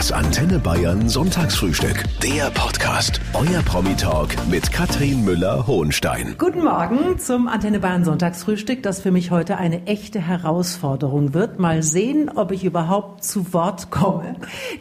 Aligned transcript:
Das 0.00 0.12
Antenne 0.12 0.58
Bayern 0.58 1.10
Sonntagsfrühstück. 1.10 2.04
Der 2.22 2.50
Podcast. 2.52 3.20
Euer 3.34 3.60
Promi-Talk 3.60 4.30
mit 4.50 4.72
Katrin 4.72 5.26
Müller-Hohenstein. 5.26 6.36
Guten 6.38 6.64
Morgen 6.64 7.18
zum 7.18 7.48
Antenne 7.48 7.80
Bayern 7.80 8.06
Sonntagsfrühstück, 8.06 8.82
das 8.82 9.02
für 9.02 9.10
mich 9.10 9.30
heute 9.30 9.58
eine 9.58 9.86
echte 9.86 10.18
Herausforderung 10.18 11.34
wird. 11.34 11.58
Mal 11.58 11.82
sehen, 11.82 12.30
ob 12.34 12.50
ich 12.50 12.64
überhaupt 12.64 13.24
zu 13.24 13.52
Wort 13.52 13.90
komme. 13.90 14.36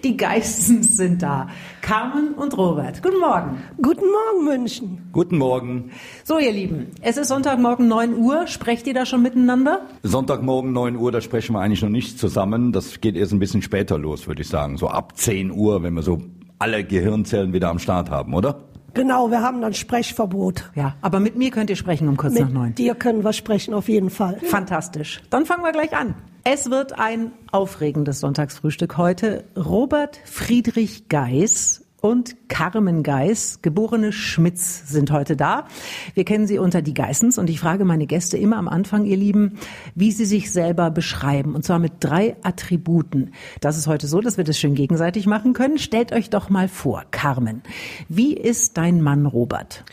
Die 0.05 0.15
Geistens 0.15 0.95
sind 0.95 1.21
da. 1.21 1.49
Carmen 1.81 2.33
und 2.35 2.57
Robert. 2.57 3.03
Guten 3.03 3.19
Morgen. 3.19 3.61
Guten 3.81 4.05
Morgen, 4.05 4.45
München. 4.45 5.09
Guten 5.11 5.37
Morgen. 5.37 5.91
So, 6.23 6.39
ihr 6.39 6.53
Lieben, 6.53 6.91
es 7.01 7.17
ist 7.17 7.27
Sonntagmorgen 7.27 7.89
9 7.89 8.15
Uhr. 8.15 8.47
Sprecht 8.47 8.87
ihr 8.87 8.93
da 8.93 9.05
schon 9.05 9.21
miteinander? 9.21 9.81
Sonntagmorgen 10.03 10.71
9 10.71 10.95
Uhr, 10.95 11.11
da 11.11 11.19
sprechen 11.19 11.55
wir 11.55 11.59
eigentlich 11.59 11.81
noch 11.81 11.89
nicht 11.89 12.19
zusammen. 12.19 12.71
Das 12.71 13.01
geht 13.01 13.17
erst 13.17 13.33
ein 13.33 13.39
bisschen 13.39 13.61
später 13.61 13.97
los, 13.97 14.25
würde 14.27 14.43
ich 14.43 14.47
sagen. 14.47 14.77
So 14.77 14.87
ab 14.87 15.08
10 15.13 15.51
Uhr, 15.51 15.83
wenn 15.83 15.93
wir 15.93 16.01
so 16.01 16.21
alle 16.59 16.83
Gehirnzellen 16.83 17.53
wieder 17.53 17.69
am 17.69 17.79
Start 17.79 18.09
haben, 18.09 18.33
oder? 18.33 18.63
Genau, 18.93 19.29
wir 19.31 19.41
haben 19.41 19.61
dann 19.61 19.73
Sprechverbot. 19.73 20.71
Ja, 20.75 20.95
aber 21.01 21.19
mit 21.19 21.35
mir 21.35 21.51
könnt 21.51 21.69
ihr 21.69 21.75
sprechen 21.75 22.07
um 22.07 22.17
kurz 22.17 22.33
Mit 22.33 22.43
nach 22.43 22.51
neun. 22.51 22.75
dir 22.75 22.95
können 22.95 23.23
wir 23.23 23.33
sprechen, 23.33 23.73
auf 23.73 23.87
jeden 23.87 24.09
Fall. 24.09 24.39
Fantastisch. 24.43 25.21
Dann 25.29 25.45
fangen 25.45 25.63
wir 25.63 25.71
gleich 25.71 25.95
an. 25.95 26.15
Es 26.43 26.71
wird 26.71 26.97
ein 26.97 27.31
aufregendes 27.51 28.21
Sonntagsfrühstück 28.21 28.97
heute. 28.97 29.45
Robert 29.55 30.19
Friedrich 30.25 31.07
Geis 31.09 31.85
und 32.01 32.35
Carmen 32.47 33.03
Geis, 33.03 33.59
geborene 33.61 34.11
Schmitz, 34.11 34.89
sind 34.89 35.11
heute 35.11 35.35
da. 35.35 35.67
Wir 36.13 36.23
kennen 36.23 36.47
sie 36.47 36.59
unter 36.59 36.81
die 36.81 36.93
Geissens 36.93 37.37
und 37.37 37.49
ich 37.49 37.59
frage 37.59 37.85
meine 37.85 38.07
Gäste 38.07 38.37
immer 38.37 38.57
am 38.57 38.67
Anfang, 38.67 39.05
ihr 39.05 39.17
Lieben, 39.17 39.57
wie 39.95 40.11
sie 40.11 40.25
sich 40.25 40.51
selber 40.51 40.91
beschreiben. 40.91 41.55
Und 41.55 41.65
zwar 41.65 41.79
mit 41.79 41.93
drei 41.99 42.35
Attributen. 42.43 43.33
Das 43.61 43.77
ist 43.77 43.87
heute 43.87 44.07
so, 44.07 44.21
dass 44.21 44.37
wir 44.37 44.43
das 44.43 44.57
schön 44.57 44.75
gegenseitig 44.75 45.27
machen 45.27 45.53
können. 45.53 45.77
Stellt 45.77 46.11
euch 46.11 46.29
doch 46.29 46.49
mal 46.49 46.67
vor, 46.67 47.03
Carmen. 47.11 47.61
Wie 48.07 48.33
ist 48.33 48.77
dein 48.77 49.01
Mann 49.01 49.25
Robert? 49.25 49.83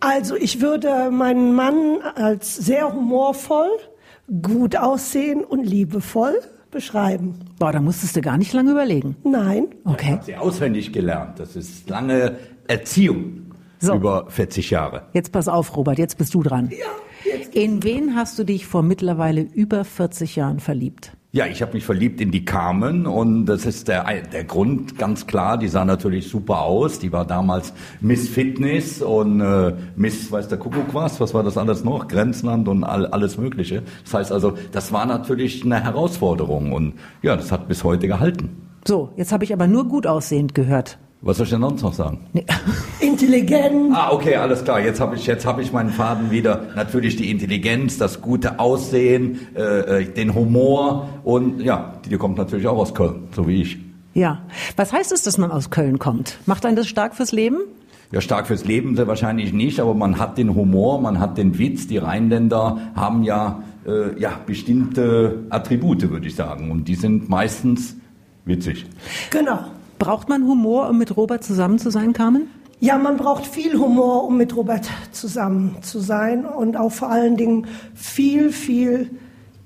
Also 0.00 0.36
ich 0.36 0.60
würde 0.60 1.10
meinen 1.10 1.54
Mann 1.54 2.00
als 2.14 2.56
sehr 2.56 2.92
humorvoll, 2.92 3.70
gut 4.42 4.76
aussehen 4.76 5.44
und 5.44 5.64
liebevoll 5.64 6.40
beschreiben. 6.74 7.36
Boah, 7.58 7.72
da 7.72 7.80
musstest 7.80 8.14
du 8.16 8.20
gar 8.20 8.36
nicht 8.36 8.52
lange 8.52 8.72
überlegen. 8.72 9.16
Nein, 9.24 9.68
Ich 9.86 9.90
Okay. 9.90 10.12
habe 10.12 10.24
sie 10.24 10.36
auswendig 10.36 10.92
gelernt. 10.92 11.40
Das 11.40 11.56
ist 11.56 11.88
lange 11.88 12.36
Erziehung 12.68 13.52
So. 13.78 13.94
über 13.94 14.26
40 14.28 14.68
Jahre. 14.70 15.04
Jetzt 15.14 15.32
pass 15.32 15.48
auf, 15.48 15.74
Robert, 15.76 15.98
jetzt 15.98 16.18
bist 16.18 16.34
du 16.34 16.42
dran. 16.42 16.70
In 17.52 17.82
wen 17.84 18.14
hast 18.16 18.38
du 18.38 18.44
dich 18.44 18.66
vor 18.66 18.82
mittlerweile 18.82 19.40
über 19.40 19.84
40 19.84 20.36
Jahren 20.36 20.60
verliebt? 20.60 21.12
Ja, 21.34 21.46
ich 21.46 21.62
habe 21.62 21.72
mich 21.72 21.84
verliebt 21.84 22.20
in 22.20 22.30
die 22.30 22.44
Carmen 22.44 23.08
und 23.08 23.46
das 23.46 23.66
ist 23.66 23.88
der, 23.88 24.04
der 24.22 24.44
Grund 24.44 24.96
ganz 24.98 25.26
klar. 25.26 25.58
Die 25.58 25.66
sah 25.66 25.84
natürlich 25.84 26.28
super 26.28 26.62
aus. 26.62 27.00
Die 27.00 27.10
war 27.10 27.24
damals 27.24 27.72
Miss 28.00 28.28
Fitness 28.28 29.02
und 29.02 29.40
äh, 29.40 29.74
Miss, 29.96 30.30
weiß 30.30 30.46
der 30.46 30.58
Kuckuck 30.58 30.94
was, 30.94 31.20
was 31.20 31.34
war 31.34 31.42
das 31.42 31.58
alles 31.58 31.82
noch? 31.82 32.06
Grenzland 32.06 32.68
und 32.68 32.84
all, 32.84 33.08
alles 33.08 33.36
Mögliche. 33.36 33.82
Das 34.04 34.14
heißt 34.14 34.30
also, 34.30 34.52
das 34.70 34.92
war 34.92 35.06
natürlich 35.06 35.64
eine 35.64 35.82
Herausforderung 35.82 36.72
und 36.72 36.94
ja, 37.20 37.34
das 37.34 37.50
hat 37.50 37.66
bis 37.66 37.82
heute 37.82 38.06
gehalten. 38.06 38.50
So, 38.86 39.10
jetzt 39.16 39.32
habe 39.32 39.42
ich 39.42 39.52
aber 39.52 39.66
nur 39.66 39.88
gut 39.88 40.06
aussehend 40.06 40.54
gehört. 40.54 40.98
Was 41.24 41.38
soll 41.38 41.44
ich 41.44 41.52
denn 41.52 41.62
sonst 41.62 41.82
noch 41.82 41.94
sagen? 41.94 42.18
Nee. 42.34 42.44
intelligent. 43.00 43.94
Ah, 43.94 44.12
okay, 44.12 44.36
alles 44.36 44.62
klar. 44.62 44.78
Jetzt 44.78 45.00
habe 45.00 45.16
ich, 45.16 45.26
jetzt 45.26 45.46
habe 45.46 45.62
ich 45.62 45.72
meinen 45.72 45.88
Faden 45.88 46.30
wieder. 46.30 46.64
Natürlich 46.76 47.16
die 47.16 47.30
Intelligenz, 47.30 47.96
das 47.96 48.20
gute 48.20 48.58
Aussehen, 48.58 49.40
äh, 49.56 50.02
äh, 50.02 50.04
den 50.04 50.34
Humor 50.34 51.08
und 51.24 51.62
ja, 51.62 51.94
die 52.04 52.14
kommt 52.18 52.36
natürlich 52.36 52.66
auch 52.66 52.76
aus 52.76 52.92
Köln, 52.92 53.28
so 53.34 53.48
wie 53.48 53.62
ich. 53.62 53.78
Ja. 54.12 54.42
Was 54.76 54.92
heißt 54.92 55.12
es, 55.12 55.22
dass 55.22 55.38
man 55.38 55.50
aus 55.50 55.70
Köln 55.70 55.98
kommt? 55.98 56.38
Macht 56.44 56.66
einen 56.66 56.76
das 56.76 56.88
stark 56.88 57.14
fürs 57.14 57.32
Leben? 57.32 57.56
Ja, 58.12 58.20
stark 58.20 58.46
fürs 58.46 58.66
Leben 58.66 58.94
sehr 58.94 59.08
wahrscheinlich 59.08 59.54
nicht, 59.54 59.80
aber 59.80 59.94
man 59.94 60.18
hat 60.18 60.36
den 60.36 60.54
Humor, 60.54 61.00
man 61.00 61.20
hat 61.20 61.38
den 61.38 61.58
Witz. 61.58 61.86
Die 61.86 61.96
Rheinländer 61.96 62.92
haben 62.94 63.24
ja, 63.24 63.62
äh, 63.86 64.20
ja 64.20 64.38
bestimmte 64.44 65.46
Attribute, 65.48 66.10
würde 66.10 66.26
ich 66.26 66.36
sagen, 66.36 66.70
und 66.70 66.86
die 66.86 66.96
sind 66.96 67.30
meistens 67.30 67.96
witzig. 68.44 68.84
Genau. 69.30 69.64
Braucht 69.98 70.28
man 70.28 70.46
Humor, 70.46 70.88
um 70.88 70.98
mit 70.98 71.16
Robert 71.16 71.44
zusammen 71.44 71.78
zu 71.78 71.90
sein, 71.90 72.12
Carmen? 72.12 72.48
Ja, 72.80 72.98
man 72.98 73.16
braucht 73.16 73.46
viel 73.46 73.78
Humor, 73.78 74.24
um 74.24 74.36
mit 74.36 74.54
Robert 74.54 74.86
zusammen 75.12 75.76
zu 75.82 76.00
sein 76.00 76.44
und 76.44 76.76
auch 76.76 76.92
vor 76.92 77.10
allen 77.10 77.36
Dingen 77.36 77.66
viel, 77.94 78.52
viel 78.52 79.10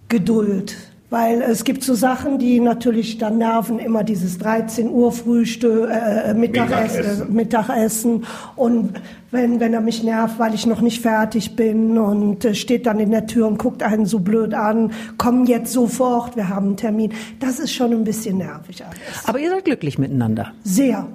Geduld. 0.09 0.77
Weil 1.11 1.41
es 1.41 1.65
gibt 1.65 1.83
so 1.85 1.95
Sachen, 1.95 2.39
die 2.39 2.61
natürlich 2.61 3.17
dann 3.17 3.39
nerven, 3.39 3.79
immer 3.79 4.05
dieses 4.05 4.37
13 4.39 4.91
Uhr 4.91 5.11
Frühstück, 5.11 5.89
äh, 5.91 6.35
Mittagessen, 6.35 7.33
Mittagessen. 7.33 7.35
Mittagessen. 7.35 8.27
Und 8.57 9.01
wenn, 9.31 9.59
wenn 9.59 9.73
er 9.73 9.81
mich 9.81 10.03
nervt, 10.03 10.39
weil 10.39 10.53
ich 10.53 10.67
noch 10.67 10.83
nicht 10.83 11.01
fertig 11.01 11.57
bin 11.57 11.97
und 11.97 12.45
äh, 12.45 12.55
steht 12.55 12.85
dann 12.85 13.01
in 13.01 13.11
der 13.11 13.27
Tür 13.27 13.47
und 13.47 13.59
guckt 13.59 13.83
einen 13.83 14.05
so 14.05 14.19
blöd 14.19 14.53
an, 14.53 14.93
komm 15.17 15.47
jetzt 15.47 15.73
sofort, 15.73 16.37
wir 16.37 16.51
haben 16.51 16.67
einen 16.67 16.77
Termin. 16.77 17.13
Das 17.41 17.59
ist 17.59 17.73
schon 17.73 17.93
ein 17.93 18.05
bisschen 18.05 18.37
nervig 18.37 18.85
alles. 18.85 18.99
Aber 19.27 19.39
ihr 19.39 19.49
seid 19.49 19.65
glücklich 19.65 19.99
miteinander. 19.99 20.53
Sehr. 20.63 21.07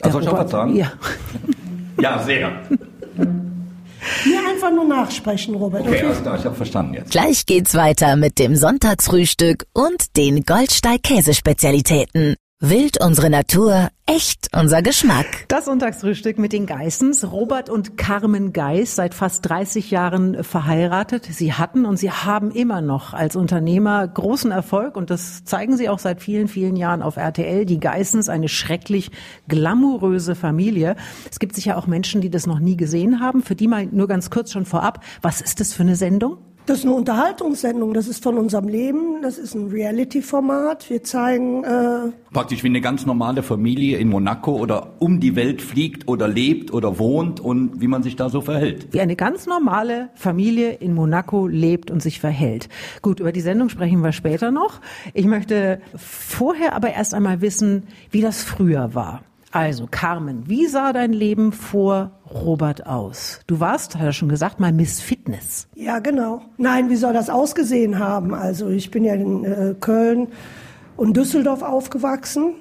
Also 0.00 0.12
soll 0.14 0.22
ich 0.22 0.28
auch 0.28 0.38
was 0.38 0.50
sagen? 0.50 0.74
Ja. 0.74 0.92
Ja, 2.00 2.22
sehr. 2.22 2.50
Mir 4.24 4.40
einfach 4.48 4.70
nur 4.70 4.84
nachsprechen, 4.84 5.54
Robert. 5.54 5.86
Okay, 5.86 6.02
alles 6.02 6.22
klar, 6.22 6.38
ich 6.38 6.44
habe 6.44 6.54
verstanden 6.54 6.94
jetzt. 6.94 7.10
Gleich 7.10 7.46
geht's 7.46 7.74
weiter 7.74 8.16
mit 8.16 8.38
dem 8.38 8.56
Sonntagsfrühstück 8.56 9.66
und 9.72 10.16
den 10.16 10.44
Goldsteig-Käsespezialitäten. 10.44 12.36
Wild 12.60 13.02
unsere 13.02 13.30
Natur, 13.30 13.88
echt 14.06 14.48
unser 14.56 14.80
Geschmack. 14.80 15.26
Das 15.48 15.64
Sonntagsfrühstück 15.64 16.38
mit 16.38 16.52
den 16.52 16.66
Geissens. 16.66 17.32
Robert 17.32 17.68
und 17.68 17.96
Carmen 17.98 18.52
Geiss, 18.52 18.94
seit 18.94 19.12
fast 19.12 19.48
30 19.48 19.90
Jahren 19.90 20.44
verheiratet. 20.44 21.24
Sie 21.28 21.52
hatten 21.52 21.84
und 21.84 21.96
sie 21.96 22.12
haben 22.12 22.52
immer 22.52 22.80
noch 22.80 23.12
als 23.12 23.34
Unternehmer 23.34 24.06
großen 24.06 24.52
Erfolg 24.52 24.96
und 24.96 25.10
das 25.10 25.42
zeigen 25.42 25.76
sie 25.76 25.88
auch 25.88 25.98
seit 25.98 26.22
vielen, 26.22 26.46
vielen 26.46 26.76
Jahren 26.76 27.02
auf 27.02 27.16
RTL. 27.16 27.66
Die 27.66 27.80
Geissens, 27.80 28.28
eine 28.28 28.48
schrecklich 28.48 29.10
glamouröse 29.48 30.36
Familie. 30.36 30.94
Es 31.28 31.40
gibt 31.40 31.56
sicher 31.56 31.76
auch 31.76 31.88
Menschen, 31.88 32.20
die 32.20 32.30
das 32.30 32.46
noch 32.46 32.60
nie 32.60 32.76
gesehen 32.76 33.18
haben. 33.18 33.42
Für 33.42 33.56
die 33.56 33.66
mal 33.66 33.86
nur 33.86 34.06
ganz 34.06 34.30
kurz 34.30 34.52
schon 34.52 34.64
vorab. 34.64 35.04
Was 35.22 35.40
ist 35.40 35.58
das 35.58 35.74
für 35.74 35.82
eine 35.82 35.96
Sendung? 35.96 36.38
Das 36.66 36.78
ist 36.78 36.86
eine 36.86 36.94
Unterhaltungssendung, 36.94 37.92
das 37.92 38.08
ist 38.08 38.22
von 38.22 38.38
unserem 38.38 38.68
Leben, 38.68 39.20
das 39.20 39.36
ist 39.36 39.54
ein 39.54 39.68
Reality-Format. 39.68 40.88
Wir 40.88 41.02
zeigen, 41.02 41.62
äh, 41.62 42.10
Praktisch 42.32 42.62
wie 42.62 42.68
eine 42.68 42.80
ganz 42.80 43.04
normale 43.04 43.42
Familie 43.42 43.98
in 43.98 44.08
Monaco 44.08 44.56
oder 44.56 44.94
um 44.98 45.20
die 45.20 45.36
Welt 45.36 45.60
fliegt 45.60 46.08
oder 46.08 46.26
lebt 46.26 46.72
oder 46.72 46.98
wohnt 46.98 47.38
und 47.38 47.82
wie 47.82 47.86
man 47.86 48.02
sich 48.02 48.16
da 48.16 48.30
so 48.30 48.40
verhält. 48.40 48.88
wie 48.92 49.02
eine 49.02 49.14
ganz 49.14 49.46
normale 49.46 50.08
Familie 50.14 50.70
in 50.72 50.94
Monaco 50.94 51.46
lebt 51.46 51.90
und 51.90 52.02
sich 52.02 52.18
verhält. 52.18 52.70
Gut, 53.02 53.20
über 53.20 53.32
die 53.32 53.42
Sendung 53.42 53.68
sprechen 53.68 54.00
wir 54.00 54.12
später 54.12 54.50
noch. 54.50 54.80
Ich 55.12 55.26
möchte 55.26 55.82
vorher 55.96 56.74
aber 56.74 56.94
erst 56.94 57.12
einmal 57.12 57.42
wissen, 57.42 57.82
wie 58.10 58.22
das 58.22 58.42
früher 58.42 58.94
war. 58.94 59.20
Also, 59.54 59.86
Carmen, 59.88 60.48
wie 60.48 60.66
sah 60.66 60.92
dein 60.92 61.12
Leben 61.12 61.52
vor 61.52 62.10
Robert 62.28 62.88
aus? 62.88 63.38
Du 63.46 63.60
warst, 63.60 63.94
hat 63.94 64.02
er 64.02 64.12
schon 64.12 64.28
gesagt, 64.28 64.58
mal 64.58 64.72
Miss 64.72 65.00
Fitness. 65.00 65.68
ja 65.76 66.00
genau. 66.00 66.42
Nein, 66.56 66.90
wie 66.90 66.96
soll 66.96 67.12
das 67.12 67.30
ausgesehen 67.30 68.00
haben? 68.00 68.34
Also 68.34 68.68
ich 68.68 68.90
bin 68.90 69.04
ja 69.04 69.14
in 69.14 69.44
äh, 69.44 69.76
Köln 69.78 70.26
und 70.96 71.16
Düsseldorf 71.16 71.62
aufgewachsen. 71.62 72.54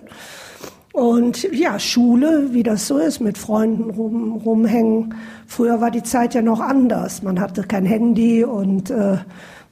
Und 0.93 1.51
ja, 1.51 1.79
Schule, 1.79 2.53
wie 2.53 2.61
das 2.61 2.87
so 2.87 2.99
ist, 2.99 3.19
mit 3.19 3.39
Freunden 3.39 3.89
rum, 3.89 4.33
rumhängen. 4.45 5.15
Früher 5.47 5.81
war 5.81 5.89
die 5.89 6.03
Zeit 6.03 6.35
ja 6.35 6.43
noch 6.43 6.59
anders. 6.59 7.23
Man 7.23 7.39
hatte 7.39 7.63
kein 7.63 7.83
Handy 7.83 8.43
und 8.43 8.91
äh, 8.91 9.17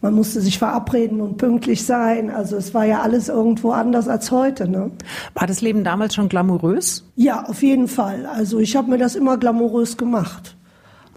man 0.02 0.16
musste 0.16 0.42
sich 0.42 0.58
verabreden 0.58 1.22
und 1.22 1.38
pünktlich 1.38 1.86
sein. 1.86 2.32
Also 2.32 2.58
es 2.58 2.74
war 2.74 2.86
ja 2.86 3.02
alles 3.02 3.30
irgendwo 3.30 3.70
anders 3.70 4.08
als 4.08 4.32
heute. 4.32 4.68
Ne? 4.68 4.90
War 5.36 5.46
das 5.46 5.62
Leben 5.62 5.84
damals 5.84 6.16
schon 6.16 6.28
glamourös? 6.28 7.04
Ja, 7.16 7.46
auf 7.46 7.62
jeden 7.62 7.88
Fall. 7.88 8.26
Also 8.26 8.58
ich 8.58 8.76
habe 8.76 8.90
mir 8.90 8.98
das 8.98 9.16
immer 9.16 9.38
glamourös 9.38 9.98
gemacht. 9.98 10.56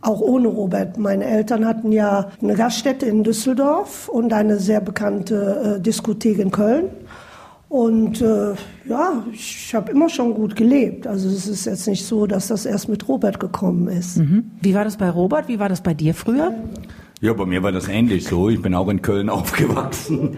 Auch 0.02 0.20
ohne 0.20 0.49
Robert. 0.49 0.99
Meine 0.99 1.25
Eltern 1.25 1.64
hatten 1.64 1.93
ja 1.93 2.31
eine 2.43 2.56
Gaststätte 2.56 3.06
in 3.06 3.25
Düsseldorf 3.25 4.11
und 4.11 4.34
eine 4.34 4.58
sehr 4.58 4.82
bekannte 4.82 5.76
äh, 5.78 5.81
Diskothek 5.81 6.38
in 6.40 6.50
Köln. 6.50 6.90
Und 7.75 8.21
äh, 8.21 8.55
ja, 8.88 9.25
ich 9.32 9.75
habe 9.75 9.91
immer 9.91 10.09
schon 10.09 10.32
gut 10.35 10.55
gelebt. 10.55 11.09
Also 11.09 11.29
es 11.29 11.49
ist 11.49 11.65
jetzt 11.65 11.88
nicht 11.88 12.06
so, 12.06 12.25
dass 12.25 12.47
das 12.47 12.67
erst 12.67 12.88
mit 12.88 13.09
Robert 13.09 13.41
gekommen 13.41 13.88
ist. 13.88 14.19
Mhm. 14.19 14.53
Wie 14.61 14.76
war 14.76 14.85
das 14.85 14.97
bei 14.97 15.11
Robert? 15.11 15.49
Wie 15.49 15.59
war 15.59 15.69
das 15.69 15.81
bei 15.81 15.93
dir 15.93 16.15
früher? 16.15 16.55
Ja, 17.25 17.32
bei 17.32 17.47
mir 17.47 17.62
war 17.62 17.73
das 17.73 17.88
ähnlich 17.88 18.25
so. 18.25 18.50
Ich 18.50 18.61
bin 18.61 18.75
auch 18.75 18.87
in 18.91 19.00
Köln 19.00 19.31
aufgewachsen. 19.31 20.37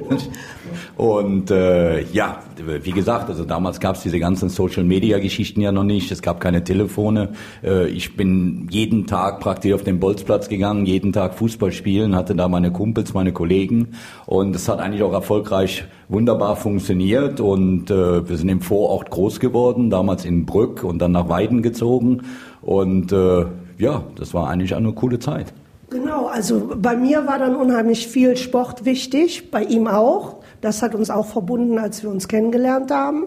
Und 0.97 1.51
äh, 1.51 2.05
ja, 2.13 2.39
wie 2.65 2.93
gesagt, 2.93 3.29
also 3.29 3.45
damals 3.45 3.81
gab 3.81 3.97
es 3.97 4.05
diese 4.05 4.21
ganzen 4.21 4.49
Social-Media-Geschichten 4.51 5.61
ja 5.61 5.73
noch 5.73 5.83
nicht. 5.83 6.13
Es 6.13 6.23
gab 6.23 6.39
keine 6.39 6.63
Telefone. 6.63 7.31
Äh, 7.65 7.89
ich 7.89 8.17
bin 8.17 8.69
jeden 8.71 9.09
Tag 9.09 9.41
praktisch 9.41 9.73
auf 9.73 9.83
den 9.83 9.99
Bolzplatz 9.99 10.49
gegangen, 10.49 10.87
jeden 10.87 11.13
Tag 11.13 11.35
Fußball 11.35 11.73
spielen, 11.73 12.15
hatte 12.15 12.37
da 12.37 12.47
meine 12.47 12.71
Kumpels, 12.71 13.15
meine 13.15 13.33
Kollegen. 13.33 13.89
Und 14.27 14.55
es 14.55 14.69
hat 14.69 14.79
eigentlich 14.79 15.03
auch 15.03 15.13
erfolgreich 15.13 15.87
wunderbar 16.09 16.55
funktioniert. 16.55 17.41
Und 17.41 17.91
äh, 17.91 18.29
wir 18.29 18.37
sind 18.37 18.49
im 18.49 18.61
Vorort 18.61 19.11
groß 19.11 19.41
geworden, 19.41 19.91
damals 19.91 20.25
in 20.25 20.47
Brück 20.47 20.85
und 20.85 21.01
dann 21.01 21.11
nach 21.11 21.29
Weiden 21.29 21.63
gezogen. 21.63 22.23
Und 22.63 23.11
äh, 23.11 23.45
ja, 23.77 24.05
das 24.15 24.35
war 24.35 24.49
eigentlich 24.49 24.77
eine 24.77 24.93
coole 24.93 25.19
Zeit. 25.19 25.53
Genau, 25.91 26.27
also 26.27 26.73
bei 26.77 26.97
mir 26.97 27.27
war 27.27 27.39
dann 27.39 27.55
unheimlich 27.55 28.09
viel 28.09 28.37
Sport 28.37 28.85
wichtig, 28.85 29.51
bei 29.51 29.63
ihm 29.63 29.87
auch. 29.87 30.37
Das 30.61 30.83
hat 30.83 30.95
uns 30.95 31.11
auch 31.11 31.27
verbunden, 31.27 31.79
als 31.79 32.03
wir 32.03 32.11
uns 32.11 32.27
kennengelernt 32.27 32.91
haben. 32.91 33.27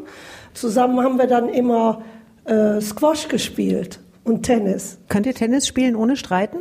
Zusammen 0.54 1.00
haben 1.02 1.18
wir 1.18 1.28
dann 1.28 1.48
immer 1.48 2.02
äh, 2.46 2.82
Squash 2.82 3.30
gespielt 3.30 4.00
und 4.26 4.44
Tennis. 4.44 5.00
Könnt 5.08 5.26
ihr 5.26 5.34
Tennis 5.34 5.68
spielen 5.68 5.96
ohne 5.96 6.18
Streiten? 6.18 6.58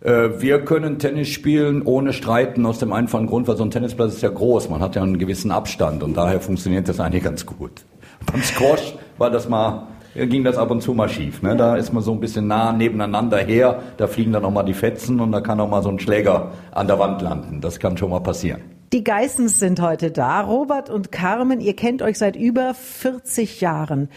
Äh, 0.00 0.40
wir 0.40 0.64
können 0.64 0.98
Tennis 1.00 1.28
spielen 1.28 1.82
ohne 1.82 2.12
Streiten 2.12 2.64
aus 2.64 2.78
dem 2.78 2.92
einfachen 2.92 3.26
Grund, 3.26 3.48
weil 3.48 3.56
so 3.56 3.64
ein 3.64 3.70
Tennisplatz 3.70 4.14
ist 4.14 4.22
ja 4.22 4.28
groß. 4.28 4.68
Man 4.68 4.80
hat 4.80 4.94
ja 4.94 5.02
einen 5.02 5.18
gewissen 5.18 5.50
Abstand 5.50 6.04
und 6.04 6.16
daher 6.16 6.40
funktioniert 6.40 6.88
das 6.88 7.00
eigentlich 7.00 7.24
ganz 7.24 7.46
gut. 7.46 7.84
Beim 8.30 8.42
Squash 8.42 8.94
war 9.18 9.30
das 9.30 9.48
mal 9.48 9.88
ging 10.14 10.44
das 10.44 10.56
ab 10.56 10.70
und 10.70 10.82
zu 10.82 10.94
mal 10.94 11.08
schief. 11.08 11.42
Ne? 11.42 11.56
Da 11.56 11.76
ist 11.76 11.92
man 11.92 12.02
so 12.02 12.12
ein 12.12 12.20
bisschen 12.20 12.46
nah 12.46 12.72
nebeneinander 12.72 13.38
her, 13.38 13.82
da 13.96 14.06
fliegen 14.06 14.32
dann 14.32 14.44
auch 14.44 14.50
mal 14.50 14.62
die 14.62 14.74
Fetzen 14.74 15.20
und 15.20 15.32
da 15.32 15.40
kann 15.40 15.60
auch 15.60 15.68
mal 15.68 15.82
so 15.82 15.88
ein 15.88 15.98
Schläger 15.98 16.52
an 16.70 16.86
der 16.86 16.98
Wand 16.98 17.22
landen. 17.22 17.60
Das 17.60 17.78
kann 17.78 17.96
schon 17.96 18.10
mal 18.10 18.20
passieren. 18.20 18.62
Die 18.92 19.04
Geissens 19.04 19.58
sind 19.58 19.80
heute 19.80 20.10
da. 20.10 20.42
Robert 20.42 20.90
und 20.90 21.10
Carmen, 21.10 21.60
ihr 21.60 21.74
kennt 21.74 22.02
euch 22.02 22.18
seit 22.18 22.36
über 22.36 22.74
40 22.74 23.62
Jahren. 23.62 24.10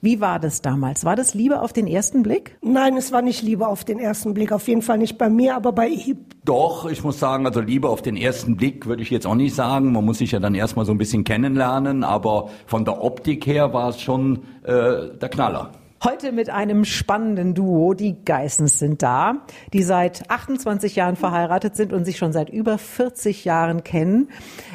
Wie 0.00 0.20
war 0.20 0.38
das 0.38 0.62
damals? 0.62 1.04
War 1.04 1.16
das 1.16 1.34
Liebe 1.34 1.60
auf 1.60 1.72
den 1.72 1.86
ersten 1.86 2.22
Blick? 2.22 2.58
Nein, 2.62 2.96
es 2.96 3.12
war 3.12 3.22
nicht 3.22 3.42
Liebe 3.42 3.66
auf 3.66 3.84
den 3.84 3.98
ersten 3.98 4.34
Blick. 4.34 4.52
Auf 4.52 4.68
jeden 4.68 4.82
Fall 4.82 4.98
nicht 4.98 5.16
bei 5.18 5.28
mir, 5.30 5.56
aber 5.56 5.72
bei 5.72 5.88
ihm. 5.88 6.18
Doch, 6.44 6.88
ich 6.88 7.02
muss 7.02 7.18
sagen, 7.18 7.46
also 7.46 7.60
Liebe 7.60 7.88
auf 7.88 8.02
den 8.02 8.16
ersten 8.16 8.56
Blick 8.56 8.86
würde 8.86 9.02
ich 9.02 9.10
jetzt 9.10 9.26
auch 9.26 9.34
nicht 9.34 9.54
sagen. 9.54 9.92
Man 9.92 10.04
muss 10.04 10.18
sich 10.18 10.32
ja 10.32 10.38
dann 10.38 10.54
erstmal 10.54 10.84
so 10.84 10.92
ein 10.92 10.98
bisschen 10.98 11.24
kennenlernen, 11.24 12.04
aber 12.04 12.50
von 12.66 12.84
der 12.84 13.02
Optik 13.02 13.46
her 13.46 13.72
war 13.72 13.88
es 13.88 14.00
schon 14.00 14.42
äh, 14.62 15.16
der 15.18 15.28
Knaller. 15.28 15.72
Heute 16.04 16.30
mit 16.30 16.50
einem 16.50 16.84
spannenden 16.84 17.54
Duo. 17.54 17.94
Die 17.94 18.22
Geissens 18.22 18.78
sind 18.78 19.02
da, 19.02 19.46
die 19.72 19.82
seit 19.82 20.30
28 20.30 20.94
Jahren 20.94 21.16
verheiratet 21.16 21.74
sind 21.74 21.92
und 21.92 22.04
sich 22.04 22.18
schon 22.18 22.32
seit 22.32 22.50
über 22.50 22.76
40 22.76 23.44
Jahren 23.44 23.82
kennen. 23.82 24.28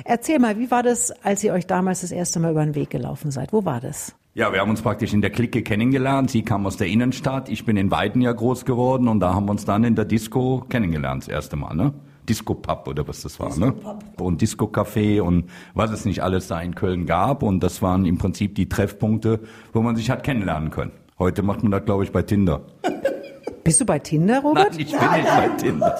Erzähl 0.03 0.39
mal, 0.39 0.57
wie 0.57 0.71
war 0.71 0.83
das, 0.83 1.11
als 1.23 1.43
ihr 1.43 1.53
euch 1.53 1.67
damals 1.67 2.01
das 2.01 2.11
erste 2.11 2.39
Mal 2.39 2.51
über 2.51 2.65
den 2.65 2.75
Weg 2.75 2.89
gelaufen 2.89 3.29
seid? 3.29 3.53
Wo 3.53 3.63
war 3.63 3.79
das? 3.79 4.15
Ja, 4.33 4.53
wir 4.53 4.61
haben 4.61 4.69
uns 4.69 4.81
praktisch 4.81 5.13
in 5.13 5.19
der 5.19 5.29
Clique 5.29 5.61
kennengelernt. 5.61 6.31
Sie 6.31 6.41
kam 6.41 6.65
aus 6.65 6.77
der 6.77 6.87
Innenstadt, 6.87 7.49
ich 7.49 7.65
bin 7.65 7.75
in 7.75 7.91
Weiden 7.91 8.21
ja 8.21 8.31
groß 8.31 8.63
geworden 8.63 9.09
und 9.09 9.19
da 9.19 9.33
haben 9.33 9.45
wir 9.45 9.51
uns 9.51 9.65
dann 9.65 9.83
in 9.83 9.95
der 9.95 10.05
Disco 10.05 10.63
kennengelernt, 10.69 11.23
das 11.23 11.27
erste 11.27 11.57
Mal, 11.57 11.75
ne? 11.75 11.93
Disco 12.29 12.53
Pub 12.53 12.87
oder 12.87 13.05
was 13.05 13.23
das 13.23 13.41
war, 13.41 13.47
Disco 13.47 13.65
ne? 13.65 13.71
Pub. 13.73 14.21
Und 14.21 14.41
Disco 14.41 14.67
Café 14.67 15.21
und 15.21 15.49
was 15.73 15.91
es 15.91 16.05
nicht 16.05 16.23
alles 16.23 16.47
da 16.47 16.61
in 16.61 16.75
Köln 16.75 17.05
gab 17.05 17.43
und 17.43 17.61
das 17.61 17.81
waren 17.81 18.05
im 18.05 18.17
Prinzip 18.17 18.55
die 18.55 18.69
Treffpunkte, 18.69 19.41
wo 19.73 19.81
man 19.81 19.97
sich 19.97 20.09
hat 20.09 20.23
kennenlernen 20.23 20.69
können. 20.69 20.91
Heute 21.19 21.43
macht 21.43 21.61
man 21.63 21.73
das, 21.73 21.83
glaube 21.83 22.05
ich, 22.05 22.13
bei 22.13 22.21
Tinder. 22.21 22.61
Bist 23.65 23.81
du 23.81 23.85
bei 23.85 23.99
Tinder, 23.99 24.39
Robert? 24.39 24.71
Nein, 24.71 24.79
ich 24.79 24.91
bin 24.91 24.99
nein, 25.01 25.21
nicht 25.21 25.33
nein. 25.33 25.49
bei 25.49 25.61
Tinder. 25.61 25.97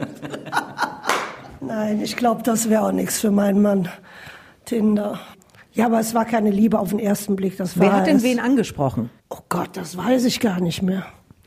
nein, 1.60 2.00
ich 2.00 2.16
glaube, 2.16 2.42
das 2.42 2.70
wäre 2.70 2.84
auch 2.84 2.92
nichts 2.92 3.20
für 3.20 3.30
meinen 3.30 3.60
Mann. 3.60 3.88
Tinder. 4.64 5.20
Ja, 5.74 5.86
aber 5.86 5.98
es 5.98 6.14
war 6.14 6.24
keine 6.24 6.50
Liebe 6.50 6.78
auf 6.78 6.90
den 6.90 7.00
ersten 7.00 7.34
Blick. 7.34 7.56
Das 7.56 7.78
war 7.78 7.86
Wer 7.86 7.92
hat 7.92 8.06
denn 8.06 8.22
wen 8.22 8.38
angesprochen? 8.38 9.10
Oh 9.28 9.38
Gott, 9.48 9.70
das 9.74 9.96
weiß 9.96 10.24
ich 10.24 10.38
gar 10.38 10.60
nicht 10.60 10.82
mehr. 10.82 11.04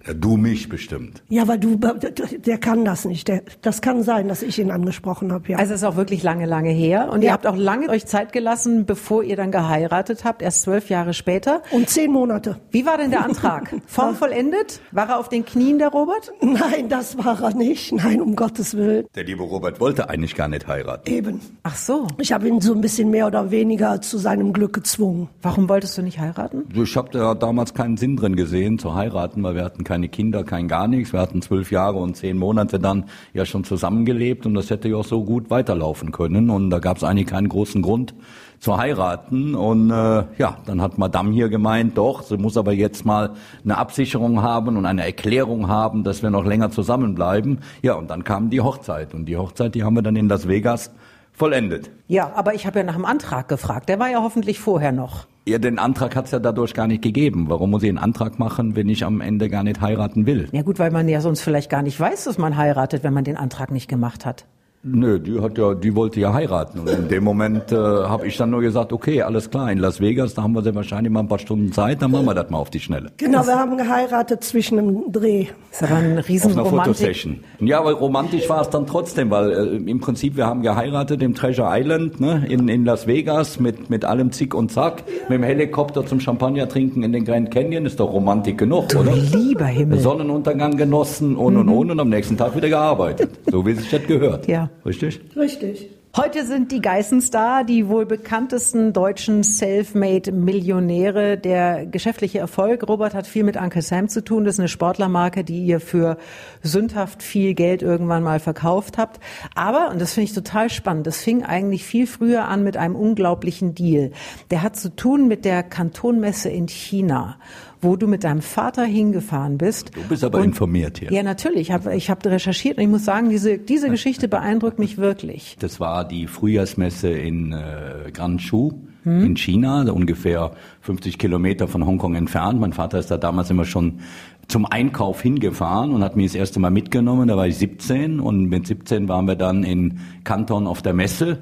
Ja, 0.08 0.14
du 0.14 0.38
mich 0.38 0.70
bestimmt. 0.70 1.22
Ja, 1.28 1.48
weil 1.48 1.60
du, 1.60 1.76
der 1.76 2.58
kann 2.58 2.86
das 2.86 3.04
nicht. 3.04 3.28
Der, 3.28 3.44
das 3.62 3.82
kann 3.82 4.04
sein, 4.04 4.30
dass 4.30 4.42
ich 4.42 4.58
ihn 4.58 4.72
angesprochen 4.72 5.34
habe. 5.34 5.52
Ja. 5.52 5.58
Also 5.58 5.74
es 5.74 5.82
ist 5.82 5.88
auch 5.88 5.98
wirklich 5.98 6.24
lange, 6.24 6.46
lange 6.46 6.70
her. 6.70 7.10
Und 7.12 7.22
ja. 7.22 7.30
ihr 7.30 7.34
habt 7.34 7.46
auch 7.46 7.58
lange 7.58 7.90
euch 7.90 8.06
Zeit 8.06 8.32
gelassen, 8.32 8.86
bevor 8.86 9.24
ihr 9.24 9.36
dann 9.36 9.52
geheiratet 9.52 10.24
habt, 10.24 10.42
erst 10.42 10.62
zwölf 10.62 10.90
Jahre 10.90 11.14
später. 11.14 11.62
Und 11.72 11.90
zehn 11.90 12.12
Monate. 12.12 12.58
Wie 12.72 12.86
war 12.86 12.98
denn 12.98 13.12
der 13.12 13.26
Antrag? 13.26 13.76
Form 13.86 14.16
vollendet? 14.16 14.80
War 14.92 15.10
er 15.10 15.20
auf 15.20 15.28
den 15.28 15.46
Knien, 15.46 15.78
der 15.78 15.90
Robert? 15.90 16.32
Nein, 16.42 16.88
das 16.88 17.18
war 17.18 17.42
er 17.44 17.54
nicht. 17.54 17.92
Nein, 17.92 18.22
um 18.22 18.36
Gottes 18.36 18.78
Willen. 18.78 19.08
Der 19.16 19.26
liebe 19.26 19.44
Robert 19.44 19.82
wollte 19.82 20.10
eigentlich 20.10 20.36
gar 20.36 20.48
nicht 20.48 20.68
heiraten. 20.68 21.10
Eben. 21.10 21.42
Ach 21.64 21.76
so. 21.76 22.08
Ich 22.20 22.32
habe 22.32 22.48
ihn 22.48 22.62
so 22.62 22.74
ein 22.74 22.82
bisschen 22.82 23.10
mehr 23.10 23.28
oder 23.28 23.52
weniger 23.52 24.00
zu 24.02 24.18
seinem 24.18 24.54
Glück 24.54 24.74
gezwungen. 24.74 25.28
Warum 25.42 25.68
wolltest 25.68 25.98
du 25.98 26.02
nicht 26.02 26.20
heiraten? 26.20 26.64
Ich 26.74 26.96
habe 26.96 27.10
da 27.12 27.36
damals 27.36 27.74
keinen 27.74 27.98
Sinn 27.98 28.16
drin 28.16 28.38
gesehen, 28.38 28.80
zu 28.80 28.96
heiraten, 28.96 29.44
weil 29.44 29.56
wir 29.56 29.66
hatten 29.66 29.84
keine 29.98 30.10
Kinder, 30.10 30.44
kein 30.44 30.68
gar 30.68 30.88
nichts. 30.88 31.12
Wir 31.12 31.20
hatten 31.20 31.42
zwölf 31.42 31.72
Jahre 31.72 31.98
und 31.98 32.16
zehn 32.16 32.38
Monate 32.38 32.78
dann 32.78 33.06
ja 33.34 33.46
schon 33.46 33.64
zusammengelebt 33.64 34.46
und 34.46 34.54
das 34.54 34.70
hätte 34.70 34.90
ja 34.90 34.98
auch 34.98 35.06
so 35.06 35.24
gut 35.24 35.50
weiterlaufen 35.50 36.12
können. 36.12 36.52
Und 36.52 36.70
da 36.70 36.78
gab 36.78 36.98
es 36.98 37.04
eigentlich 37.04 37.26
keinen 37.26 37.50
großen 37.50 37.82
Grund 37.82 38.14
zu 38.60 38.78
heiraten. 38.78 39.56
Und 39.56 39.90
äh, 39.90 40.26
ja, 40.38 40.58
dann 40.68 40.84
hat 40.84 41.00
Madame 41.00 41.34
hier 41.34 41.50
gemeint, 41.50 41.98
doch, 41.98 42.22
sie 42.22 42.38
muss 42.38 42.58
aber 42.58 42.74
jetzt 42.74 43.06
mal 43.06 43.32
eine 43.64 43.80
Absicherung 43.80 44.44
haben 44.44 44.78
und 44.78 44.86
eine 44.86 45.04
Erklärung 45.04 45.68
haben, 45.68 46.04
dass 46.04 46.22
wir 46.22 46.30
noch 46.30 46.46
länger 46.46 46.70
zusammenbleiben. 46.70 47.62
Ja, 47.82 47.96
und 47.96 48.12
dann 48.12 48.24
kam 48.24 48.52
die 48.52 48.62
Hochzeit. 48.62 49.16
Und 49.16 49.26
die 49.26 49.36
Hochzeit, 49.36 49.74
die 49.74 49.84
haben 49.84 49.96
wir 49.96 50.04
dann 50.04 50.16
in 50.16 50.30
Las 50.30 50.48
Vegas 50.48 50.92
vollendet. 51.38 51.92
Ja, 52.08 52.34
aber 52.34 52.56
ich 52.56 52.66
habe 52.66 52.80
ja 52.80 52.84
nach 52.84 52.96
dem 52.96 53.06
Antrag 53.06 53.48
gefragt. 53.48 53.90
Der 53.90 54.00
war 54.00 54.10
ja 54.10 54.24
hoffentlich 54.24 54.60
vorher 54.60 54.92
noch. 54.92 55.28
Ja, 55.46 55.60
den 55.60 55.78
Antrag 55.80 56.16
hat 56.16 56.26
es 56.26 56.32
ja 56.32 56.40
dadurch 56.40 56.74
gar 56.74 56.88
nicht 56.88 57.04
gegeben. 57.04 57.46
Warum 57.48 57.70
muss 57.70 57.84
ich 57.84 57.90
einen 57.90 58.00
Antrag 58.00 58.40
machen, 58.40 58.76
wenn 58.76 58.90
ich 58.90 59.06
am 59.06 59.22
Ende 59.22 59.48
gar 59.48 59.64
nicht 59.64 59.80
heiraten 59.80 60.26
will? 60.26 60.50
Ja 60.52 60.64
gut, 60.64 60.80
weil 60.80 60.92
man 60.92 61.08
ja 61.08 61.22
sonst 61.22 61.42
vielleicht 61.42 61.70
gar 61.70 61.84
nicht 61.84 61.98
weiß, 61.98 62.26
dass 62.26 62.40
man 62.40 62.58
heiratet, 62.58 63.04
wenn 63.04 63.14
man 63.14 63.24
den 63.24 63.38
Antrag 63.38 63.72
nicht 63.72 63.88
gemacht 63.88 64.26
hat. 64.26 64.46
Nö, 64.84 65.20
die 65.20 65.42
hat 65.42 65.58
ja, 65.58 65.74
die 65.74 65.96
wollte 65.96 66.20
ja 66.20 66.34
heiraten. 66.34 66.80
Und 66.80 66.90
in 66.90 67.08
dem 67.10 67.24
Moment 67.24 67.72
äh, 67.72 67.76
habe 67.76 68.28
ich 68.28 68.38
dann 68.38 68.52
nur 68.52 68.62
gesagt, 68.62 68.94
okay, 68.94 69.22
alles 69.22 69.50
klar, 69.50 69.72
in 69.72 69.80
Las 69.80 70.00
Vegas, 70.00 70.34
da 70.36 70.44
haben 70.44 70.54
wir 70.54 70.62
sehr 70.62 70.76
wahrscheinlich 70.76 71.12
mal 71.12 71.22
ein 71.22 71.28
paar 71.28 71.40
Stunden 71.40 71.74
Zeit, 71.74 72.02
dann 72.02 72.12
machen 72.12 72.26
wir 72.26 72.36
das 72.36 72.50
mal 72.50 72.60
auf 72.60 72.70
die 72.70 72.80
Schnelle. 72.80 73.12
Genau, 73.18 73.46
wir 73.46 73.56
haben 73.58 73.76
geheiratet 73.76 74.44
zwischen 74.44 74.78
dem 74.78 75.12
Dreh. 75.12 75.48
Das 75.72 75.84
aber 75.84 75.96
ein 76.00 76.18
riesen 76.20 76.58
Auf 76.60 76.72
einer 76.72 76.84
Fotosession. 76.84 77.40
Ja, 77.60 77.80
aber 77.80 77.94
romantisch 77.94 78.48
war 78.50 78.62
es 78.62 78.70
dann 78.70 78.86
trotzdem, 78.86 79.30
weil 79.32 79.52
äh, 79.52 79.90
im 79.90 80.00
Prinzip 80.00 80.38
wir 80.38 80.46
haben 80.46 80.62
geheiratet 80.62 81.22
im 81.22 81.34
Treasure 81.34 81.68
Island 81.70 82.22
ne, 82.22 82.46
in, 82.48 82.70
in 82.70 82.86
Las 82.86 83.08
Vegas 83.08 83.60
mit, 83.60 83.90
mit 83.90 84.06
allem 84.06 84.32
Zick 84.32 84.54
und 84.54 84.72
Zack, 84.72 85.04
mit 85.28 85.40
dem 85.40 85.44
Helikopter 85.44 86.06
zum 86.06 86.20
Champagner 86.20 86.70
trinken 86.70 87.04
in 87.04 87.12
den 87.12 87.26
Grand 87.26 87.52
Canyon, 87.52 87.86
ist 87.86 88.00
doch 88.00 88.14
Romantik 88.14 88.60
genug, 88.60 88.90
du 88.90 89.00
oder? 89.00 89.16
lieber 89.16 89.66
Himmel. 89.66 90.00
Sonnenuntergang 90.00 90.78
genossen 90.78 91.36
und 91.36 91.56
mhm. 91.56 91.60
und 91.62 91.70
und 91.70 91.92
und 91.92 92.00
am 92.00 92.10
nächsten 92.10 92.38
Tag 92.38 92.56
wieder 92.56 92.70
gearbeitet. 92.70 93.32
So 93.52 93.66
wie 93.66 93.74
sich 93.74 93.90
das 93.90 94.04
gehört. 94.04 94.48
Ja. 94.48 94.70
Richtig? 94.86 95.22
Richtig. 95.36 95.90
Heute 96.18 96.48
sind 96.48 96.72
die 96.72 96.82
Geissens 96.82 97.30
da, 97.30 97.64
die 97.64 97.90
wohl 97.90 98.08
bekanntesten 98.08 98.92
deutschen 98.92 99.44
Selfmade-Millionäre. 99.44 101.38
Der 101.38 101.86
geschäftliche 101.86 102.40
Erfolg, 102.40 102.88
Robert, 102.90 103.14
hat 103.14 103.28
viel 103.28 103.44
mit 103.44 103.56
Uncle 103.56 103.84
Sam 103.84 104.10
zu 104.10 104.24
tun. 104.24 104.44
Das 104.44 104.56
ist 104.56 104.60
eine 104.60 104.68
Sportlermarke, 104.68 105.44
die 105.44 105.64
ihr 105.64 105.80
für 105.80 106.18
sündhaft 106.64 107.22
viel 107.22 107.54
Geld 107.54 107.84
irgendwann 107.84 108.24
mal 108.24 108.40
verkauft 108.40 108.98
habt. 108.98 109.20
Aber, 109.54 109.92
und 109.92 110.02
das 110.02 110.16
finde 110.16 110.26
ich 110.26 110.34
total 110.34 110.72
spannend, 110.72 111.06
das 111.06 111.22
fing 111.22 111.44
eigentlich 111.44 111.86
viel 111.86 112.08
früher 112.08 112.46
an 112.46 112.64
mit 112.64 112.78
einem 112.78 112.96
unglaublichen 112.96 113.76
Deal. 113.76 114.10
Der 114.50 114.64
hat 114.64 114.76
zu 114.76 114.96
tun 114.96 115.28
mit 115.28 115.46
der 115.46 115.62
Kantonmesse 115.62 116.50
in 116.50 116.68
China 116.68 117.38
wo 117.82 117.96
du 117.96 118.08
mit 118.08 118.24
deinem 118.24 118.42
Vater 118.42 118.84
hingefahren 118.84 119.58
bist. 119.58 119.92
Du 119.96 120.02
bist 120.08 120.24
aber 120.24 120.40
und, 120.40 120.46
informiert 120.46 121.00
hier. 121.00 121.12
Ja, 121.12 121.24
natürlich. 121.24 121.62
Ich 121.62 121.72
habe 121.72 121.96
ich 121.96 122.10
hab 122.10 122.26
recherchiert 122.26 122.78
und 122.78 122.84
ich 122.84 122.90
muss 122.90 123.06
sagen, 123.06 123.30
diese, 123.30 123.58
diese 123.58 123.90
Geschichte 123.90 124.28
beeindruckt 124.28 124.80
mich 124.80 124.98
wirklich. 124.98 125.58
Das 125.60 125.80
war 125.80 126.08
die 126.08 126.28
Frühjahrsmesse 126.28 127.10
in 127.10 127.54
äh, 127.54 128.12
Guangzhou 128.14 128.74
hm. 129.04 129.24
in 129.24 129.38
China, 129.38 129.90
ungefähr 129.92 130.52
50 130.82 131.18
Kilometer 131.18 131.68
von 131.68 131.86
Hongkong 131.86 132.16
entfernt. 132.16 132.60
Mein 132.60 132.74
Vater 132.74 133.00
ist 133.00 133.12
da 133.12 133.18
damals 133.18 133.50
immer 133.50 133.66
schon 133.66 134.00
zum 134.48 134.66
Einkauf 134.66 135.22
hingefahren 135.22 135.92
und 135.92 136.04
hat 136.04 136.16
mich 136.16 136.28
das 136.28 136.36
erste 136.36 136.60
Mal 136.60 136.72
mitgenommen. 136.72 137.28
Da 137.28 137.38
war 137.38 137.48
ich 137.48 137.58
17 137.58 138.20
und 138.20 138.46
mit 138.46 138.68
17 138.68 139.08
waren 139.10 139.26
wir 139.26 139.36
dann 139.36 139.64
in 139.64 140.00
Kanton 140.24 140.68
auf 140.68 140.82
der 140.82 140.94
Messe 140.94 141.40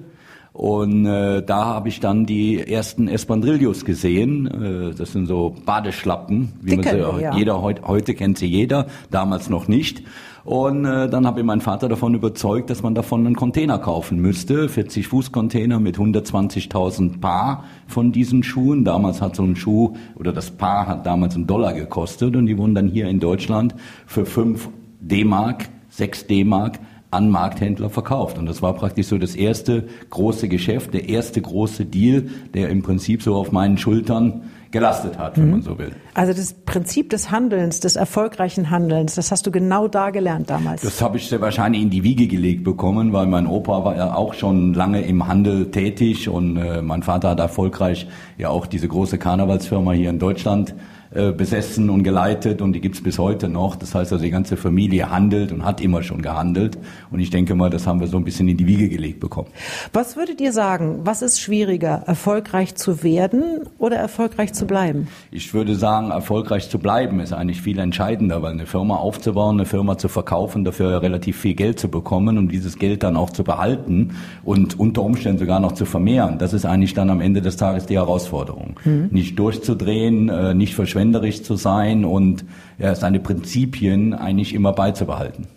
und 0.56 1.06
äh, 1.06 1.44
da 1.44 1.66
habe 1.66 1.90
ich 1.90 2.00
dann 2.00 2.26
die 2.26 2.66
ersten 2.66 3.10
Espandrillos 3.10 3.84
gesehen. 3.84 4.48
Äh, 4.48 4.96
das 4.96 5.12
sind 5.12 5.26
so 5.26 5.54
Badeschlappen, 5.66 6.54
wie 6.62 6.78
man 6.78 6.86
sie 6.86 6.98
ja. 7.22 7.36
jeder 7.36 7.62
heut, 7.62 7.82
heute 7.86 8.14
kennt 8.14 8.38
sie 8.38 8.46
jeder, 8.46 8.88
damals 9.12 9.50
noch 9.50 9.68
nicht. 9.68 10.04
Und 10.46 10.86
äh, 10.86 11.10
dann 11.10 11.28
habe 11.28 11.42
ich 11.42 11.46
meinen 11.46 11.60
Vater 11.60 11.90
davon 11.90 12.14
überzeugt, 12.14 12.70
dass 12.70 12.84
man 12.84 12.96
davon 12.96 13.26
einen 13.26 13.36
Container 13.36 13.80
kaufen 13.80 14.22
müsste, 14.22 14.70
40 14.70 15.10
Fuß 15.10 15.34
Container 15.34 15.82
mit 15.82 15.98
120.000 15.98 17.20
Paar 17.20 17.66
von 17.88 18.14
diesen 18.14 18.42
Schuhen. 18.42 18.86
Damals 18.86 19.22
hat 19.22 19.36
so 19.36 19.44
ein 19.44 19.58
Schuh 19.58 19.98
oder 20.16 20.32
das 20.32 20.52
Paar 20.52 20.88
hat 20.88 21.06
damals 21.06 21.36
einen 21.36 21.48
Dollar 21.48 21.74
gekostet 21.74 22.34
und 22.34 22.46
die 22.46 22.58
wurden 22.58 22.76
dann 22.76 22.88
hier 22.88 23.10
in 23.10 23.20
Deutschland 23.20 23.76
für 24.08 24.26
5 24.26 24.70
D-Mark, 25.02 25.68
6 25.90 26.28
D-Mark 26.28 26.80
an 27.16 27.30
Markthändler 27.30 27.90
verkauft. 27.90 28.38
Und 28.38 28.46
das 28.46 28.62
war 28.62 28.74
praktisch 28.74 29.08
so 29.08 29.18
das 29.18 29.36
erste 29.36 29.86
große 30.10 30.48
Geschäft, 30.48 30.94
der 30.94 31.10
erste 31.10 31.42
große 31.42 31.86
Deal, 31.86 32.28
der 32.54 32.70
im 32.70 32.84
Prinzip 32.84 33.24
so 33.24 33.36
auf 33.36 33.52
meinen 33.52 33.78
Schultern 33.78 34.44
gelastet 34.72 35.18
hat, 35.18 35.38
wenn 35.38 35.46
mhm. 35.46 35.52
man 35.52 35.62
so 35.62 35.80
will. 35.80 35.92
Also 36.16 36.34
das 36.34 36.54
Prinzip 36.54 37.10
des 37.10 37.32
Handelns, 37.32 37.80
des 37.80 37.96
erfolgreichen 37.96 38.70
Handelns, 38.70 39.16
das 39.16 39.32
hast 39.32 39.48
du 39.48 39.52
genau 39.52 39.88
da 39.88 40.10
gelernt 40.10 40.50
damals. 40.50 40.82
Das 40.82 41.02
habe 41.02 41.16
ich 41.18 41.28
sehr 41.28 41.40
wahrscheinlich 41.40 41.82
in 41.82 41.90
die 41.90 42.04
Wiege 42.04 42.28
gelegt 42.28 42.66
bekommen, 42.66 43.14
weil 43.14 43.26
mein 43.26 43.48
Opa 43.48 43.86
war 43.86 43.96
ja 43.96 44.14
auch 44.14 44.34
schon 44.34 44.74
lange 44.74 45.02
im 45.02 45.28
Handel 45.28 45.72
tätig 45.72 46.28
und 46.28 46.58
äh, 46.58 46.82
mein 46.82 47.04
Vater 47.04 47.30
hat 47.30 47.40
erfolgreich 47.40 48.08
ja 48.38 48.50
auch 48.50 48.66
diese 48.66 48.90
große 48.90 49.18
Karnevalsfirma 49.18 49.94
hier 49.94 50.10
in 50.10 50.20
Deutschland 50.20 50.76
äh, 51.16 51.32
besessen 51.32 51.90
und 51.90 52.04
geleitet 52.04 52.62
und 52.62 52.74
die 52.74 52.82
gibt's 52.82 53.02
bis 53.02 53.18
heute 53.20 53.48
noch. 53.48 53.78
Das 53.78 53.96
heißt 53.96 54.12
also, 54.12 54.22
die 54.22 54.32
ganze 54.32 54.58
Familie 54.58 55.10
handelt 55.10 55.54
und 55.54 55.64
hat 55.64 55.80
immer 55.80 56.04
schon 56.04 56.22
gehandelt. 56.22 56.78
Und 57.10 57.22
ich 57.22 57.30
denke 57.30 57.56
mal, 57.56 57.70
das 57.70 57.88
haben 57.88 58.02
wir 58.02 58.08
so 58.08 58.18
ein 58.18 58.26
bisschen 58.26 58.50
in 58.50 58.58
die 58.58 58.68
Wiege 58.68 58.90
gelegt 58.90 59.22
bekommen. 59.22 59.48
Was 59.94 60.18
würdet 60.18 60.42
ihr 60.42 60.52
sagen, 60.52 61.00
was 61.06 61.22
ist 61.22 61.40
schwieriger, 61.40 62.04
erfolgreich 62.06 62.76
zu 62.76 63.02
werden 63.02 63.62
oder 63.78 63.96
erfolgreich 63.96 64.52
zu 64.52 64.68
bleiben? 64.68 65.08
Ich 65.32 65.54
würde 65.54 65.76
sagen, 65.76 66.12
erfolgreich 66.12 66.70
zu 66.70 66.80
bleiben 66.80 67.22
ist 67.22 67.32
eigentlich 67.32 67.62
viel 67.62 67.80
entscheidender, 67.80 68.42
weil 68.42 68.52
eine 68.52 68.66
Firma 68.66 68.98
aufzubauen, 68.98 69.56
eine 69.56 69.66
Firma 69.66 69.98
zu 69.98 70.10
verkaufen, 70.10 70.66
dafür 70.66 71.02
relativ 71.02 71.40
viel 71.40 71.54
Geld 71.54 71.80
zu 71.80 71.88
bekommen 71.88 72.38
und 72.38 72.50
dieses 72.50 72.78
Geld 72.78 73.04
dann 73.04 73.16
auch 73.16 73.30
zu 73.30 73.46
behalten 73.46 74.18
und 74.44 74.78
unter 74.78 75.02
Umständen 75.02 75.40
sogar 75.40 75.62
noch 75.62 75.72
zu 75.72 75.86
vermehren. 75.86 76.40
Das 76.40 76.52
ist 76.52 76.66
eigentlich 76.66 76.94
dann 76.94 77.10
am 77.10 77.22
Ende 77.22 77.42
des 77.42 77.56
Tages 77.56 77.86
die 77.86 77.96
Herausforderung. 77.96 78.78
Mhm. 78.84 79.08
Nicht 79.12 79.40
durchzudrehen, 79.40 80.28
äh, 80.28 80.54
nicht 80.54 80.76
verschwenden 80.76 81.05
verschwenderisch 81.06 81.44
zu 81.44 81.56
sein 81.56 82.06
und 82.06 82.46
ja, 82.78 82.96
seine 82.96 83.20
Prinzipien 83.20 84.14
eigentlich 84.14 84.54
immer 84.54 84.74
beizubehalten. 84.74 85.48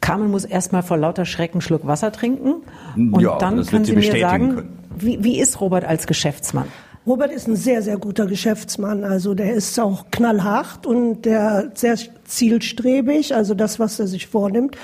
Carmen 0.00 0.30
muss 0.30 0.44
erstmal 0.44 0.82
vor 0.82 0.96
lauter 0.96 1.24
Schrecken 1.24 1.60
Schluck 1.60 1.86
Wasser 1.86 2.10
trinken 2.10 2.62
und 2.96 3.20
ja, 3.20 3.38
dann 3.38 3.64
kann 3.64 3.84
sie, 3.84 3.92
sie 3.92 3.96
mir 3.96 4.20
sagen, 4.20 4.68
wie, 4.96 5.22
wie 5.22 5.38
ist 5.38 5.60
Robert 5.60 5.84
als 5.84 6.06
Geschäftsmann? 6.06 6.66
Robert 7.06 7.32
ist 7.32 7.48
ein 7.48 7.56
sehr, 7.56 7.82
sehr 7.82 7.98
guter 7.98 8.26
Geschäftsmann. 8.26 9.04
Also 9.04 9.34
der 9.34 9.54
ist 9.54 9.78
auch 9.80 10.06
knallhart 10.12 10.86
und 10.86 11.22
der 11.22 11.72
sehr 11.74 11.96
zielstrebig. 12.24 13.34
Also 13.34 13.54
das, 13.54 13.80
was 13.80 13.98
er 13.98 14.06
sich 14.06 14.28
vornimmt, 14.28 14.76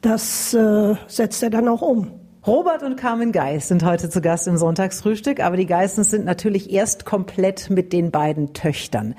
das 0.00 0.54
äh, 0.54 0.94
setzt 1.08 1.42
er 1.42 1.50
dann 1.50 1.66
auch 1.66 1.82
um. 1.82 2.12
Robert 2.46 2.84
und 2.84 2.94
Carmen 2.94 3.32
Geis 3.32 3.66
sind 3.66 3.84
heute 3.84 4.08
zu 4.08 4.20
Gast 4.20 4.46
im 4.46 4.56
Sonntagsfrühstück, 4.56 5.40
aber 5.40 5.56
die 5.56 5.66
Geissens 5.66 6.10
sind 6.10 6.24
natürlich 6.24 6.70
erst 6.70 7.04
komplett 7.04 7.70
mit 7.70 7.92
den 7.92 8.12
beiden 8.12 8.52
Töchtern. 8.52 9.16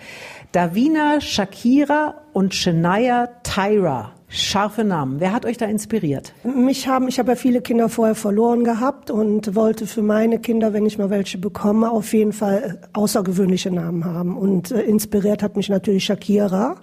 Davina 0.53 1.19
Shakira 1.19 2.22
und 2.31 2.55
Shania 2.55 3.27
Tyra. 3.43 4.13
Scharfe 4.29 4.86
Namen. 4.86 5.19
Wer 5.19 5.34
hat 5.34 5.46
euch 5.46 5.57
da 5.57 5.65
inspiriert? 5.65 6.34
Mich 6.43 6.88
haben, 6.88 7.10
ich 7.10 7.19
habe 7.19 7.31
ja 7.31 7.36
viele 7.36 7.62
Kinder 7.62 7.89
vorher 7.89 8.15
verloren 8.15 8.63
gehabt 8.63 9.12
und 9.12 9.55
wollte 9.55 9.88
für 9.88 10.01
meine 10.01 10.39
Kinder, 10.39 10.72
wenn 10.72 10.86
ich 10.86 10.98
mal 10.98 11.10
welche 11.10 11.38
bekomme, 11.38 11.91
auf 11.91 12.13
jeden 12.13 12.34
Fall 12.34 12.79
außergewöhnliche 12.93 13.72
Namen 13.72 14.05
haben. 14.05 14.38
Und 14.38 14.72
äh, 14.72 14.81
inspiriert 14.81 15.43
hat 15.43 15.57
mich 15.57 15.67
natürlich 15.67 16.05
Shakira 16.05 16.75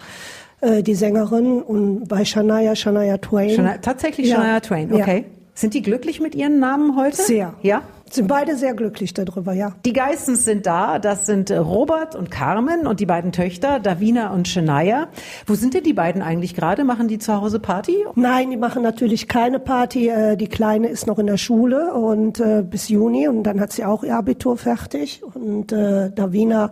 äh, 0.61 0.83
die 0.83 0.95
Sängerin 0.95 1.63
und 1.63 2.09
bei 2.09 2.25
Shania 2.25 2.75
Shania 2.75 3.19
Twain. 3.19 3.51
Shania, 3.51 3.79
tatsächlich 3.79 4.29
ja. 4.29 4.37
Shania 4.37 4.61
Twain, 4.61 4.93
okay. 4.93 5.25
Sind 5.55 5.75
die 5.75 5.83
glücklich 5.83 6.21
mit 6.21 6.35
ihren 6.35 6.59
Namen 6.59 6.97
heute? 6.97 7.17
Sehr. 7.17 7.55
Ja? 7.63 7.83
Sind 8.11 8.27
beide 8.27 8.57
sehr 8.57 8.75
glücklich 8.75 9.15
darüber, 9.15 9.53
ja. 9.53 9.73
Die 9.85 9.93
Geissens 9.93 10.45
sind 10.45 10.67
da. 10.67 10.99
Das 10.99 11.27
sind 11.27 11.51
äh, 11.51 11.57
Robert 11.57 12.17
und 12.17 12.31
Carmen 12.31 12.87
und 12.89 12.99
die 12.99 13.07
beiden 13.07 13.31
Töchter, 13.31 13.79
Davina 13.79 14.33
und 14.33 14.49
Shania. 14.49 15.09
Wo 15.47 15.55
sind 15.55 15.75
denn 15.75 15.85
die 15.85 15.93
beiden 15.93 16.23
eigentlich 16.23 16.55
gerade? 16.55 16.85
Machen 16.85 17.07
die 17.07 17.19
zu 17.19 17.41
Hause 17.41 17.61
Party? 17.61 18.05
Nein, 18.17 18.51
die 18.51 18.57
machen 18.57 18.83
natürlich 18.83 19.29
keine 19.29 19.61
Party. 19.61 20.09
Äh, 20.09 20.37
die 20.37 20.49
Kleine 20.49 20.89
ist 20.89 21.07
noch 21.07 21.21
in 21.21 21.27
der 21.27 21.39
Schule 21.39 21.95
und 21.95 22.41
äh, 22.41 22.63
bis 22.63 22.89
Juni 22.89 23.29
und 23.29 23.45
dann 23.45 23.61
hat 23.61 23.73
sie 23.73 23.85
auch 23.85 24.03
ihr 24.03 24.17
Abitur 24.17 24.57
fertig. 24.57 25.23
Und 25.35 25.73
Davina 25.73 26.71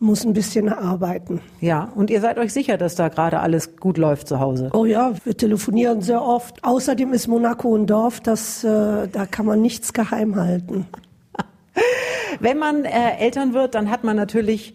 muss 0.00 0.24
ein 0.24 0.32
bisschen 0.32 0.68
arbeiten. 0.68 1.40
Ja, 1.60 1.90
und 1.94 2.10
ihr 2.10 2.20
seid 2.20 2.38
euch 2.38 2.52
sicher, 2.52 2.76
dass 2.78 2.94
da 2.94 3.08
gerade 3.08 3.40
alles 3.40 3.76
gut 3.76 3.98
läuft 3.98 4.28
zu 4.28 4.38
Hause? 4.38 4.70
Oh 4.72 4.84
ja, 4.84 5.12
wir 5.24 5.36
telefonieren 5.36 6.02
sehr 6.02 6.22
oft. 6.22 6.62
Außerdem 6.62 7.12
ist 7.12 7.26
Monaco 7.26 7.74
ein 7.74 7.86
Dorf, 7.86 8.20
das, 8.20 8.62
äh, 8.62 9.08
da 9.08 9.26
kann 9.26 9.46
man 9.46 9.60
nichts 9.60 9.92
geheim 9.92 10.36
halten. 10.36 10.86
Wenn 12.40 12.58
man 12.58 12.84
äh, 12.84 13.16
Eltern 13.18 13.54
wird, 13.54 13.74
dann 13.74 13.90
hat 13.90 14.04
man 14.04 14.16
natürlich 14.16 14.74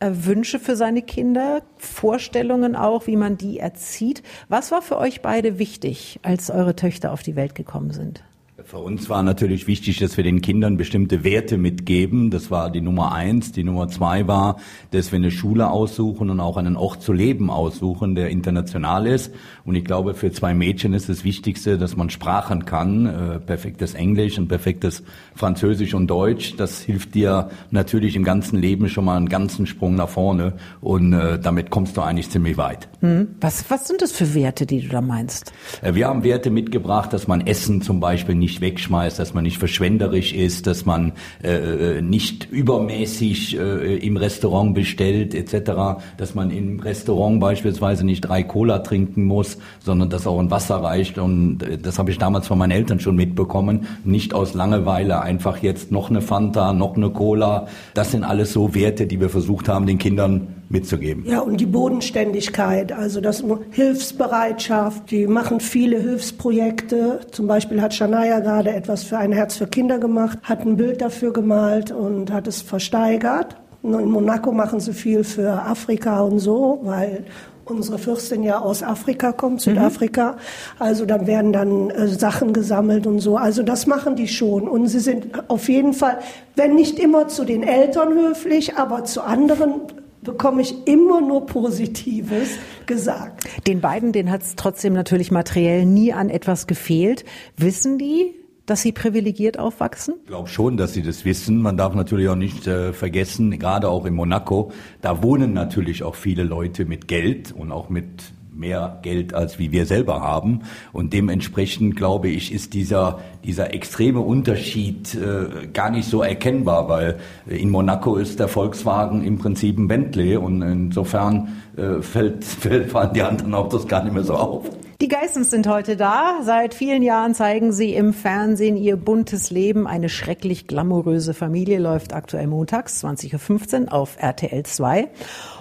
äh, 0.00 0.10
Wünsche 0.12 0.58
für 0.58 0.76
seine 0.76 1.02
Kinder, 1.02 1.62
Vorstellungen 1.76 2.74
auch, 2.74 3.06
wie 3.06 3.16
man 3.16 3.36
die 3.36 3.58
erzieht. 3.58 4.22
Was 4.48 4.72
war 4.72 4.80
für 4.80 4.98
euch 4.98 5.20
beide 5.20 5.58
wichtig, 5.58 6.18
als 6.22 6.50
eure 6.50 6.74
Töchter 6.74 7.12
auf 7.12 7.22
die 7.22 7.36
Welt 7.36 7.54
gekommen 7.54 7.90
sind? 7.90 8.24
Für 8.72 8.78
uns 8.78 9.10
war 9.10 9.22
natürlich 9.22 9.66
wichtig, 9.66 9.98
dass 9.98 10.16
wir 10.16 10.24
den 10.24 10.40
Kindern 10.40 10.78
bestimmte 10.78 11.24
Werte 11.24 11.58
mitgeben. 11.58 12.30
Das 12.30 12.50
war 12.50 12.70
die 12.70 12.80
Nummer 12.80 13.12
eins. 13.12 13.52
Die 13.52 13.64
Nummer 13.64 13.88
zwei 13.88 14.26
war, 14.26 14.56
dass 14.92 15.12
wir 15.12 15.18
eine 15.18 15.30
Schule 15.30 15.68
aussuchen 15.70 16.30
und 16.30 16.40
auch 16.40 16.56
einen 16.56 16.78
Ort 16.78 17.02
zu 17.02 17.12
leben 17.12 17.50
aussuchen, 17.50 18.14
der 18.14 18.30
international 18.30 19.06
ist. 19.06 19.30
Und 19.66 19.74
ich 19.74 19.84
glaube, 19.84 20.14
für 20.14 20.32
zwei 20.32 20.54
Mädchen 20.54 20.94
ist 20.94 21.10
das 21.10 21.22
Wichtigste, 21.22 21.76
dass 21.76 21.96
man 21.96 22.08
Sprachen 22.08 22.64
kann. 22.64 23.04
Äh, 23.04 23.40
perfektes 23.40 23.92
Englisch 23.92 24.38
und 24.38 24.48
perfektes 24.48 25.02
Französisch 25.34 25.92
und 25.92 26.06
Deutsch. 26.06 26.54
Das 26.56 26.80
hilft 26.80 27.14
dir 27.14 27.50
natürlich 27.72 28.16
im 28.16 28.24
ganzen 28.24 28.58
Leben 28.58 28.88
schon 28.88 29.04
mal 29.04 29.18
einen 29.18 29.28
ganzen 29.28 29.66
Sprung 29.66 29.96
nach 29.96 30.08
vorne. 30.08 30.54
Und 30.80 31.12
äh, 31.12 31.38
damit 31.38 31.68
kommst 31.68 31.98
du 31.98 32.00
eigentlich 32.00 32.30
ziemlich 32.30 32.56
weit. 32.56 32.88
Hm. 33.00 33.36
Was, 33.38 33.70
was 33.70 33.86
sind 33.86 34.00
das 34.00 34.12
für 34.12 34.32
Werte, 34.32 34.64
die 34.64 34.80
du 34.80 34.88
da 34.88 35.02
meinst? 35.02 35.52
Äh, 35.82 35.92
wir 35.92 36.08
haben 36.08 36.24
Werte 36.24 36.48
mitgebracht, 36.48 37.12
dass 37.12 37.28
man 37.28 37.46
Essen 37.46 37.82
zum 37.82 38.00
Beispiel 38.00 38.34
nicht 38.34 38.61
wegschmeißt, 38.62 39.18
dass 39.18 39.34
man 39.34 39.44
nicht 39.44 39.58
verschwenderisch 39.58 40.32
ist, 40.32 40.66
dass 40.66 40.86
man 40.86 41.12
äh, 41.42 41.98
äh, 41.98 42.00
nicht 42.00 42.50
übermäßig 42.50 43.58
äh, 43.58 43.98
im 43.98 44.16
Restaurant 44.16 44.74
bestellt 44.74 45.34
etc., 45.34 46.02
dass 46.16 46.34
man 46.34 46.50
im 46.50 46.80
Restaurant 46.80 47.40
beispielsweise 47.40 48.06
nicht 48.06 48.22
drei 48.22 48.42
Cola 48.42 48.78
trinken 48.78 49.24
muss, 49.24 49.58
sondern 49.80 50.08
dass 50.08 50.26
auch 50.26 50.38
ein 50.38 50.50
Wasser 50.50 50.76
reicht. 50.76 51.18
Und 51.18 51.62
äh, 51.62 51.76
das 51.76 51.98
habe 51.98 52.10
ich 52.10 52.16
damals 52.16 52.46
von 52.46 52.56
meinen 52.56 52.70
Eltern 52.70 53.00
schon 53.00 53.16
mitbekommen. 53.16 53.86
Nicht 54.04 54.32
aus 54.32 54.54
Langeweile 54.54 55.20
einfach 55.20 55.58
jetzt 55.58 55.92
noch 55.92 56.08
eine 56.08 56.22
Fanta, 56.22 56.72
noch 56.72 56.96
eine 56.96 57.10
Cola. 57.10 57.66
Das 57.92 58.12
sind 58.12 58.24
alles 58.24 58.52
so 58.54 58.74
Werte, 58.74 59.06
die 59.06 59.20
wir 59.20 59.28
versucht 59.28 59.68
haben, 59.68 59.84
den 59.84 59.98
Kindern 59.98 60.61
mitzugeben. 60.72 61.24
Ja, 61.26 61.40
und 61.40 61.60
die 61.60 61.66
Bodenständigkeit, 61.66 62.92
also 62.92 63.20
das 63.20 63.44
Hilfsbereitschaft, 63.70 65.10
die 65.10 65.26
machen 65.26 65.60
viele 65.60 65.98
Hilfsprojekte. 65.98 67.20
Zum 67.30 67.46
Beispiel 67.46 67.80
hat 67.80 67.94
Shania 67.94 68.40
gerade 68.40 68.70
etwas 68.70 69.04
für 69.04 69.18
ein 69.18 69.32
Herz 69.32 69.56
für 69.56 69.66
Kinder 69.66 69.98
gemacht, 69.98 70.38
hat 70.42 70.66
ein 70.66 70.76
Bild 70.76 71.02
dafür 71.02 71.32
gemalt 71.32 71.92
und 71.92 72.32
hat 72.32 72.48
es 72.48 72.62
versteigert. 72.62 73.56
In 73.82 74.10
Monaco 74.10 74.52
machen 74.52 74.80
sie 74.80 74.92
viel 74.92 75.24
für 75.24 75.62
Afrika 75.62 76.20
und 76.20 76.38
so, 76.38 76.80
weil 76.84 77.24
unsere 77.64 77.98
Fürstin 77.98 78.42
ja 78.42 78.60
aus 78.60 78.82
Afrika 78.82 79.32
kommt, 79.32 79.54
mhm. 79.54 79.72
Südafrika. 79.72 80.32
Mhm. 80.32 80.36
Also 80.78 81.04
dann 81.04 81.26
werden 81.26 81.52
dann 81.52 81.90
äh, 81.90 82.08
Sachen 82.08 82.52
gesammelt 82.52 83.06
und 83.06 83.20
so. 83.20 83.36
Also 83.36 83.62
das 83.62 83.86
machen 83.86 84.16
die 84.16 84.28
schon. 84.28 84.68
Und 84.68 84.86
sie 84.86 85.00
sind 85.00 85.50
auf 85.50 85.68
jeden 85.68 85.92
Fall, 85.92 86.18
wenn 86.56 86.74
nicht 86.74 86.98
immer 86.98 87.28
zu 87.28 87.44
den 87.44 87.62
Eltern 87.62 88.14
höflich, 88.14 88.76
aber 88.76 89.04
zu 89.04 89.22
anderen 89.22 89.82
bekomme 90.22 90.62
ich 90.62 90.86
immer 90.86 91.20
nur 91.20 91.46
Positives 91.46 92.50
gesagt. 92.86 93.44
Den 93.66 93.80
beiden, 93.80 94.12
denen 94.12 94.30
hat 94.30 94.42
es 94.42 94.56
trotzdem 94.56 94.92
natürlich 94.92 95.30
materiell 95.30 95.84
nie 95.84 96.12
an 96.12 96.30
etwas 96.30 96.66
gefehlt. 96.66 97.24
Wissen 97.56 97.98
die, 97.98 98.34
dass 98.66 98.82
sie 98.82 98.92
privilegiert 98.92 99.58
aufwachsen? 99.58 100.14
Ich 100.22 100.28
glaube 100.28 100.48
schon, 100.48 100.76
dass 100.76 100.92
sie 100.92 101.02
das 101.02 101.24
wissen. 101.24 101.60
Man 101.60 101.76
darf 101.76 101.94
natürlich 101.94 102.28
auch 102.28 102.36
nicht 102.36 102.66
äh, 102.66 102.92
vergessen, 102.92 103.58
gerade 103.58 103.88
auch 103.88 104.06
in 104.06 104.14
Monaco, 104.14 104.72
da 105.00 105.22
wohnen 105.22 105.52
natürlich 105.52 106.02
auch 106.02 106.14
viele 106.14 106.44
Leute 106.44 106.84
mit 106.84 107.08
Geld 107.08 107.52
und 107.52 107.72
auch 107.72 107.88
mit 107.88 108.32
mehr 108.54 108.98
Geld 109.02 109.34
als 109.34 109.58
wie 109.58 109.72
wir 109.72 109.86
selber 109.86 110.20
haben. 110.20 110.62
Und 110.92 111.12
dementsprechend 111.12 111.96
glaube 111.96 112.28
ich, 112.28 112.52
ist 112.52 112.74
dieser, 112.74 113.20
dieser 113.44 113.72
extreme 113.74 114.20
Unterschied 114.20 115.14
äh, 115.14 115.66
gar 115.68 115.90
nicht 115.90 116.08
so 116.08 116.22
erkennbar, 116.22 116.88
weil 116.88 117.18
in 117.46 117.70
Monaco 117.70 118.16
ist 118.16 118.38
der 118.40 118.48
Volkswagen 118.48 119.24
im 119.24 119.38
Prinzip 119.38 119.78
ein 119.78 119.88
Bentley 119.88 120.36
und 120.36 120.62
insofern 120.62 121.62
äh, 121.76 122.02
fällt, 122.02 122.44
fällt, 122.44 122.90
fallen 122.90 123.12
die 123.14 123.22
anderen 123.22 123.54
Autos 123.54 123.86
gar 123.86 124.02
nicht 124.04 124.14
mehr 124.14 124.24
so 124.24 124.34
auf. 124.34 124.64
Die 125.02 125.08
Geissens 125.08 125.50
sind 125.50 125.66
heute 125.66 125.96
da. 125.96 126.42
Seit 126.42 126.74
vielen 126.74 127.02
Jahren 127.02 127.34
zeigen 127.34 127.72
sie 127.72 127.92
im 127.92 128.14
Fernsehen 128.14 128.76
ihr 128.76 128.96
buntes 128.96 129.50
Leben. 129.50 129.88
Eine 129.88 130.08
schrecklich 130.08 130.68
glamouröse 130.68 131.34
Familie 131.34 131.80
läuft 131.80 132.14
aktuell 132.14 132.46
montags 132.46 133.02
20.15 133.04 133.86
Uhr 133.86 133.92
auf 133.92 134.16
RTL 134.20 134.62
2. 134.62 135.08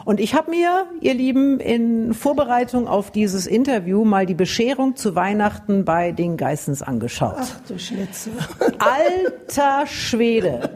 Und 0.06 0.20
ich 0.20 0.36
habe 0.36 0.52
mir, 0.52 0.86
ihr 1.00 1.16
Lieben, 1.16 1.60
in 1.60 2.14
Vorbereitung 2.14 2.88
auf 2.88 3.10
dieses 3.10 3.48
Interview 3.48 4.06
mal 4.06 4.28
die 4.28 4.36
Bescherung 4.36 4.96
zu 4.96 5.16
Weihnachten 5.16 5.86
bei 5.86 6.12
den 6.12 6.38
Geissens 6.38 6.84
angeschaut. 6.84 7.38
Ach 7.40 7.62
du 7.68 7.80
Schnitzel. 7.80 8.34
Alter 8.78 9.88
Schwede. 9.88 10.70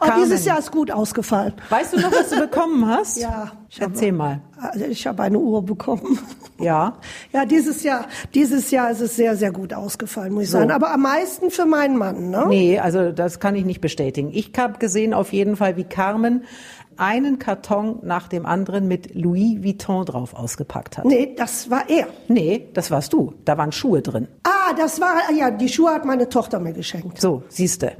Aber 0.00 0.10
Carmen, 0.10 0.24
dieses 0.24 0.44
Jahr 0.44 0.58
ist 0.58 0.70
gut 0.72 0.90
ausgefallen. 0.90 1.52
Weißt 1.70 1.92
du 1.94 2.00
noch, 2.00 2.12
was 2.12 2.30
du 2.30 2.40
bekommen 2.40 2.86
hast? 2.88 3.16
Ja. 3.20 3.52
ich 3.70 3.80
Erzähl 3.80 4.12
mal. 4.12 4.40
Also 4.60 4.84
ich 4.86 5.06
habe 5.06 5.22
eine 5.22 5.38
Uhr 5.38 5.64
bekommen. 5.64 6.18
Ja. 6.60 6.94
Ja, 7.32 7.44
dieses 7.44 7.82
Jahr, 7.82 8.06
dieses 8.32 8.70
Jahr 8.70 8.90
ist 8.90 9.00
es 9.00 9.16
sehr, 9.16 9.36
sehr 9.36 9.50
gut 9.50 9.74
ausgefallen, 9.74 10.32
muss 10.32 10.44
ich 10.44 10.50
So. 10.50 10.58
sagen. 10.58 10.70
Aber 10.70 10.92
am 10.92 11.02
meisten 11.02 11.50
für 11.50 11.64
meinen 11.66 11.96
Mann, 11.96 12.30
ne? 12.30 12.44
Nee, 12.48 12.78
also 12.78 13.10
das 13.10 13.40
kann 13.40 13.56
ich 13.56 13.64
nicht 13.64 13.80
bestätigen. 13.80 14.30
Ich 14.32 14.52
habe 14.56 14.78
gesehen 14.78 15.14
auf 15.14 15.32
jeden 15.32 15.56
Fall, 15.56 15.76
wie 15.76 15.84
Carmen 15.84 16.44
einen 16.98 17.38
Karton 17.38 17.98
nach 18.02 18.28
dem 18.28 18.46
anderen 18.46 18.88
mit 18.88 19.14
Louis 19.14 19.62
Vuitton 19.62 20.04
drauf 20.04 20.34
ausgepackt 20.34 20.98
hat. 20.98 21.04
Nee, 21.04 21.34
das 21.36 21.70
war 21.70 21.88
er. 21.88 22.06
Nee, 22.28 22.68
das 22.74 22.90
warst 22.90 23.12
du. 23.12 23.34
Da 23.44 23.58
waren 23.58 23.72
Schuhe 23.72 24.02
drin. 24.02 24.28
Ah, 24.44 24.72
das 24.76 25.00
war, 25.00 25.14
ja, 25.36 25.50
die 25.50 25.68
Schuhe 25.68 25.90
hat 25.90 26.04
meine 26.04 26.28
Tochter 26.28 26.58
mir 26.58 26.72
geschenkt. 26.72 27.20
So, 27.20 27.42
siehste. 27.48 27.92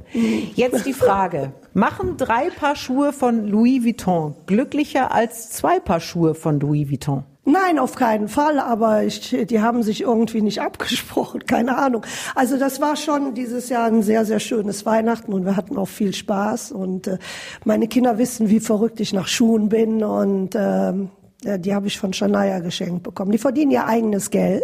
Jetzt 0.55 0.85
die 0.85 0.93
Frage. 0.93 1.53
Machen 1.73 2.17
drei 2.17 2.49
Paar 2.49 2.75
Schuhe 2.75 3.13
von 3.13 3.45
Louis 3.47 3.83
Vuitton 3.83 4.35
glücklicher 4.45 5.11
als 5.11 5.49
zwei 5.49 5.79
Paar 5.79 5.99
Schuhe 5.99 6.35
von 6.35 6.59
Louis 6.59 6.89
Vuitton? 6.89 7.23
Nein, 7.45 7.77
auf 7.77 7.95
keinen 7.95 8.27
Fall, 8.27 8.59
aber 8.59 9.03
ich, 9.03 9.29
die 9.29 9.61
haben 9.61 9.83
sich 9.83 10.01
irgendwie 10.01 10.41
nicht 10.41 10.61
abgesprochen, 10.61 11.45
keine 11.47 11.77
Ahnung. 11.77 12.03
Also 12.33 12.57
das 12.57 12.81
war 12.81 12.95
schon 12.95 13.35
dieses 13.35 13.69
Jahr 13.69 13.85
ein 13.85 14.01
sehr, 14.01 14.25
sehr 14.25 14.39
schönes 14.39 14.85
Weihnachten 14.85 15.31
und 15.31 15.45
wir 15.45 15.55
hatten 15.55 15.77
auch 15.77 15.87
viel 15.87 16.13
Spaß 16.13 16.71
und 16.71 17.07
äh, 17.07 17.19
meine 17.63 17.87
Kinder 17.87 18.17
wissen, 18.17 18.49
wie 18.49 18.59
verrückt 18.59 18.99
ich 18.99 19.13
nach 19.13 19.27
Schuhen 19.27 19.69
bin 19.69 20.03
und 20.03 20.55
ja, 20.55 21.57
die 21.59 21.75
habe 21.75 21.87
ich 21.87 21.99
von 21.99 22.11
Shania 22.11 22.59
geschenkt 22.59 23.03
bekommen. 23.03 23.31
Die 23.31 23.37
verdienen 23.37 23.71
ihr 23.71 23.85
eigenes 23.85 24.31
Geld 24.31 24.63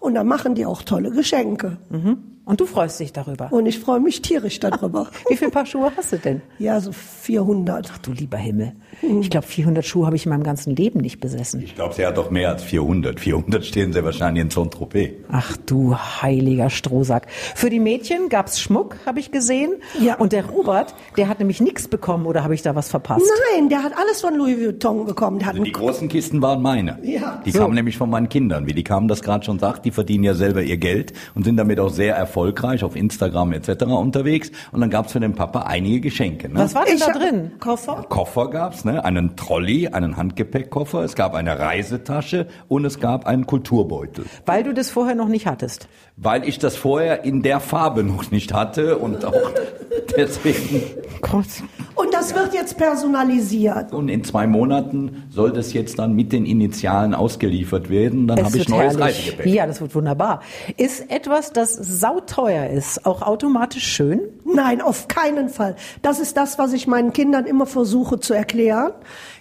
und 0.00 0.14
dann 0.14 0.26
machen 0.26 0.54
die 0.54 0.64
auch 0.64 0.82
tolle 0.82 1.10
Geschenke. 1.10 1.76
Und 2.46 2.60
du 2.60 2.66
freust 2.66 3.00
dich 3.00 3.12
darüber. 3.12 3.50
Und 3.52 3.64
ich 3.64 3.78
freue 3.78 4.00
mich 4.00 4.20
tierisch 4.20 4.60
darüber. 4.60 5.08
Wie 5.30 5.36
viele 5.36 5.50
Paar 5.50 5.64
Schuhe 5.64 5.90
hast 5.96 6.12
du 6.12 6.18
denn? 6.18 6.42
Ja, 6.58 6.78
so 6.78 6.92
400. 6.92 7.90
Du 8.06 8.12
lieber 8.12 8.36
Himmel. 8.36 8.72
Ich 9.00 9.30
glaube, 9.30 9.46
400 9.46 9.82
Schuhe 9.84 10.04
habe 10.04 10.16
ich 10.16 10.26
in 10.26 10.30
meinem 10.30 10.42
ganzen 10.42 10.76
Leben 10.76 11.00
nicht 11.00 11.20
besessen. 11.20 11.62
Ich 11.62 11.74
glaube, 11.74 11.94
sie 11.94 12.04
hat 12.04 12.18
doch 12.18 12.30
mehr 12.30 12.50
als 12.50 12.62
400. 12.62 13.18
400 13.18 13.64
stehen 13.64 13.94
sie 13.94 14.04
wahrscheinlich 14.04 14.42
in 14.44 14.50
Saint-Tropez. 14.50 15.12
Ach 15.32 15.56
du 15.64 15.96
heiliger 15.96 16.68
Strohsack. 16.68 17.28
Für 17.30 17.70
die 17.70 17.80
Mädchen 17.80 18.28
gab's 18.28 18.60
Schmuck, 18.60 18.96
habe 19.06 19.20
ich 19.20 19.30
gesehen. 19.30 19.76
Ja. 19.98 20.16
Und 20.16 20.32
der 20.34 20.44
Robert, 20.44 20.94
der 21.16 21.28
hat 21.28 21.38
nämlich 21.38 21.62
nichts 21.62 21.88
bekommen 21.88 22.26
oder 22.26 22.44
habe 22.44 22.54
ich 22.54 22.60
da 22.60 22.74
was 22.74 22.90
verpasst? 22.90 23.24
Nein, 23.54 23.70
der 23.70 23.82
hat 23.82 23.92
alles 23.96 24.20
von 24.20 24.34
Louis 24.36 24.58
Vuitton 24.58 25.06
bekommen. 25.06 25.38
Der 25.38 25.46
hat 25.48 25.54
Also 25.54 25.64
die 25.64 25.72
großen 25.72 26.08
Kisten 26.10 26.42
waren 26.42 26.60
meine. 26.60 26.98
Ja. 27.02 27.40
Die 27.46 27.52
So. 27.52 27.60
kamen 27.60 27.74
nämlich 27.74 27.96
von 27.96 28.10
meinen 28.10 28.28
Kindern. 28.28 28.66
Wie 28.66 28.74
die 28.74 28.84
kamen, 28.84 29.08
das 29.08 29.22
gerade 29.22 29.46
schon 29.46 29.58
sagt, 29.58 29.86
die 29.86 29.90
verdienen 29.92 30.24
ja 30.24 30.34
selber 30.34 30.62
ihr 30.62 30.76
Geld 30.76 31.14
und 31.34 31.44
sind 31.44 31.56
damit 31.56 31.80
auch 31.80 31.88
sehr 31.88 32.14
erfolgreich 32.14 32.33
auf 32.36 32.96
Instagram 32.96 33.52
etc. 33.52 33.84
unterwegs. 33.84 34.50
Und 34.72 34.80
dann 34.80 34.90
gab's 34.90 35.12
für 35.12 35.20
den 35.20 35.34
Papa 35.34 35.60
einige 35.62 36.00
Geschenke. 36.00 36.48
Ne? 36.48 36.58
Was 36.58 36.74
war 36.74 36.84
denn 36.84 36.96
Ich 36.96 37.04
da 37.04 37.12
drin? 37.12 37.52
Koffer? 37.60 38.04
Koffer 38.08 38.50
gab's, 38.50 38.84
ne? 38.84 39.04
einen 39.04 39.36
Trolley, 39.36 39.88
einen 39.88 40.16
Handgepäckkoffer, 40.16 41.02
es 41.02 41.14
gab 41.14 41.34
eine 41.34 41.58
Reisetasche 41.58 42.46
und 42.68 42.84
es 42.84 43.00
gab 43.00 43.26
einen 43.26 43.46
Kulturbeutel. 43.46 44.24
Weil 44.46 44.62
du 44.64 44.74
das 44.74 44.90
vorher 44.90 45.14
noch 45.14 45.28
nicht 45.28 45.46
hattest. 45.46 45.88
Weil 46.16 46.48
ich 46.48 46.60
das 46.60 46.76
vorher 46.76 47.24
in 47.24 47.42
der 47.42 47.58
Farbe 47.58 48.04
noch 48.04 48.30
nicht 48.30 48.54
hatte 48.54 48.98
und 48.98 49.24
auch 49.24 49.34
deswegen. 50.16 50.82
Gott. 51.20 51.46
Und 51.96 52.14
das 52.14 52.34
wird 52.34 52.54
jetzt 52.54 52.76
personalisiert. 52.76 53.92
Und 53.92 54.08
in 54.08 54.22
zwei 54.22 54.46
Monaten 54.46 55.24
soll 55.30 55.52
das 55.52 55.72
jetzt 55.72 55.98
dann 55.98 56.14
mit 56.14 56.32
den 56.32 56.46
Initialen 56.46 57.14
ausgeliefert 57.14 57.90
werden. 57.90 58.28
Dann 58.28 58.44
habe 58.44 58.56
ich 58.56 58.68
neues. 58.68 58.98
Reisegepäck. 58.98 59.46
Ja, 59.46 59.66
das 59.66 59.80
wird 59.80 59.94
wunderbar. 59.94 60.40
Ist 60.76 61.10
etwas, 61.10 61.52
das 61.52 61.74
sauteuer 61.74 62.68
ist, 62.68 63.06
auch 63.06 63.22
automatisch 63.22 63.86
schön? 63.86 64.20
Nein, 64.44 64.80
auf 64.80 65.08
keinen 65.08 65.48
Fall. 65.48 65.74
Das 66.02 66.20
ist 66.20 66.36
das, 66.36 66.58
was 66.58 66.72
ich 66.72 66.86
meinen 66.86 67.12
Kindern 67.12 67.46
immer 67.46 67.66
versuche 67.66 68.20
zu 68.20 68.34
erklären. 68.34 68.92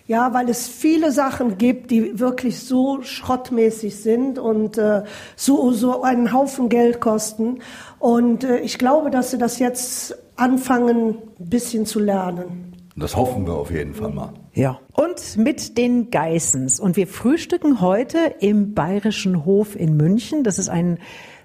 Ja, 0.05 0.33
weil 0.33 0.49
es 0.49 0.67
viele 0.67 1.11
Sachen 1.13 1.57
gibt, 1.57 1.89
die 1.89 2.19
wirklich 2.19 2.59
so 2.59 3.01
schrottmäßig 3.01 3.95
sind 3.95 4.37
und 4.37 4.77
äh, 4.77 5.03
so, 5.37 5.71
so 5.71 6.03
einen 6.03 6.33
Haufen 6.33 6.67
Geld 6.67 6.99
kosten. 6.99 7.59
Und 7.99 8.43
äh, 8.43 8.59
ich 8.59 8.77
glaube, 8.77 9.11
dass 9.11 9.31
sie 9.31 9.37
das 9.37 9.59
jetzt 9.59 10.17
anfangen, 10.35 11.15
ein 11.39 11.49
bisschen 11.49 11.85
zu 11.85 11.99
lernen. 11.99 12.73
Das 12.95 13.15
hoffen 13.15 13.45
wir 13.47 13.53
auf 13.53 13.71
jeden 13.71 13.93
Fall 13.93 14.11
mal. 14.11 14.33
Ja. 14.53 14.79
Und 14.91 15.37
mit 15.37 15.77
den 15.77 16.11
Geissens. 16.11 16.79
Und 16.79 16.95
wir 16.95 17.07
frühstücken 17.07 17.81
heute 17.81 18.35
im 18.39 18.73
Bayerischen 18.73 19.45
Hof 19.45 19.75
in 19.75 19.97
München. 19.97 20.43
Das 20.43 20.59
ist 20.59 20.69
ein 20.69 20.99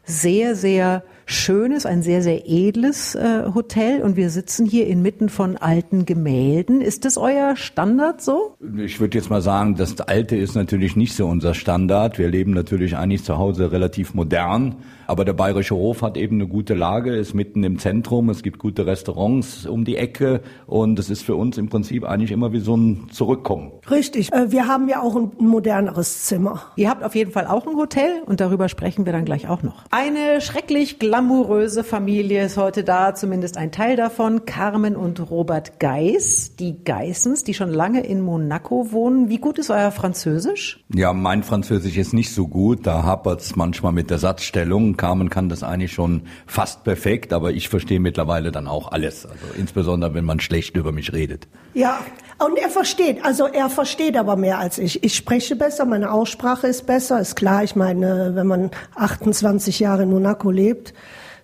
sehr, 0.04 0.54
sehr 0.56 1.04
schönes, 1.28 1.84
ein 1.84 2.02
sehr, 2.02 2.22
sehr 2.22 2.48
edles 2.48 3.14
äh, 3.14 3.44
Hotel. 3.54 4.02
Und 4.02 4.16
wir 4.16 4.30
sitzen 4.30 4.66
hier 4.66 4.86
inmitten 4.86 5.28
von 5.28 5.56
alten 5.56 6.06
Gemälden. 6.06 6.80
Ist 6.80 7.04
das 7.04 7.18
euer 7.18 7.54
Standard 7.56 8.22
so? 8.22 8.56
Ich 8.76 8.98
würde 8.98 9.18
jetzt 9.18 9.28
mal 9.28 9.42
sagen, 9.42 9.76
das 9.76 10.00
Alte 10.00 10.36
ist 10.36 10.54
natürlich 10.54 10.96
nicht 10.96 11.14
so 11.14 11.26
unser 11.26 11.54
Standard. 11.54 12.18
Wir 12.18 12.28
leben 12.28 12.52
natürlich 12.52 12.96
eigentlich 12.96 13.24
zu 13.24 13.36
Hause 13.36 13.70
relativ 13.70 14.14
modern. 14.14 14.76
Aber 15.08 15.24
der 15.24 15.32
Bayerische 15.32 15.74
Hof 15.74 16.02
hat 16.02 16.18
eben 16.18 16.36
eine 16.36 16.46
gute 16.46 16.74
Lage, 16.74 17.16
ist 17.16 17.32
mitten 17.32 17.64
im 17.64 17.78
Zentrum. 17.78 18.28
Es 18.28 18.42
gibt 18.42 18.58
gute 18.58 18.84
Restaurants 18.84 19.64
um 19.64 19.86
die 19.86 19.96
Ecke. 19.96 20.42
Und 20.66 20.98
es 20.98 21.08
ist 21.08 21.22
für 21.22 21.34
uns 21.34 21.56
im 21.56 21.70
Prinzip 21.70 22.04
eigentlich 22.04 22.30
immer 22.30 22.52
wie 22.52 22.60
so 22.60 22.76
ein 22.76 23.08
Zurückkommen. 23.10 23.72
Richtig. 23.90 24.30
Äh, 24.34 24.52
wir 24.52 24.68
haben 24.68 24.86
ja 24.86 25.00
auch 25.00 25.16
ein 25.16 25.32
moderneres 25.38 26.26
Zimmer. 26.26 26.60
Ihr 26.76 26.90
habt 26.90 27.02
auf 27.02 27.14
jeden 27.14 27.32
Fall 27.32 27.46
auch 27.46 27.66
ein 27.66 27.76
Hotel 27.76 28.22
und 28.26 28.40
darüber 28.40 28.68
sprechen 28.68 29.06
wir 29.06 29.14
dann 29.14 29.24
gleich 29.24 29.48
auch 29.48 29.62
noch. 29.62 29.84
Eine 29.90 30.42
schrecklich 30.42 30.98
glamouröse 30.98 31.84
Familie 31.84 32.44
ist 32.44 32.58
heute 32.58 32.84
da, 32.84 33.14
zumindest 33.14 33.56
ein 33.56 33.72
Teil 33.72 33.96
davon. 33.96 34.44
Carmen 34.44 34.94
und 34.94 35.30
Robert 35.30 35.80
Geis, 35.80 36.54
die 36.56 36.84
Geissens, 36.84 37.44
die 37.44 37.54
schon 37.54 37.70
lange 37.70 38.04
in 38.04 38.20
Monaco 38.20 38.92
wohnen. 38.92 39.30
Wie 39.30 39.38
gut 39.38 39.58
ist 39.58 39.70
euer 39.70 39.90
Französisch? 39.90 40.84
Ja, 40.94 41.14
mein 41.14 41.42
Französisch 41.44 41.96
ist 41.96 42.12
nicht 42.12 42.34
so 42.34 42.46
gut. 42.46 42.86
Da 42.86 43.04
hapert's 43.04 43.56
manchmal 43.56 43.92
mit 43.92 44.10
der 44.10 44.18
Satzstellung. 44.18 44.97
Carmen 44.98 45.30
kann 45.30 45.48
das 45.48 45.62
eigentlich 45.62 45.92
schon 45.92 46.24
fast 46.46 46.84
perfekt, 46.84 47.32
aber 47.32 47.52
ich 47.52 47.70
verstehe 47.70 48.00
mittlerweile 48.00 48.52
dann 48.52 48.68
auch 48.68 48.92
alles. 48.92 49.24
Also 49.24 49.46
insbesondere, 49.56 50.12
wenn 50.12 50.26
man 50.26 50.40
schlecht 50.40 50.76
über 50.76 50.92
mich 50.92 51.14
redet. 51.14 51.48
Ja, 51.72 52.00
und 52.44 52.58
er 52.58 52.68
versteht, 52.68 53.24
also 53.24 53.46
er 53.46 53.70
versteht 53.70 54.16
aber 54.18 54.36
mehr 54.36 54.58
als 54.58 54.78
ich. 54.78 55.02
Ich 55.02 55.14
spreche 55.16 55.56
besser, 55.56 55.86
meine 55.86 56.12
Aussprache 56.12 56.66
ist 56.66 56.84
besser, 56.86 57.18
ist 57.18 57.34
klar. 57.36 57.64
Ich 57.64 57.74
meine, 57.74 58.32
wenn 58.34 58.46
man 58.46 58.70
28 58.96 59.80
Jahre 59.80 60.02
in 60.02 60.10
Monaco 60.10 60.50
lebt, 60.50 60.92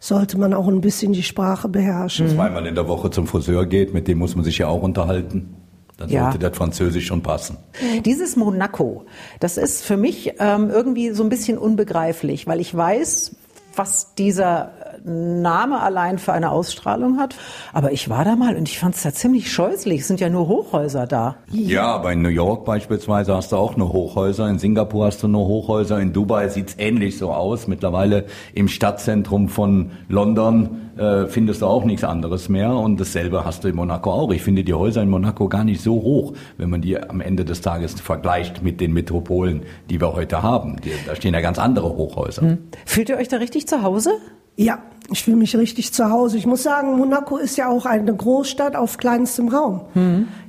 sollte 0.00 0.36
man 0.38 0.52
auch 0.52 0.68
ein 0.68 0.82
bisschen 0.82 1.14
die 1.14 1.22
Sprache 1.22 1.68
beherrschen. 1.68 2.28
Zweimal 2.28 2.66
in 2.66 2.74
der 2.74 2.86
Woche 2.88 3.10
zum 3.10 3.26
Friseur 3.26 3.64
geht, 3.64 3.94
mit 3.94 4.06
dem 4.06 4.18
muss 4.18 4.34
man 4.36 4.44
sich 4.44 4.58
ja 4.58 4.68
auch 4.68 4.82
unterhalten. 4.82 5.56
Dann 5.96 6.08
Ja. 6.10 6.24
sollte 6.24 6.38
das 6.40 6.56
Französisch 6.56 7.06
schon 7.06 7.22
passen. 7.22 7.56
Dieses 8.04 8.34
Monaco, 8.36 9.06
das 9.40 9.56
ist 9.56 9.84
für 9.84 9.96
mich 9.96 10.32
ähm, 10.40 10.68
irgendwie 10.68 11.10
so 11.10 11.22
ein 11.22 11.28
bisschen 11.28 11.56
unbegreiflich, 11.56 12.46
weil 12.48 12.60
ich 12.60 12.74
weiß, 12.76 13.36
was 13.78 14.14
dieser 14.14 14.83
Name 15.04 15.80
allein 15.80 16.18
für 16.18 16.32
eine 16.32 16.50
Ausstrahlung 16.50 17.18
hat. 17.18 17.36
Aber 17.74 17.92
ich 17.92 18.08
war 18.08 18.24
da 18.24 18.36
mal 18.36 18.56
und 18.56 18.68
ich 18.68 18.78
fand 18.78 18.94
es 18.94 19.02
da 19.02 19.12
ziemlich 19.12 19.52
scheußlich. 19.52 20.00
Es 20.00 20.08
sind 20.08 20.18
ja 20.18 20.30
nur 20.30 20.48
Hochhäuser 20.48 21.06
da. 21.06 21.36
Ja, 21.50 21.86
aber 21.86 22.12
in 22.12 22.22
New 22.22 22.30
York 22.30 22.64
beispielsweise 22.64 23.34
hast 23.34 23.52
du 23.52 23.56
auch 23.56 23.76
nur 23.76 23.92
Hochhäuser, 23.92 24.48
in 24.48 24.58
Singapur 24.58 25.06
hast 25.06 25.22
du 25.22 25.28
nur 25.28 25.46
Hochhäuser, 25.46 26.00
in 26.00 26.14
Dubai 26.14 26.48
sieht's 26.48 26.76
ähnlich 26.78 27.18
so 27.18 27.32
aus. 27.32 27.68
Mittlerweile 27.68 28.24
im 28.54 28.66
Stadtzentrum 28.68 29.48
von 29.48 29.90
London 30.08 30.90
äh, 30.96 31.26
findest 31.26 31.60
du 31.60 31.66
auch 31.66 31.84
nichts 31.84 32.04
anderes 32.04 32.48
mehr 32.48 32.72
und 32.74 32.98
dasselbe 32.98 33.44
hast 33.44 33.64
du 33.64 33.68
in 33.68 33.76
Monaco 33.76 34.10
auch. 34.10 34.30
Ich 34.32 34.42
finde 34.42 34.64
die 34.64 34.74
Häuser 34.74 35.02
in 35.02 35.10
Monaco 35.10 35.48
gar 35.48 35.64
nicht 35.64 35.82
so 35.82 35.94
hoch, 35.94 36.32
wenn 36.56 36.70
man 36.70 36.80
die 36.80 36.98
am 36.98 37.20
Ende 37.20 37.44
des 37.44 37.60
Tages 37.60 38.00
vergleicht 38.00 38.62
mit 38.62 38.80
den 38.80 38.94
Metropolen, 38.94 39.64
die 39.90 40.00
wir 40.00 40.14
heute 40.14 40.42
haben. 40.42 40.80
Die, 40.82 40.92
da 41.06 41.14
stehen 41.14 41.34
ja 41.34 41.40
ganz 41.40 41.58
andere 41.58 41.90
Hochhäuser. 41.90 42.56
Fühlt 42.86 43.10
ihr 43.10 43.18
euch 43.18 43.28
da 43.28 43.36
richtig 43.36 43.68
zu 43.68 43.82
Hause? 43.82 44.12
Ja, 44.56 44.78
ich 45.10 45.22
fühle 45.22 45.36
mich 45.36 45.56
richtig 45.56 45.92
zu 45.92 46.10
Hause. 46.10 46.38
Ich 46.38 46.46
muss 46.46 46.62
sagen, 46.62 46.96
Monaco 46.96 47.36
ist 47.36 47.56
ja 47.56 47.68
auch 47.68 47.84
eine 47.86 48.14
Großstadt 48.14 48.74
auf 48.74 48.96
kleinstem 48.96 49.48
Raum. 49.48 49.82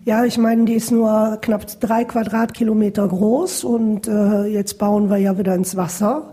Ja, 0.06 0.24
ich 0.24 0.38
meine, 0.38 0.65
die 0.65 0.74
ist 0.74 0.91
nur 0.91 1.39
knapp 1.41 1.65
drei 1.80 2.06
Quadratkilometer 2.06 3.08
groß 3.08 3.63
und 3.63 4.08
äh, 4.08 4.46
jetzt 4.46 4.78
bauen 4.78 5.10
wir 5.10 5.18
ja 5.18 5.38
wieder 5.38 5.56
ins 5.56 5.76
Wasser, 5.76 6.32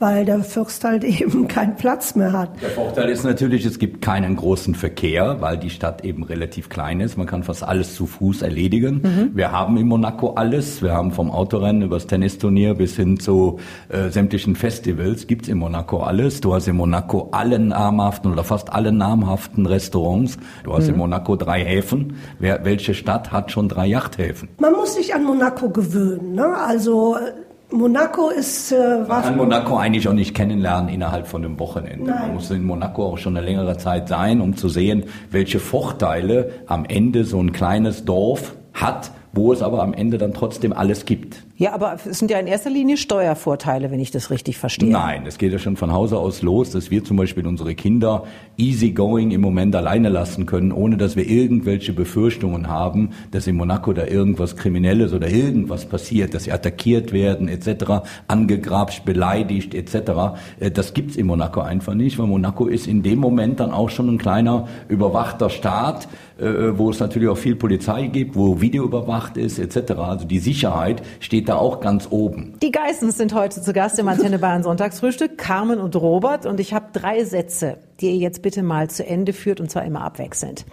weil 0.00 0.24
der 0.24 0.42
Fürst 0.42 0.82
halt 0.82 1.04
eben 1.20 1.46
keinen 1.46 1.76
Platz 1.76 2.16
mehr 2.16 2.32
hat. 2.32 2.60
Der 2.60 2.70
Vorteil 2.70 3.08
ist 3.10 3.22
natürlich, 3.22 3.64
es 3.64 3.78
gibt 3.78 4.02
keinen 4.02 4.34
großen 4.34 4.74
Verkehr, 4.74 5.36
weil 5.40 5.58
die 5.58 5.70
Stadt 5.70 6.04
eben 6.04 6.24
relativ 6.24 6.68
klein 6.68 7.00
ist. 7.00 7.16
Man 7.16 7.26
kann 7.26 7.44
fast 7.44 7.62
alles 7.62 7.94
zu 7.94 8.06
Fuß 8.06 8.42
erledigen. 8.42 9.30
Wir 9.34 9.52
haben 9.52 9.76
in 9.76 9.86
Monaco 9.86 10.30
alles. 10.30 10.82
Wir 10.82 10.92
haben 10.92 11.12
vom 11.12 11.30
Autorennen 11.30 11.82
über 11.82 11.96
das 11.96 12.06
Tennisturnier 12.06 12.74
bis 12.74 12.96
hin 12.96 13.20
zu 13.20 13.60
äh, 13.88 14.08
sämtlichen 14.08 14.56
Festivals 14.56 15.26
gibt's 15.26 15.48
in 15.48 15.58
Monaco 15.58 15.98
alles. 15.98 16.40
Du 16.40 16.54
hast 16.54 16.66
in 16.66 16.76
Monaco 16.76 17.28
alle 17.32 17.58
namhaften 17.58 18.32
oder 18.32 18.42
fast 18.42 18.72
alle 18.72 18.92
namhaften 18.92 19.66
Restaurants. 19.66 20.38
Du 20.64 20.72
hast 20.72 20.88
in 20.88 20.96
Monaco 20.96 21.36
drei 21.36 21.62
Häfen. 21.62 22.16
Wer, 22.38 22.64
welche 22.64 22.94
Stadt 22.94 23.32
hat 23.32 23.52
schon 23.52 23.68
drei 23.68 23.86
Yachthäfen? 23.86 24.48
Man 24.58 24.72
muss 24.72 24.94
sich 24.94 25.14
an 25.14 25.24
Monaco 25.24 25.68
gewöhnen. 25.68 26.34
Ne? 26.34 26.56
Also 26.56 27.16
äh, 27.16 27.32
Monaco 27.72 28.30
ist, 28.30 28.72
äh, 28.72 29.04
Man 29.06 29.22
kann 29.22 29.36
Monaco 29.36 29.76
eigentlich 29.76 30.08
auch 30.08 30.12
nicht 30.12 30.34
kennenlernen 30.34 30.88
innerhalb 30.88 31.26
von 31.26 31.44
einem 31.44 31.58
Wochenende. 31.58 32.10
Nein. 32.10 32.20
Man 32.22 32.34
muss 32.34 32.50
in 32.50 32.64
Monaco 32.64 33.06
auch 33.06 33.18
schon 33.18 33.36
eine 33.36 33.46
längere 33.46 33.76
Zeit 33.76 34.08
sein, 34.08 34.40
um 34.40 34.56
zu 34.56 34.68
sehen, 34.68 35.04
welche 35.30 35.60
Vorteile 35.60 36.50
am 36.66 36.84
Ende 36.84 37.24
so 37.24 37.40
ein 37.40 37.52
kleines 37.52 38.04
Dorf 38.04 38.54
hat, 38.72 39.12
wo 39.32 39.52
es 39.52 39.62
aber 39.62 39.82
am 39.82 39.94
Ende 39.94 40.18
dann 40.18 40.34
trotzdem 40.34 40.72
alles 40.72 41.04
gibt. 41.04 41.44
Ja, 41.60 41.74
aber 41.74 41.98
es 42.08 42.18
sind 42.18 42.30
ja 42.30 42.38
in 42.38 42.46
erster 42.46 42.70
Linie 42.70 42.96
Steuervorteile, 42.96 43.90
wenn 43.90 44.00
ich 44.00 44.10
das 44.10 44.30
richtig 44.30 44.56
verstehe. 44.56 44.90
Nein, 44.90 45.24
es 45.26 45.36
geht 45.36 45.52
ja 45.52 45.58
schon 45.58 45.76
von 45.76 45.92
Hause 45.92 46.16
aus 46.16 46.40
los, 46.40 46.70
dass 46.70 46.90
wir 46.90 47.04
zum 47.04 47.18
Beispiel 47.18 47.46
unsere 47.46 47.74
Kinder 47.74 48.24
easygoing 48.56 49.30
im 49.30 49.42
Moment 49.42 49.76
alleine 49.76 50.08
lassen 50.08 50.46
können, 50.46 50.72
ohne 50.72 50.96
dass 50.96 51.16
wir 51.16 51.28
irgendwelche 51.28 51.92
Befürchtungen 51.92 52.68
haben, 52.68 53.10
dass 53.30 53.46
in 53.46 53.56
Monaco 53.56 53.92
da 53.92 54.06
irgendwas 54.06 54.56
Kriminelles 54.56 55.12
oder 55.12 55.28
irgendwas 55.28 55.84
passiert, 55.84 56.32
dass 56.32 56.44
sie 56.44 56.52
attackiert 56.52 57.12
werden 57.12 57.46
etc., 57.46 58.08
angegrapscht, 58.26 59.04
beleidigt 59.04 59.74
etc. 59.74 60.38
Äh, 60.60 60.70
Das 60.70 60.94
gibt's 60.94 61.16
in 61.16 61.26
Monaco 61.26 61.60
einfach 61.60 61.92
nicht, 61.92 62.18
weil 62.18 62.26
Monaco 62.26 62.68
ist 62.68 62.86
in 62.86 63.02
dem 63.02 63.18
Moment 63.18 63.60
dann 63.60 63.70
auch 63.70 63.90
schon 63.90 64.08
ein 64.08 64.16
kleiner 64.16 64.66
überwachter 64.88 65.50
Staat, 65.50 66.08
wo 66.40 66.90
es 66.90 67.00
natürlich 67.00 67.28
auch 67.28 67.36
viel 67.36 67.56
Polizei 67.56 68.06
gibt, 68.06 68.36
wo 68.36 68.60
Video 68.60 68.84
überwacht 68.84 69.36
ist 69.36 69.58
etc. 69.58 69.92
Also 69.92 70.26
die 70.26 70.38
Sicherheit 70.38 71.02
steht 71.20 71.48
da 71.48 71.56
auch 71.56 71.80
ganz 71.80 72.08
oben. 72.10 72.54
Die 72.62 72.70
Geissens 72.70 73.18
sind 73.18 73.34
heute 73.34 73.60
zu 73.60 73.72
Gast 73.72 73.98
im 73.98 74.08
Antenne 74.08 74.38
Bayern 74.38 74.62
Sonntagsfrühstück, 74.62 75.38
Carmen 75.38 75.78
und 75.78 75.96
Robert. 75.96 76.46
Und 76.46 76.60
ich 76.60 76.72
habe 76.72 76.86
drei 76.92 77.24
Sätze, 77.24 77.78
die 78.00 78.10
ihr 78.10 78.16
jetzt 78.16 78.42
bitte 78.42 78.62
mal 78.62 78.88
zu 78.88 79.06
Ende 79.06 79.32
führt 79.32 79.60
und 79.60 79.70
zwar 79.70 79.84
immer 79.84 80.02
abwechselnd. 80.02 80.64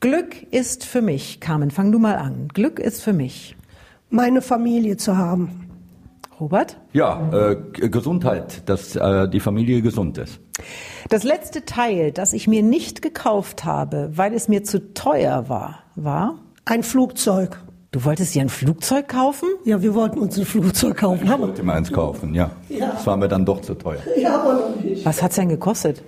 Glück 0.00 0.42
ist 0.50 0.84
für 0.84 1.00
mich, 1.00 1.40
Carmen, 1.40 1.70
fang 1.70 1.92
du 1.92 1.98
mal 1.98 2.16
an. 2.16 2.48
Glück 2.52 2.78
ist 2.78 3.02
für 3.02 3.12
mich. 3.12 3.56
meine 4.12 4.42
Familie 4.42 4.96
zu 4.96 5.16
haben. 5.16 5.68
Robert? 6.38 6.76
Ja, 6.92 7.30
äh, 7.32 7.56
Gesundheit, 7.88 8.68
dass 8.68 8.96
äh, 8.96 9.28
die 9.28 9.40
Familie 9.40 9.80
gesund 9.82 10.18
ist. 10.18 10.40
Das 11.08 11.24
letzte 11.24 11.64
Teil, 11.64 12.12
das 12.12 12.32
ich 12.32 12.46
mir 12.46 12.62
nicht 12.62 13.02
gekauft 13.02 13.64
habe, 13.64 14.10
weil 14.14 14.34
es 14.34 14.48
mir 14.48 14.64
zu 14.64 14.92
teuer 14.94 15.48
war, 15.48 15.82
war? 15.96 16.38
Ein 16.64 16.82
Flugzeug. 16.82 17.60
Du 17.90 18.04
wolltest 18.04 18.34
dir 18.34 18.40
ein 18.42 18.48
Flugzeug 18.48 19.08
kaufen? 19.08 19.48
Ja, 19.64 19.82
wir 19.82 19.94
wollten 19.94 20.18
uns 20.18 20.38
ein 20.38 20.46
Flugzeug 20.46 20.96
kaufen. 20.96 21.24
Ich 21.24 21.38
wollte 21.38 21.62
mal 21.62 21.74
eins 21.76 21.92
kaufen, 21.92 22.34
ja. 22.34 22.50
Das 22.70 23.06
war 23.06 23.16
mir 23.18 23.28
dann 23.28 23.44
doch 23.44 23.60
zu 23.60 23.74
teuer. 23.74 23.98
ja, 24.16 24.40
aber 24.40 24.54
noch 24.54 24.76
nicht. 24.82 25.04
Was 25.04 25.22
hat's 25.22 25.36
denn 25.36 25.48
gekostet? 25.50 26.02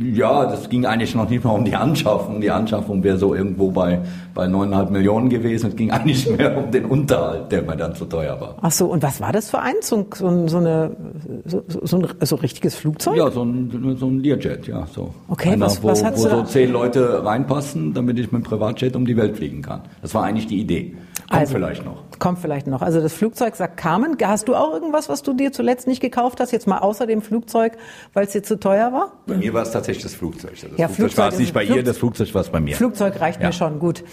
Ja, 0.00 0.46
das 0.46 0.68
ging 0.68 0.84
eigentlich 0.86 1.14
noch 1.14 1.28
nicht 1.30 1.44
mal 1.44 1.52
um 1.52 1.64
die 1.64 1.74
Anschaffung. 1.76 2.40
Die 2.40 2.50
Anschaffung 2.50 3.02
wäre 3.04 3.16
so 3.16 3.34
irgendwo 3.34 3.70
bei 3.70 4.00
bei 4.34 4.46
neuneinhalb 4.46 4.90
Millionen 4.90 5.28
gewesen. 5.28 5.68
Es 5.70 5.76
ging 5.76 5.90
eigentlich 5.92 6.28
mehr 6.36 6.56
um 6.56 6.70
den 6.70 6.84
Unterhalt, 6.86 7.50
der 7.52 7.62
mir 7.62 7.76
dann 7.76 7.94
zu 7.94 8.04
teuer 8.04 8.40
war. 8.40 8.56
Ach 8.60 8.70
so, 8.72 8.86
und 8.86 9.02
was 9.02 9.20
war 9.20 9.32
das 9.32 9.50
für 9.50 9.60
eins? 9.60 9.88
So, 9.88 10.06
so, 10.14 10.46
so, 10.48 10.58
eine, 10.58 10.96
so, 11.44 11.62
so 11.82 11.98
ein 11.98 12.06
so 12.20 12.36
richtiges 12.36 12.74
Flugzeug? 12.74 13.16
Ja, 13.16 13.30
so 13.30 13.44
ein, 13.44 13.96
so 13.98 14.06
ein 14.06 14.20
Learjet, 14.20 14.66
ja. 14.66 14.86
So. 14.92 15.14
Okay, 15.28 15.54
was- 15.58 15.82
wo, 15.82 15.88
was 15.88 16.04
hast 16.04 16.18
wo 16.18 16.28
du 16.28 16.36
so 16.36 16.42
zehn 16.42 16.72
Leute 16.72 17.24
reinpassen, 17.24 17.94
damit 17.94 18.18
ich 18.18 18.30
mit 18.32 18.42
dem 18.42 18.44
Privatjet 18.44 18.94
um 18.96 19.06
die 19.06 19.16
Welt 19.16 19.36
fliegen 19.36 19.62
kann. 19.62 19.80
Das 20.02 20.14
war 20.14 20.24
eigentlich 20.24 20.46
die 20.46 20.60
Idee. 20.60 20.96
Kommt 21.30 21.40
Also, 21.40 21.52
vielleicht 21.54 21.84
noch. 21.84 22.02
Kommt 22.18 22.38
vielleicht 22.38 22.66
noch. 22.66 22.80
Also 22.80 23.00
das 23.02 23.12
Flugzeug 23.12 23.54
sagt 23.56 23.76
Carmen. 23.76 24.16
Hast 24.22 24.48
du 24.48 24.54
auch 24.54 24.72
irgendwas, 24.72 25.08
was 25.10 25.22
du 25.22 25.34
dir 25.34 25.52
zuletzt 25.52 25.86
nicht 25.86 26.00
gekauft 26.00 26.40
hast? 26.40 26.52
Jetzt 26.52 26.66
mal 26.66 26.78
außer 26.78 27.06
dem 27.06 27.20
Flugzeug, 27.22 27.76
weil 28.14 28.24
es 28.26 28.32
dir 28.32 28.42
zu 28.42 28.58
teuer 28.58 28.92
war? 28.92 29.12
Bei 29.26 29.36
mir 29.36 29.52
war 29.52 29.62
es 29.62 29.70
tatsächlich 29.70 30.02
das 30.04 30.14
Flugzeug. 30.14 30.52
Das 30.52 30.62
Ja, 30.62 30.88
Flugzeug 30.88 30.96
Flugzeug 30.96 31.18
war 31.18 31.28
es 31.32 31.38
nicht 31.38 31.52
bei 31.54 31.66
Flug- 31.66 31.76
ihr, 31.76 31.82
das 31.84 31.98
Flugzeug 31.98 32.34
war 32.34 32.40
es 32.40 32.48
bei 32.48 32.60
mir. 32.60 32.74
Flugzeug 32.76 33.20
reicht 33.20 33.40
Ja. 33.42 33.48
mir 33.48 33.52
schon, 33.52 33.78
gut. 33.78 34.04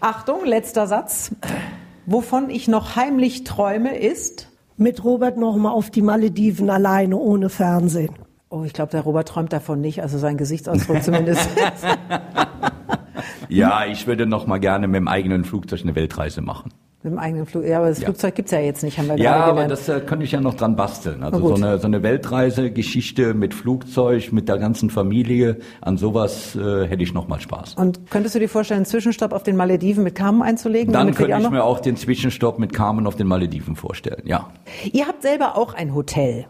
Achtung, 0.00 0.44
letzter 0.44 0.86
Satz. 0.88 1.30
Wovon 2.06 2.50
ich 2.50 2.68
noch 2.68 2.96
heimlich 2.96 3.44
träume 3.44 3.98
ist... 3.98 4.48
Mit 4.78 5.02
Robert 5.04 5.38
noch 5.38 5.56
mal 5.56 5.70
auf 5.70 5.88
die 5.88 6.02
Malediven 6.02 6.68
alleine 6.68 7.16
ohne 7.16 7.48
Fernsehen. 7.48 8.14
Oh, 8.50 8.62
ich 8.64 8.74
glaube, 8.74 8.90
der 8.90 9.00
Robert 9.00 9.26
träumt 9.26 9.50
davon 9.50 9.80
nicht, 9.80 10.02
also 10.02 10.18
sein 10.18 10.36
Gesichtsausdruck 10.36 11.02
zumindest. 11.02 11.48
Ja, 13.48 13.84
ich 13.86 14.06
würde 14.06 14.26
noch 14.26 14.46
mal 14.46 14.58
gerne 14.58 14.86
mit 14.88 14.96
dem 14.96 15.08
eigenen 15.08 15.44
Flugzeug 15.44 15.80
eine 15.82 15.94
Weltreise 15.94 16.42
machen. 16.42 16.72
Mit 17.02 17.12
dem 17.12 17.18
eigenen 17.20 17.46
Flug. 17.46 17.64
Ja, 17.64 17.78
aber 17.78 17.88
das 17.88 18.00
Ja. 18.00 18.06
Flugzeug 18.06 18.34
gibt's 18.34 18.50
ja 18.50 18.58
jetzt 18.58 18.82
nicht, 18.82 18.98
haben 18.98 19.06
wir 19.08 19.16
Ja, 19.18 19.36
gerade 19.36 19.50
aber 19.52 19.68
das 19.68 19.88
äh, 19.88 20.00
könnte 20.00 20.24
ich 20.24 20.32
ja 20.32 20.40
noch 20.40 20.54
dran 20.54 20.74
basteln. 20.74 21.22
Also 21.22 21.38
so 21.48 21.54
eine, 21.54 21.78
so 21.78 21.86
eine 21.86 22.02
Weltreisegeschichte 22.02 23.34
mit 23.34 23.54
Flugzeug, 23.54 24.32
mit 24.32 24.48
der 24.48 24.58
ganzen 24.58 24.90
Familie, 24.90 25.58
an 25.80 25.98
sowas 25.98 26.56
äh, 26.56 26.86
hätte 26.88 27.02
ich 27.02 27.12
noch 27.14 27.28
mal 27.28 27.40
Spaß. 27.40 27.74
Und 27.74 28.10
könntest 28.10 28.34
du 28.34 28.38
dir 28.40 28.48
vorstellen, 28.48 28.78
einen 28.78 28.86
Zwischenstopp 28.86 29.32
auf 29.32 29.42
den 29.42 29.56
Malediven 29.56 30.02
mit 30.04 30.14
Carmen 30.14 30.42
einzulegen? 30.42 30.92
Dann 30.92 31.14
könnte 31.14 31.36
ich 31.36 31.42
noch- 31.42 31.50
mir 31.50 31.64
auch 31.64 31.80
den 31.80 31.96
Zwischenstopp 31.96 32.58
mit 32.58 32.72
Carmen 32.72 33.06
auf 33.06 33.14
den 33.16 33.26
Malediven 33.28 33.76
vorstellen, 33.76 34.22
ja. 34.24 34.48
Ihr 34.92 35.06
habt 35.06 35.22
selber 35.22 35.56
auch 35.56 35.74
ein 35.74 35.94
Hotel. 35.94 36.46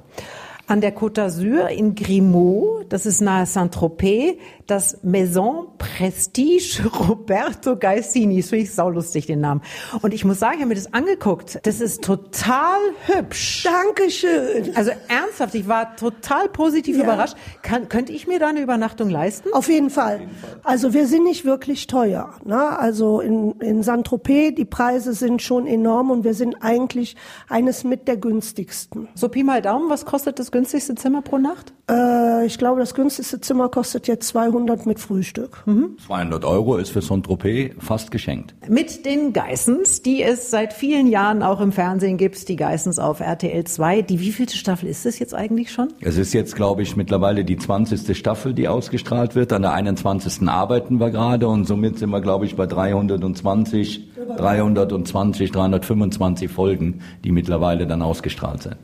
An 0.68 0.81
der 0.81 0.96
Côte 0.96 1.20
d'Azur 1.22 1.68
in 1.68 1.94
Grimaud, 1.94 2.87
das 2.88 3.07
ist 3.07 3.20
nahe 3.20 3.46
Saint-Tropez, 3.46 4.35
das 4.66 4.98
Maison 5.02 5.68
Prestige 5.79 6.88
Roberto 7.09 7.76
Gaisini. 7.76 8.40
Das 8.40 8.50
finde 8.50 8.64
ich 8.64 8.74
saulustig, 8.74 9.26
den 9.26 9.40
Namen. 9.40 9.62
Und 10.02 10.12
ich 10.12 10.24
muss 10.24 10.38
sagen, 10.38 10.55
ich 10.57 10.61
habe 10.62 10.68
mir 10.70 10.74
das 10.74 10.92
angeguckt. 10.92 11.61
Das 11.62 11.81
ist 11.81 12.02
total 12.02 12.79
hübsch. 13.07 13.64
Dankeschön. 13.64 14.74
Also 14.74 14.90
ernsthaft, 15.09 15.55
ich 15.55 15.68
war 15.68 15.94
total 15.96 16.48
positiv 16.48 16.96
Ja. 16.96 17.05
überrascht. 17.05 17.37
Kann, 17.62 17.88
könnte 17.88 18.12
ich 18.12 18.26
mir 18.26 18.38
da 18.38 18.48
eine 18.48 18.61
Übernachtung 18.61 19.09
leisten? 19.09 19.48
Auf 19.52 19.68
jeden 19.68 19.90
Fall. 19.90 20.29
Also 20.64 20.92
wir 20.94 21.07
sind 21.07 21.24
nicht 21.24 21.44
wirklich 21.44 21.87
teuer. 21.87 22.35
Ne? 22.44 22.79
Also 22.79 23.20
in, 23.20 23.52
in 23.61 23.83
Saint-Tropez, 23.83 24.55
die 24.57 24.64
Preise 24.64 25.12
sind 25.14 25.42
schon 25.42 25.66
enorm 25.66 26.11
und 26.11 26.24
wir 26.24 26.35
sind 26.35 26.57
eigentlich 26.62 27.16
eines 27.48 27.85
mit 27.85 28.09
der 28.09 28.16
günstigsten. 28.16 29.09
So 29.14 29.29
Pi 29.29 29.44
mal 29.44 29.62
Daumen, 29.62 29.88
was 29.90 30.05
kostet 30.05 30.38
das 30.38 30.50
günstigste 30.50 30.94
Zimmer 30.96 31.22
pro 31.22 31.38
Nacht? 31.38 31.72
Äh, 31.90 32.46
ich 32.46 32.59
glaube, 32.59 32.81
das 32.81 32.94
günstigste 32.94 33.40
Zimmer 33.40 33.68
kostet 33.68 34.09
jetzt 34.09 34.29
200 34.29 34.56
mit 34.87 35.01
Frühstück. 35.01 35.64
200 36.07 36.45
Euro 36.45 36.77
ist 36.77 36.90
für 36.90 37.03
Saint-Tropez 37.03 37.75
fast 37.79 38.11
geschenkt. 38.11 38.55
Mit 38.69 39.05
den 39.05 39.33
Geissens, 39.33 40.03
die 40.03 40.23
es 40.23 40.51
seit 40.51 40.73
vielen 40.73 41.07
Jahren 41.07 41.42
auch 41.42 41.61
im 41.61 41.73
Fernsehen 41.73 42.16
gibt, 42.16 42.49
die 42.49 42.57
Geissens 42.57 42.99
auf 42.99 43.21
RTL 43.21 43.64
2. 43.64 44.03
Die 44.03 44.21
wievielte 44.21 44.57
Staffel 44.57 44.88
ist 44.88 45.05
es 45.07 45.19
jetzt 45.19 45.35
eigentlich 45.35 45.73
schon? 45.73 45.88
Es 46.01 46.16
ist 46.16 46.33
jetzt, 46.33 46.57
glaube 46.57 46.83
ich, 46.83 46.97
mittlerweile 46.97 47.45
die 47.45 47.57
20. 47.57 48.16
Staffel, 48.16 48.55
die 48.55 48.69
ausgestrahlt 48.69 49.35
wird. 49.35 49.53
An 49.53 49.62
der 49.62 49.73
21. 49.73 50.49
arbeiten 50.49 50.99
wir 50.99 51.11
gerade 51.11 51.49
und 51.49 51.66
somit 51.66 51.99
sind 51.99 52.11
wir, 52.11 52.21
glaube 52.21 52.47
ich, 52.47 52.57
bei 52.57 52.66
320, 52.66 54.09
320, 54.37 55.51
325 55.53 56.51
Folgen, 56.51 57.01
die 57.25 57.33
mittlerweile 57.33 57.87
dann 57.87 58.03
ausgestrahlt 58.03 58.62
sind. 58.62 58.77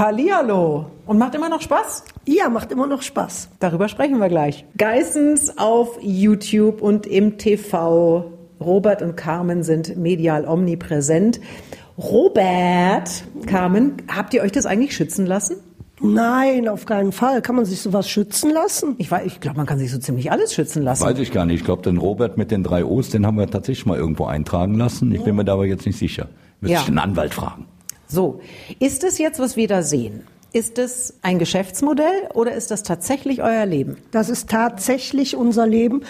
Hallihallo. 0.00 0.86
Und 1.04 1.18
macht 1.18 1.34
immer 1.34 1.50
noch 1.50 1.60
Spaß? 1.60 2.04
Ja, 2.24 2.48
macht 2.48 2.72
immer 2.72 2.86
noch 2.86 3.02
Spaß. 3.02 3.50
Darüber 3.58 3.86
sprechen 3.86 4.16
wir 4.18 4.30
gleich. 4.30 4.64
Geissens 4.78 5.58
auf 5.58 5.98
YouTube 6.00 6.80
und 6.80 7.06
im 7.06 7.36
TV. 7.36 8.32
Robert 8.62 9.02
und 9.02 9.16
Carmen 9.16 9.62
sind 9.62 9.98
medial 9.98 10.46
omnipräsent. 10.48 11.38
Robert, 11.98 13.10
Carmen, 13.44 13.96
habt 14.08 14.32
ihr 14.32 14.40
euch 14.40 14.52
das 14.52 14.64
eigentlich 14.64 14.96
schützen 14.96 15.26
lassen? 15.26 15.56
Nein, 16.00 16.66
auf 16.66 16.86
keinen 16.86 17.12
Fall. 17.12 17.42
Kann 17.42 17.56
man 17.56 17.66
sich 17.66 17.82
sowas 17.82 18.08
schützen 18.08 18.50
lassen? 18.52 18.94
Ich, 18.96 19.10
weiß- 19.10 19.24
ich 19.26 19.40
glaube, 19.40 19.58
man 19.58 19.66
kann 19.66 19.78
sich 19.78 19.90
so 19.92 19.98
ziemlich 19.98 20.32
alles 20.32 20.54
schützen 20.54 20.82
lassen. 20.82 21.04
Weiß 21.04 21.18
ich 21.18 21.30
gar 21.30 21.44
nicht. 21.44 21.56
Ich 21.60 21.64
glaube, 21.66 21.82
den 21.82 21.98
Robert 21.98 22.38
mit 22.38 22.50
den 22.50 22.62
drei 22.64 22.86
O's, 22.86 23.10
den 23.10 23.26
haben 23.26 23.36
wir 23.36 23.46
tatsächlich 23.50 23.84
mal 23.84 23.98
irgendwo 23.98 24.24
eintragen 24.24 24.76
lassen. 24.76 25.12
Ich 25.12 25.22
bin 25.24 25.36
mir 25.36 25.44
da 25.44 25.52
aber 25.52 25.66
jetzt 25.66 25.84
nicht 25.84 25.98
sicher. 25.98 26.28
Müsste 26.62 26.72
Ja. 26.72 26.80
ich 26.80 26.86
den 26.86 26.96
Anwalt 26.98 27.34
fragen. 27.34 27.66
So, 28.10 28.40
ist 28.80 29.04
es 29.04 29.18
jetzt, 29.18 29.38
was 29.38 29.56
wir 29.56 29.68
da 29.68 29.82
sehen? 29.82 30.24
Ist 30.52 30.80
es 30.80 31.14
ein 31.22 31.38
Geschäftsmodell 31.38 32.28
oder 32.34 32.54
ist 32.54 32.72
das 32.72 32.82
tatsächlich 32.82 33.40
euer 33.40 33.64
Leben? 33.66 33.98
Das 34.10 34.28
ist 34.28 34.50
tatsächlich 34.50 35.36
unser 35.36 35.64
Leben. 35.64 36.02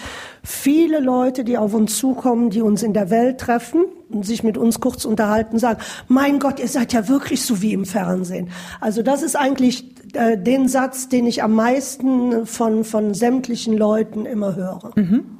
Viele 0.43 0.99
Leute, 0.99 1.43
die 1.43 1.59
auf 1.59 1.75
uns 1.75 1.99
zukommen, 1.99 2.49
die 2.49 2.63
uns 2.63 2.81
in 2.81 2.93
der 2.93 3.11
Welt 3.11 3.37
treffen 3.39 3.85
und 4.09 4.25
sich 4.25 4.43
mit 4.43 4.57
uns 4.57 4.79
kurz 4.79 5.05
unterhalten, 5.05 5.59
sagen, 5.59 5.79
mein 6.07 6.39
Gott, 6.39 6.59
ihr 6.59 6.69
seid 6.69 6.91
ja 6.91 7.07
wirklich 7.07 7.43
so 7.43 7.61
wie 7.61 7.73
im 7.73 7.85
Fernsehen. 7.85 8.49
Also 8.79 9.03
das 9.03 9.21
ist 9.21 9.35
eigentlich 9.35 9.85
äh, 10.15 10.39
den 10.39 10.67
Satz, 10.67 11.07
den 11.07 11.27
ich 11.27 11.43
am 11.43 11.53
meisten 11.53 12.47
von, 12.47 12.83
von 12.83 13.13
sämtlichen 13.13 13.77
Leuten 13.77 14.25
immer 14.25 14.55
höre. 14.55 14.91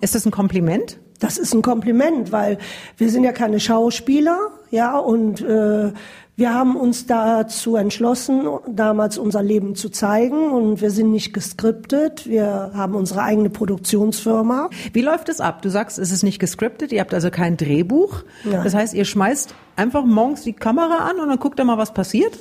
Ist 0.01 0.13
das 0.13 0.27
ein 0.27 0.31
Kompliment? 0.31 0.99
Das 1.21 1.37
ist 1.37 1.53
ein 1.53 1.61
Kompliment, 1.61 2.31
weil 2.31 2.57
wir 2.97 3.09
sind 3.09 3.23
ja 3.23 3.31
keine 3.31 3.59
Schauspieler, 3.59 4.39
ja, 4.71 4.97
und 4.97 5.41
äh, 5.41 5.91
wir 6.35 6.53
haben 6.53 6.75
uns 6.75 7.05
dazu 7.05 7.75
entschlossen, 7.75 8.47
damals 8.67 9.17
unser 9.17 9.43
Leben 9.43 9.75
zu 9.75 9.89
zeigen 9.89 10.51
und 10.51 10.81
wir 10.81 10.89
sind 10.89 11.11
nicht 11.11 11.33
geskriptet. 11.33 12.27
Wir 12.27 12.71
haben 12.73 12.95
unsere 12.95 13.21
eigene 13.21 13.49
Produktionsfirma. 13.49 14.69
Wie 14.93 15.01
läuft 15.01 15.29
es 15.29 15.41
ab? 15.41 15.61
Du 15.61 15.69
sagst, 15.69 15.99
es 15.99 16.11
ist 16.11 16.23
nicht 16.23 16.39
gescriptet, 16.39 16.91
ihr 16.91 17.01
habt 17.01 17.13
also 17.13 17.29
kein 17.29 17.57
Drehbuch. 17.57 18.23
Ja. 18.49 18.63
Das 18.63 18.73
heißt, 18.73 18.93
ihr 18.93 19.05
schmeißt 19.05 19.53
einfach 19.75 20.05
morgens 20.05 20.41
die 20.43 20.53
Kamera 20.53 21.09
an 21.09 21.19
und 21.19 21.29
dann 21.29 21.39
guckt 21.39 21.59
ihr 21.59 21.65
mal, 21.65 21.77
was 21.77 21.93
passiert? 21.93 22.37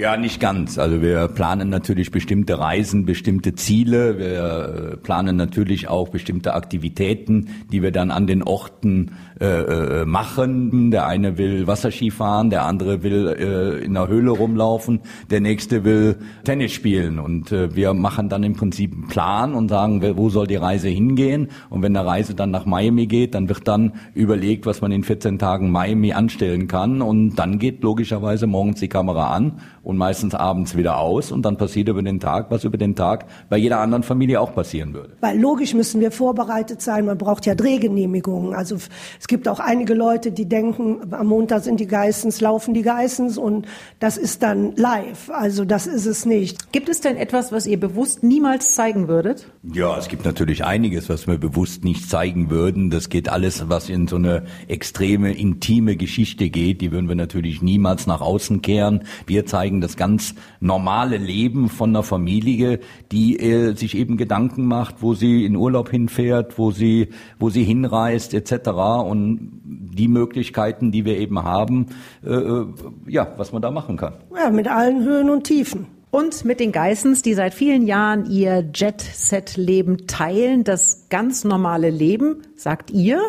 Ja, 0.00 0.16
nicht 0.16 0.40
ganz. 0.40 0.78
Also 0.78 1.02
wir 1.02 1.28
planen 1.28 1.68
natürlich 1.68 2.10
bestimmte 2.10 2.58
Reisen, 2.58 3.04
bestimmte 3.04 3.54
Ziele. 3.54 4.18
Wir 4.18 4.92
äh, 4.92 4.96
planen 4.96 5.36
natürlich 5.36 5.88
auch 5.88 6.08
bestimmte 6.08 6.54
Aktivitäten, 6.54 7.48
die 7.70 7.82
wir 7.82 7.92
dann 7.92 8.10
an 8.10 8.26
den 8.26 8.42
Orten 8.42 9.10
äh, 9.38 9.44
äh, 9.44 10.04
machen. 10.06 10.90
Der 10.90 11.06
eine 11.06 11.36
will 11.36 11.66
Wasserski 11.66 12.10
fahren, 12.10 12.48
der 12.48 12.64
andere 12.64 13.02
will 13.02 13.26
äh, 13.28 13.84
in 13.84 13.92
der 13.92 14.08
Höhle 14.08 14.30
rumlaufen, 14.30 15.00
der 15.28 15.42
nächste 15.42 15.84
will 15.84 16.16
Tennis 16.44 16.72
spielen. 16.72 17.18
Und 17.18 17.52
äh, 17.52 17.76
wir 17.76 17.92
machen 17.92 18.30
dann 18.30 18.42
im 18.42 18.54
Prinzip 18.54 18.94
einen 18.94 19.08
Plan 19.08 19.52
und 19.52 19.68
sagen, 19.68 20.02
wo 20.16 20.30
soll 20.30 20.46
die 20.46 20.56
Reise 20.56 20.88
hingehen. 20.88 21.48
Und 21.68 21.82
wenn 21.82 21.94
eine 21.94 22.08
Reise 22.08 22.34
dann 22.34 22.50
nach 22.50 22.64
Miami 22.64 23.04
geht, 23.04 23.34
dann 23.34 23.50
wird 23.50 23.68
dann 23.68 23.92
überlegt, 24.14 24.64
was 24.64 24.80
man 24.80 24.92
in 24.92 25.04
14 25.04 25.38
Tagen 25.38 25.70
Miami 25.70 26.14
anstellen 26.14 26.68
kann. 26.68 27.02
Und 27.02 27.34
dann 27.34 27.58
geht 27.58 27.82
logischerweise 27.82 28.46
morgens 28.46 28.80
die 28.80 28.88
Kamera 28.88 29.34
an 29.34 29.60
und 29.90 29.96
meistens 29.96 30.36
abends 30.36 30.76
wieder 30.76 30.98
aus 30.98 31.32
und 31.32 31.42
dann 31.42 31.56
passiert 31.56 31.88
über 31.88 32.00
den 32.00 32.20
Tag, 32.20 32.50
was 32.50 32.62
über 32.62 32.78
den 32.78 32.94
Tag 32.94 33.26
bei 33.48 33.56
jeder 33.56 33.80
anderen 33.80 34.04
Familie 34.04 34.40
auch 34.40 34.54
passieren 34.54 34.94
würde. 34.94 35.14
Weil 35.20 35.36
logisch 35.36 35.74
müssen 35.74 36.00
wir 36.00 36.12
vorbereitet 36.12 36.80
sein, 36.80 37.06
man 37.06 37.18
braucht 37.18 37.44
ja 37.44 37.56
Drehgenehmigungen. 37.56 38.54
Also 38.54 38.76
es 38.76 39.26
gibt 39.26 39.48
auch 39.48 39.58
einige 39.58 39.94
Leute, 39.94 40.30
die 40.30 40.48
denken, 40.48 41.12
am 41.12 41.26
Montag 41.26 41.64
sind 41.64 41.80
die 41.80 41.88
Geissens, 41.88 42.40
laufen 42.40 42.72
die 42.72 42.82
Geissens 42.82 43.36
und 43.36 43.66
das 43.98 44.16
ist 44.16 44.44
dann 44.44 44.76
live. 44.76 45.28
Also 45.30 45.64
das 45.64 45.88
ist 45.88 46.06
es 46.06 46.24
nicht. 46.24 46.72
Gibt 46.72 46.88
es 46.88 47.00
denn 47.00 47.16
etwas, 47.16 47.50
was 47.50 47.66
ihr 47.66 47.80
bewusst 47.80 48.22
niemals 48.22 48.74
zeigen 48.74 49.08
würdet? 49.08 49.48
Ja, 49.62 49.98
es 49.98 50.06
gibt 50.06 50.24
natürlich 50.24 50.64
einiges, 50.64 51.08
was 51.08 51.26
wir 51.26 51.38
bewusst 51.38 51.82
nicht 51.82 52.08
zeigen 52.08 52.48
würden. 52.48 52.90
Das 52.90 53.08
geht 53.08 53.28
alles, 53.28 53.68
was 53.68 53.88
in 53.88 54.06
so 54.06 54.16
eine 54.16 54.44
extreme, 54.68 55.32
intime 55.32 55.96
Geschichte 55.96 56.48
geht, 56.48 56.80
die 56.80 56.92
würden 56.92 57.08
wir 57.08 57.16
natürlich 57.16 57.60
niemals 57.60 58.06
nach 58.06 58.20
außen 58.20 58.62
kehren. 58.62 59.04
Wir 59.26 59.46
zeigen 59.46 59.69
das 59.78 59.96
ganz 59.96 60.34
normale 60.60 61.18
Leben 61.18 61.68
von 61.68 61.90
einer 61.90 62.02
Familie, 62.02 62.80
die 63.12 63.38
äh, 63.38 63.76
sich 63.76 63.96
eben 63.96 64.16
Gedanken 64.16 64.64
macht, 64.64 65.02
wo 65.02 65.14
sie 65.14 65.44
in 65.44 65.54
Urlaub 65.54 65.90
hinfährt, 65.90 66.58
wo 66.58 66.70
sie, 66.70 67.08
wo 67.38 67.50
sie 67.50 67.62
hinreist 67.62 68.32
etc. 68.32 68.70
Und 69.04 69.60
die 69.64 70.08
Möglichkeiten, 70.08 70.92
die 70.92 71.04
wir 71.04 71.18
eben 71.18 71.42
haben, 71.42 71.86
äh, 72.24 72.30
äh, 72.32 72.66
ja, 73.06 73.34
was 73.36 73.52
man 73.52 73.62
da 73.62 73.70
machen 73.70 73.96
kann. 73.96 74.14
Ja, 74.34 74.50
mit 74.50 74.66
allen 74.66 75.04
Höhen 75.04 75.28
und 75.28 75.44
Tiefen. 75.44 75.86
Und 76.10 76.44
mit 76.44 76.58
den 76.58 76.72
Geissens, 76.72 77.22
die 77.22 77.34
seit 77.34 77.54
vielen 77.54 77.86
Jahren 77.86 78.26
ihr 78.26 78.68
Jet-Set-Leben 78.74 80.08
teilen, 80.08 80.64
das 80.64 81.06
ganz 81.08 81.44
normale 81.44 81.90
Leben, 81.90 82.42
sagt 82.56 82.90
ihr. 82.90 83.20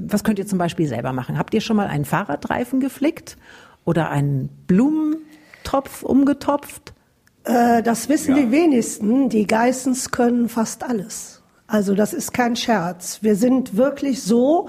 Was 0.00 0.24
könnt 0.24 0.38
ihr 0.38 0.46
zum 0.46 0.58
Beispiel 0.58 0.86
selber 0.86 1.12
machen? 1.12 1.36
Habt 1.38 1.52
ihr 1.52 1.60
schon 1.60 1.76
mal 1.76 1.88
einen 1.88 2.06
Fahrradreifen 2.06 2.80
geflickt 2.80 3.36
oder 3.84 4.08
einen 4.08 4.48
Blumen 4.66 5.16
Topf 5.62 6.02
umgetopft? 6.02 6.92
Äh, 7.44 7.82
das 7.82 8.08
wissen 8.08 8.36
ja. 8.36 8.42
die 8.42 8.50
wenigsten. 8.50 9.28
Die 9.28 9.46
Geissens 9.46 10.10
können 10.10 10.48
fast 10.48 10.84
alles. 10.84 11.42
Also 11.66 11.94
das 11.94 12.12
ist 12.12 12.32
kein 12.32 12.54
Scherz. 12.54 13.18
Wir 13.22 13.34
sind 13.34 13.76
wirklich 13.76 14.22
so, 14.22 14.68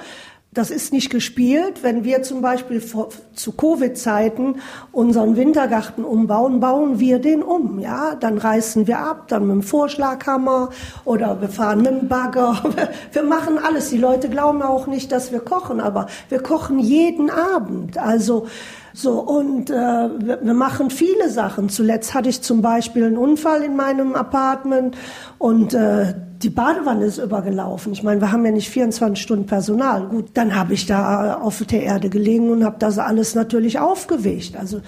das 0.54 0.70
ist 0.70 0.94
nicht 0.94 1.10
gespielt. 1.10 1.84
Wenn 1.84 2.04
wir 2.04 2.24
zum 2.24 2.42
Beispiel 2.42 2.80
vor, 2.80 3.10
zu 3.34 3.52
Covid-Zeiten 3.52 4.62
unseren 4.92 5.36
Wintergarten 5.36 6.06
umbauen, 6.06 6.60
bauen 6.60 7.00
wir 7.00 7.20
den 7.20 7.44
um. 7.44 7.80
Ja, 7.80 8.16
dann 8.16 8.38
reißen 8.38 8.88
wir 8.88 9.00
ab, 9.00 9.28
dann 9.28 9.48
mit 9.48 9.56
dem 9.56 9.64
Vorschlaghammer 9.64 10.70
oder 11.06 11.42
wir 11.42 11.50
fahren 11.50 11.82
mit 11.82 11.92
dem 11.92 12.08
Bagger. 12.08 12.62
Wir 13.12 13.24
machen 13.24 13.58
alles. 13.58 13.90
Die 13.90 13.98
Leute 13.98 14.30
glauben 14.30 14.62
auch 14.62 14.88
nicht, 14.88 15.12
dass 15.12 15.32
wir 15.32 15.40
kochen, 15.40 15.80
aber 15.80 16.08
wir 16.30 16.42
kochen 16.42 16.80
jeden 16.80 17.30
Abend. 17.30 17.98
Also 17.98 18.48
so, 18.94 19.20
und 19.20 19.72
äh, 19.72 19.74
wir, 19.74 20.40
wir 20.44 20.54
machen 20.54 20.92
viele 20.92 21.30
Sachen. 21.30 21.70
Zuletzt 21.70 22.14
hatte 22.14 22.30
ich 22.30 22.42
zum 22.42 22.62
Beispiel 22.62 23.06
einen 23.06 23.18
Unfall 23.18 23.64
in 23.64 23.76
meinem 23.76 24.14
Apartment 24.14 24.96
und 25.40 25.74
äh, 25.74 26.14
die 26.44 26.50
Badewanne 26.50 27.06
ist 27.06 27.18
übergelaufen. 27.18 27.94
Ich 27.94 28.04
meine, 28.04 28.22
wir 28.22 28.32
haben 28.32 28.46
ja 28.46 28.52
nicht 28.52 28.70
24 28.70 29.22
Stunden 29.22 29.46
Personal. 29.48 30.08
Gut, 30.08 30.32
dann 30.36 30.56
habe 30.56 30.74
ich 30.74 30.86
da 30.86 31.36
auf 31.36 31.64
der 31.66 31.84
Erde 31.84 32.10
gelegen 32.10 32.52
und 32.52 32.64
habe 32.64 32.76
das 32.78 33.00
alles 33.00 33.34
natürlich 33.34 33.80
aufgewischt. 33.80 34.56
Also 34.58 34.82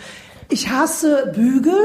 ich 0.50 0.70
hasse 0.70 1.32
Bügeln, 1.34 1.76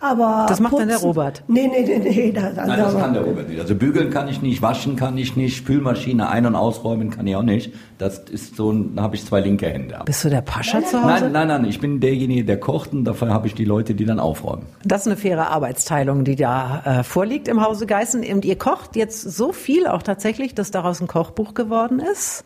aber 0.00 0.46
das 0.48 0.60
macht 0.60 0.72
putzen, 0.72 0.88
dann 0.88 0.98
der 1.00 1.06
Robert. 1.06 1.42
Nee, 1.48 1.68
nee, 1.68 1.84
nee, 1.84 1.98
nee. 1.98 2.32
Da, 2.32 2.50
da, 2.50 2.66
Nein, 2.66 2.78
das 2.78 2.96
kann 2.96 3.14
der 3.14 3.22
Robert 3.22 3.48
nicht. 3.48 3.60
Also 3.60 3.74
bügeln 3.74 4.10
kann 4.10 4.28
ich 4.28 4.42
nicht, 4.42 4.62
waschen 4.62 4.96
kann 4.96 5.16
ich 5.16 5.36
nicht, 5.36 5.56
Spülmaschine 5.56 6.28
ein- 6.28 6.46
und 6.46 6.54
ausräumen 6.54 7.10
kann 7.10 7.26
ich 7.26 7.36
auch 7.36 7.42
nicht. 7.42 7.72
Das 7.98 8.18
ist 8.18 8.56
so, 8.56 8.72
da 8.72 9.02
habe 9.02 9.16
ich 9.16 9.24
zwei 9.24 9.40
linke 9.40 9.68
Hände. 9.68 10.00
Bist 10.04 10.24
du 10.24 10.28
der 10.28 10.42
Pascha 10.42 10.82
zu 10.84 11.02
Hause? 11.02 11.06
Nein, 11.06 11.32
nein, 11.32 11.48
nein, 11.48 11.64
ich 11.64 11.80
bin 11.80 12.00
derjenige, 12.00 12.44
der 12.44 12.60
kocht 12.60 12.92
und 12.92 13.04
dafür 13.04 13.30
habe 13.30 13.46
ich 13.46 13.54
die 13.54 13.64
Leute, 13.64 13.94
die 13.94 14.04
dann 14.04 14.20
aufräumen. 14.20 14.66
Das 14.84 15.02
ist 15.02 15.06
eine 15.06 15.16
faire 15.16 15.50
Arbeitsteilung, 15.50 16.24
die 16.24 16.36
da 16.36 16.82
äh, 16.84 17.02
vorliegt 17.02 17.48
im 17.48 17.64
Hause 17.64 17.86
Geißen. 17.86 18.22
Und 18.32 18.44
ihr 18.44 18.58
kocht 18.58 18.96
jetzt 18.96 19.22
so 19.22 19.52
viel 19.52 19.86
auch 19.86 20.02
tatsächlich, 20.02 20.54
dass 20.54 20.70
daraus 20.70 21.00
ein 21.00 21.06
Kochbuch 21.06 21.54
geworden 21.54 22.00
ist. 22.00 22.44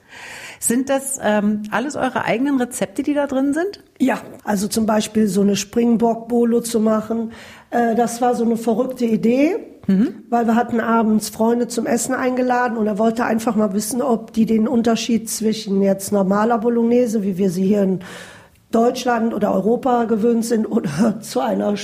Sind 0.63 0.91
das 0.91 1.19
ähm, 1.23 1.63
alles 1.71 1.97
eure 1.97 2.25
eigenen 2.25 2.61
Rezepte, 2.61 3.03
die 3.03 3.15
da 3.15 3.27
drin 3.27 3.55
sind? 3.55 3.83
Ja, 3.99 4.21
also 4.45 4.69
zum 4.69 4.85
Beispiel 4.85 5.27
so 5.27 5.41
eine 5.41 5.57
Springbock-Bolo 5.57 6.61
zu 6.61 6.81
machen. 6.81 7.33
Äh, 7.71 7.95
das 7.95 8.21
war 8.21 8.35
so 8.35 8.45
eine 8.45 8.59
verrückte 8.59 9.07
Idee, 9.07 9.57
mhm. 9.87 10.25
weil 10.29 10.47
wir 10.47 10.57
hatten 10.57 10.79
abends 10.79 11.31
Freunde 11.31 11.69
zum 11.69 11.87
Essen 11.87 12.15
eingeladen 12.15 12.77
und 12.77 12.87
er 12.87 12.99
wollte 12.99 13.25
einfach 13.25 13.57
mal 13.57 13.73
wissen, 13.73 14.03
ob 14.03 14.35
die 14.35 14.45
den 14.45 14.69
Unterschied 14.69 15.31
zwischen 15.31 15.81
jetzt 15.81 16.13
normaler 16.13 16.59
Bolognese, 16.59 17.23
wie 17.23 17.39
wir 17.39 17.49
sie 17.49 17.65
hier 17.65 17.83
in 17.83 18.01
Deutschland 18.71 19.33
oder 19.33 19.55
Europa 19.55 20.05
gewöhnt 20.05 20.45
sind, 20.45 20.67
oder 20.67 21.21
zu 21.21 21.41
einer 21.41 21.79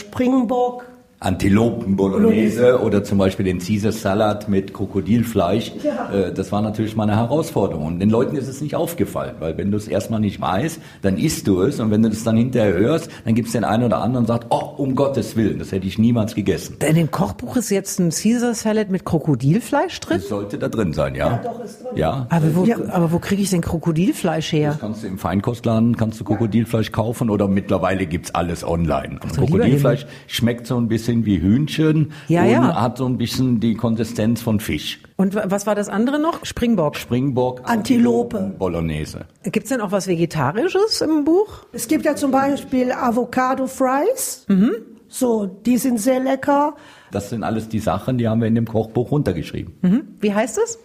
Springbock 1.17 1.77
Antilopen-Bolognese 1.87 2.81
oder 2.83 3.03
zum 3.03 3.19
Beispiel 3.19 3.47
den 3.47 3.59
Caesar-Salat 3.59 4.49
mit 4.49 4.75
Krokodilfleisch. 4.75 5.73
Ja. 5.83 6.13
Äh, 6.13 6.33
das 6.35 6.53
war 6.53 6.61
natürlich 6.61 6.95
mal 6.95 7.05
eine 7.05 7.17
Herausforderung. 7.17 7.87
Und 7.87 8.01
den 8.01 8.11
Leuten 8.11 8.37
ist 8.37 8.49
es 8.49 8.61
nicht 8.61 8.75
aufgefallen, 8.75 9.37
weil 9.41 9.57
wenn 9.57 9.71
du 9.71 9.79
es 9.79 9.89
erstmal 9.89 10.21
nicht 10.21 10.41
weißt, 10.41 10.79
dann 11.03 11.17
isst 11.17 11.47
du 11.47 11.63
es 11.63 11.81
und 11.81 11.91
wenn 11.91 12.03
du 12.03 12.11
das 12.11 12.23
dann 12.23 12.37
hinterher 12.37 12.75
hörst, 12.75 13.11
dann 13.25 13.35
gibt 13.35 13.47
es 13.47 13.53
den 13.53 13.65
einen 13.65 13.85
oder 13.85 13.99
anderen 14.03 14.25
und 14.25 14.27
sagt, 14.27 14.47
oh, 14.51 14.75
um 14.77 14.95
Gottes 14.95 15.37
Willen, 15.37 15.59
das 15.59 15.73
hätte 15.73 15.87
ich 15.87 15.99
niemals 15.99 16.35
gegessen. 16.35 16.77
In 16.87 16.95
dem 16.95 17.11
Kochbuch 17.11 17.57
ist 17.57 17.71
jetzt 17.71 17.99
ein 17.99 18.11
Caesar-Salat 18.11 18.91
mit 18.91 19.07
Krokodilfleisch 19.07 19.99
drin? 20.01 20.19
Das 20.19 20.29
sollte 20.29 20.59
da 20.59 20.69
drin 20.69 20.93
sein, 20.93 21.15
ja. 21.15 21.31
Ja, 21.31 21.39
doch, 21.39 21.65
ist 21.65 21.83
drin. 21.83 21.97
Ja. 21.97 22.27
Aber 22.29 22.55
wo, 22.55 22.65
ja. 22.65 22.77
aber 22.91 23.11
wo 23.13 23.19
kriege 23.19 23.41
ich 23.41 23.51
denn 23.51 23.63
Krokodilfleisch 23.63 24.53
her? 24.53 24.73
Das 24.73 24.81
kannst 24.81 25.03
du 25.03 25.07
im 25.07 25.19
Feinkostladen, 25.19 25.97
kannst 25.97 26.21
du 26.21 26.25
Krokodilfleisch 26.25 26.93
kaufen 26.93 27.31
oder 27.31 27.49
mittlerweile 27.49 28.05
gibt's 28.05 28.35
alles 28.35 28.65
online. 28.65 29.19
Ach, 29.25 29.33
Krokodilfleisch 29.33 30.07
schmeckt 30.27 30.67
so 30.67 30.77
ein 30.77 30.89
bisschen 30.89 31.06
wie 31.09 31.41
Hühnchen 31.41 32.13
ja, 32.29 32.43
und 32.43 32.51
ja. 32.51 32.81
hat 32.81 32.99
so 32.99 33.07
ein 33.07 33.19
bisschen 33.19 33.61
die 33.61 33.75
Konsistenz 33.75 34.43
von 34.43 34.61
Fisch. 34.61 35.01
Und 35.17 35.35
was 35.35 35.67
war 35.67 35.75
das 35.75 35.89
andere 35.89 36.19
noch? 36.19 36.45
Springbock. 36.45 36.97
Springbock. 36.97 37.63
Antilope. 37.65 38.55
Bolognese. 38.59 39.27
Gibt's 39.45 39.71
denn 39.71 39.81
auch 39.81 39.93
was 39.93 40.09
Vegetarisches 40.09 41.01
im 41.01 41.25
Buch? 41.25 41.65
Es 41.73 41.89
gibt 41.89 42.05
ja 42.05 42.17
zum 42.17 42.31
Beispiel 42.31 42.93
Avocado 42.93 43.67
Fries. 43.67 44.45
Mhm. 44.49 44.73
So, 45.09 45.47
die 45.47 45.79
sind 45.79 46.01
sehr 46.01 46.21
lecker. 46.21 46.75
Das 47.13 47.31
sind 47.31 47.45
alles 47.45 47.69
die 47.69 47.79
Sachen, 47.79 48.19
die 48.19 48.29
haben 48.29 48.41
wir 48.41 48.49
in 48.49 48.55
dem 48.55 48.67
Kochbuch 48.67 49.11
runtergeschrieben. 49.11 49.75
Mhm. 49.83 50.03
Wie 50.21 50.35
heißt 50.35 50.59
es? 50.59 50.79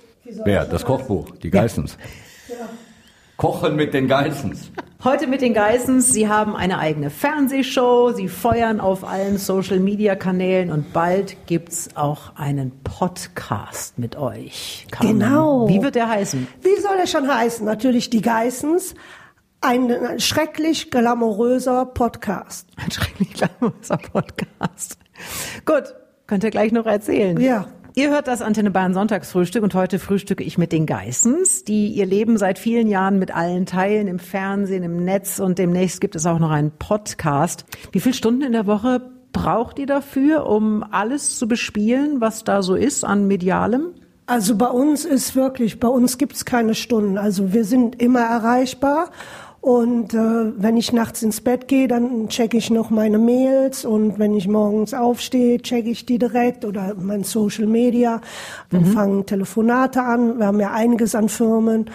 Wer? 0.46 0.66
Das 0.66 0.86
Kochbuch, 0.86 1.32
die 1.38 1.50
Geissens. 1.50 1.98
Ja. 2.48 2.56
ja. 2.56 2.70
Kochen 3.38 3.76
mit 3.76 3.94
den 3.94 4.08
Geissens. 4.08 4.72
Heute 5.04 5.26
mit 5.26 5.42
den 5.42 5.56
Geissens. 5.56 6.14
Sie 6.14 6.28
haben 6.28 6.56
eine 6.56 6.78
eigene 6.78 7.10
Fernsehshow. 7.10 8.12
Sie 8.12 8.28
feuern 8.28 8.80
auf 8.80 9.04
allen 9.04 9.40
Social 9.40 9.80
Media 9.80 10.14
Kanälen 10.16 10.72
und 10.72 10.94
bald 10.94 11.48
gibt's 11.48 11.90
auch 11.96 12.36
einen 12.36 12.72
Podcast 12.84 13.98
mit 13.98 14.16
euch. 14.16 14.86
Carmen. 14.92 15.20
Genau. 15.20 15.68
Wie 15.68 15.82
wird 15.82 15.96
der 15.96 16.08
heißen? 16.08 16.48
Wie 16.62 16.80
soll 16.80 16.98
er 17.00 17.08
schon 17.08 17.28
heißen? 17.28 17.66
Natürlich 17.66 18.12
die 18.12 18.22
Geissens. 18.22 18.94
Ein, 19.60 19.92
ein 19.92 20.20
schrecklich 20.20 20.92
glamouröser 20.92 21.88
Podcast. 21.88 22.68
Ein 22.76 22.92
schrecklich 22.92 23.34
glamouröser 23.34 23.98
Podcast. 23.98 25.00
Gut, 25.66 25.96
könnt 26.28 26.44
ihr 26.44 26.52
gleich 26.52 26.72
noch 26.72 26.86
erzählen. 26.86 27.40
Ja. 27.40 27.66
Ihr 27.94 28.10
hört 28.10 28.30
das 28.30 28.42
Antenne 28.42 28.72
Bayern 28.72 28.94
Sonntagsfrühstück 28.94 29.64
und 29.64 29.74
heute 29.74 30.00
frühstücke 30.00 30.46
ich 30.46 30.58
mit 30.58 30.72
den 30.72 30.86
Geissens, 30.86 31.66
die 31.66 31.88
ihr 31.90 32.06
Leben 32.06 32.38
seit 32.38 32.58
vielen 32.58 32.88
Jahren 32.88 33.20
mit 33.20 33.36
allen 33.36 33.66
teilen, 33.66 34.08
im 34.08 34.18
Fernsehen, 34.18 34.84
im 34.84 35.04
Netz 35.04 35.40
und 35.40 35.60
demnächst 35.60 36.00
gibt 36.00 36.16
es 36.16 36.26
auch 36.26 36.40
noch 36.40 36.52
einen 36.52 36.72
Podcast. 36.72 37.66
Wie 37.92 38.00
viele 38.00 38.16
Stunden 38.16 38.44
in 38.44 38.54
der 38.54 38.66
Woche 38.66 39.02
braucht 39.34 39.78
ihr 39.78 39.88
dafür, 39.88 40.46
um 40.46 40.86
alles 40.90 41.38
zu 41.38 41.50
bespielen, 41.50 42.22
was 42.22 42.46
da 42.46 42.62
so 42.62 42.76
ist 42.76 43.04
an 43.04 43.28
Medialem? 43.28 43.88
Also 44.26 44.56
bei 44.56 44.70
uns 44.70 45.04
ist 45.04 45.36
wirklich, 45.36 45.82
bei 45.82 45.90
uns 45.90 46.18
gibt 46.18 46.36
es 46.36 46.46
keine 46.46 46.76
Stunden. 46.76 47.18
Also 47.18 47.52
wir 47.52 47.66
sind 47.66 48.02
immer 48.02 48.22
erreichbar 48.22 49.12
und 49.62 50.16
äh, 50.16 50.18
wenn 50.18 50.76
ich 50.76 50.92
nachts 50.92 51.22
ins 51.22 51.40
Bett 51.40 51.68
gehe, 51.68 51.88
dann 51.88 52.30
checke 52.30 52.58
ich 52.58 52.72
noch 52.72 52.90
meine 52.90 53.20
Mails 53.20 53.86
und 53.86 54.18
wenn 54.18 54.34
ich 54.34 54.48
morgens 54.48 54.96
aufstehe, 54.96 55.62
checke 55.62 55.92
ich 55.92 56.08
die 56.08 56.18
direkt 56.18 56.66
oder 56.66 56.96
mein 56.96 57.24
Social 57.24 57.68
Media. 57.68 58.22
Dann 58.72 58.82
mhm. 58.82 58.94
fangen 58.94 59.26
Telefonate 59.28 60.02
an. 60.02 60.40
Wir 60.40 60.48
haben 60.48 60.60
ja 60.60 60.72
einiges 60.72 61.14
an 61.14 61.30
Firmen. 61.30 61.92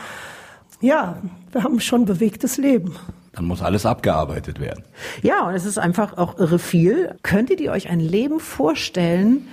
Ja, 0.81 1.17
wir 1.51 1.65
haben 1.65 1.81
schon 1.81 2.05
bewegtes 2.05 2.57
Leben. 2.57 2.95
Dann 3.33 3.47
muss 3.47 3.63
alles 3.63 3.85
abgearbeitet 3.85 4.61
werden. 4.61 4.85
Ja, 5.23 5.49
und 5.49 5.55
es 5.55 5.67
ist 5.67 5.77
einfach 5.77 6.17
auch 6.19 6.39
irre 6.39 6.61
viel. 6.61 7.17
Könntet 7.25 7.61
ihr 7.61 7.73
euch 7.73 7.91
ein 7.91 8.01
Leben 8.01 8.39
vorstellen 8.39 9.49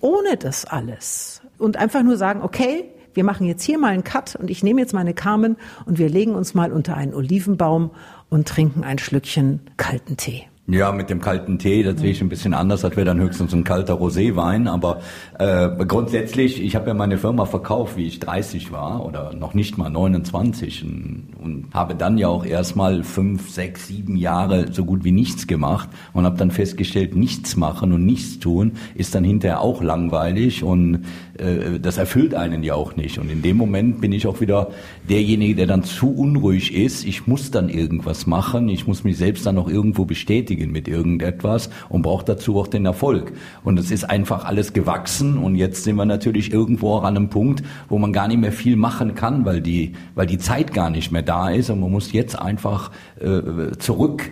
ohne 0.00 0.38
das 0.38 0.64
alles? 0.64 1.42
Und 1.58 1.76
einfach 1.76 2.02
nur 2.02 2.16
sagen, 2.16 2.40
okay, 2.42 2.86
wir 3.18 3.24
machen 3.24 3.48
jetzt 3.48 3.64
hier 3.64 3.80
mal 3.80 3.88
einen 3.88 4.04
Cut 4.04 4.36
und 4.36 4.48
ich 4.48 4.62
nehme 4.62 4.80
jetzt 4.80 4.94
meine 4.94 5.12
Carmen 5.12 5.56
und 5.86 5.98
wir 5.98 6.08
legen 6.08 6.36
uns 6.36 6.54
mal 6.54 6.70
unter 6.70 6.96
einen 6.96 7.14
Olivenbaum 7.14 7.90
und 8.28 8.46
trinken 8.46 8.84
ein 8.84 9.00
Schlückchen 9.00 9.58
kalten 9.76 10.16
Tee. 10.16 10.46
Ja, 10.70 10.92
mit 10.92 11.08
dem 11.08 11.22
kalten 11.22 11.58
Tee, 11.58 11.82
das 11.82 11.98
sehe 11.98 12.10
ich 12.10 12.20
ein 12.20 12.28
bisschen 12.28 12.52
anders. 12.52 12.82
Das 12.82 12.94
wäre 12.94 13.06
dann 13.06 13.18
höchstens 13.18 13.54
ein 13.54 13.64
kalter 13.64 13.94
Roséwein. 13.94 14.68
Aber 14.68 15.00
äh, 15.38 15.70
grundsätzlich, 15.86 16.62
ich 16.62 16.76
habe 16.76 16.88
ja 16.88 16.94
meine 16.94 17.16
Firma 17.16 17.46
verkauft, 17.46 17.96
wie 17.96 18.06
ich 18.06 18.20
30 18.20 18.70
war 18.70 19.06
oder 19.06 19.32
noch 19.32 19.54
nicht 19.54 19.78
mal 19.78 19.88
29 19.88 20.84
und, 20.84 21.28
und 21.42 21.66
habe 21.72 21.94
dann 21.94 22.18
ja 22.18 22.28
auch 22.28 22.44
erstmal 22.44 23.02
fünf, 23.02 23.48
sechs, 23.48 23.86
sieben 23.86 24.14
Jahre 24.16 24.70
so 24.70 24.84
gut 24.84 25.04
wie 25.04 25.10
nichts 25.10 25.46
gemacht 25.46 25.88
und 26.12 26.26
habe 26.26 26.36
dann 26.36 26.50
festgestellt, 26.50 27.16
nichts 27.16 27.56
machen 27.56 27.94
und 27.94 28.04
nichts 28.04 28.38
tun 28.38 28.72
ist 28.94 29.14
dann 29.14 29.24
hinterher 29.24 29.62
auch 29.62 29.82
langweilig 29.82 30.62
und 30.62 31.06
äh, 31.38 31.80
das 31.80 31.96
erfüllt 31.96 32.34
einen 32.34 32.62
ja 32.62 32.74
auch 32.74 32.94
nicht. 32.94 33.18
Und 33.18 33.30
in 33.30 33.40
dem 33.40 33.56
Moment 33.56 34.02
bin 34.02 34.12
ich 34.12 34.26
auch 34.26 34.42
wieder 34.42 34.68
derjenige, 35.08 35.54
der 35.54 35.66
dann 35.66 35.82
zu 35.82 36.10
unruhig 36.14 36.74
ist. 36.74 37.04
Ich 37.04 37.26
muss 37.26 37.50
dann 37.50 37.68
irgendwas 37.68 38.26
machen. 38.26 38.68
Ich 38.68 38.86
muss 38.86 39.04
mich 39.04 39.16
selbst 39.16 39.46
dann 39.46 39.54
noch 39.54 39.68
irgendwo 39.68 40.04
bestätigen 40.04 40.70
mit 40.70 40.88
irgendetwas 40.88 41.70
und 41.88 42.02
brauche 42.02 42.24
dazu 42.24 42.58
auch 42.58 42.66
den 42.66 42.86
Erfolg. 42.86 43.32
Und 43.64 43.78
es 43.78 43.90
ist 43.90 44.04
einfach 44.04 44.44
alles 44.44 44.72
gewachsen. 44.72 45.38
Und 45.38 45.56
jetzt 45.56 45.84
sind 45.84 45.96
wir 45.96 46.04
natürlich 46.04 46.52
irgendwo 46.52 46.96
an 46.98 47.16
einem 47.16 47.28
Punkt, 47.28 47.62
wo 47.88 47.98
man 47.98 48.12
gar 48.12 48.28
nicht 48.28 48.40
mehr 48.40 48.52
viel 48.52 48.76
machen 48.76 49.14
kann, 49.14 49.44
weil 49.44 49.60
die, 49.60 49.92
weil 50.14 50.26
die 50.26 50.38
Zeit 50.38 50.72
gar 50.72 50.90
nicht 50.90 51.10
mehr 51.10 51.22
da 51.22 51.50
ist. 51.50 51.70
Und 51.70 51.80
man 51.80 51.90
muss 51.90 52.12
jetzt 52.12 52.38
einfach 52.38 52.90
äh, 53.20 53.76
zurück 53.78 54.30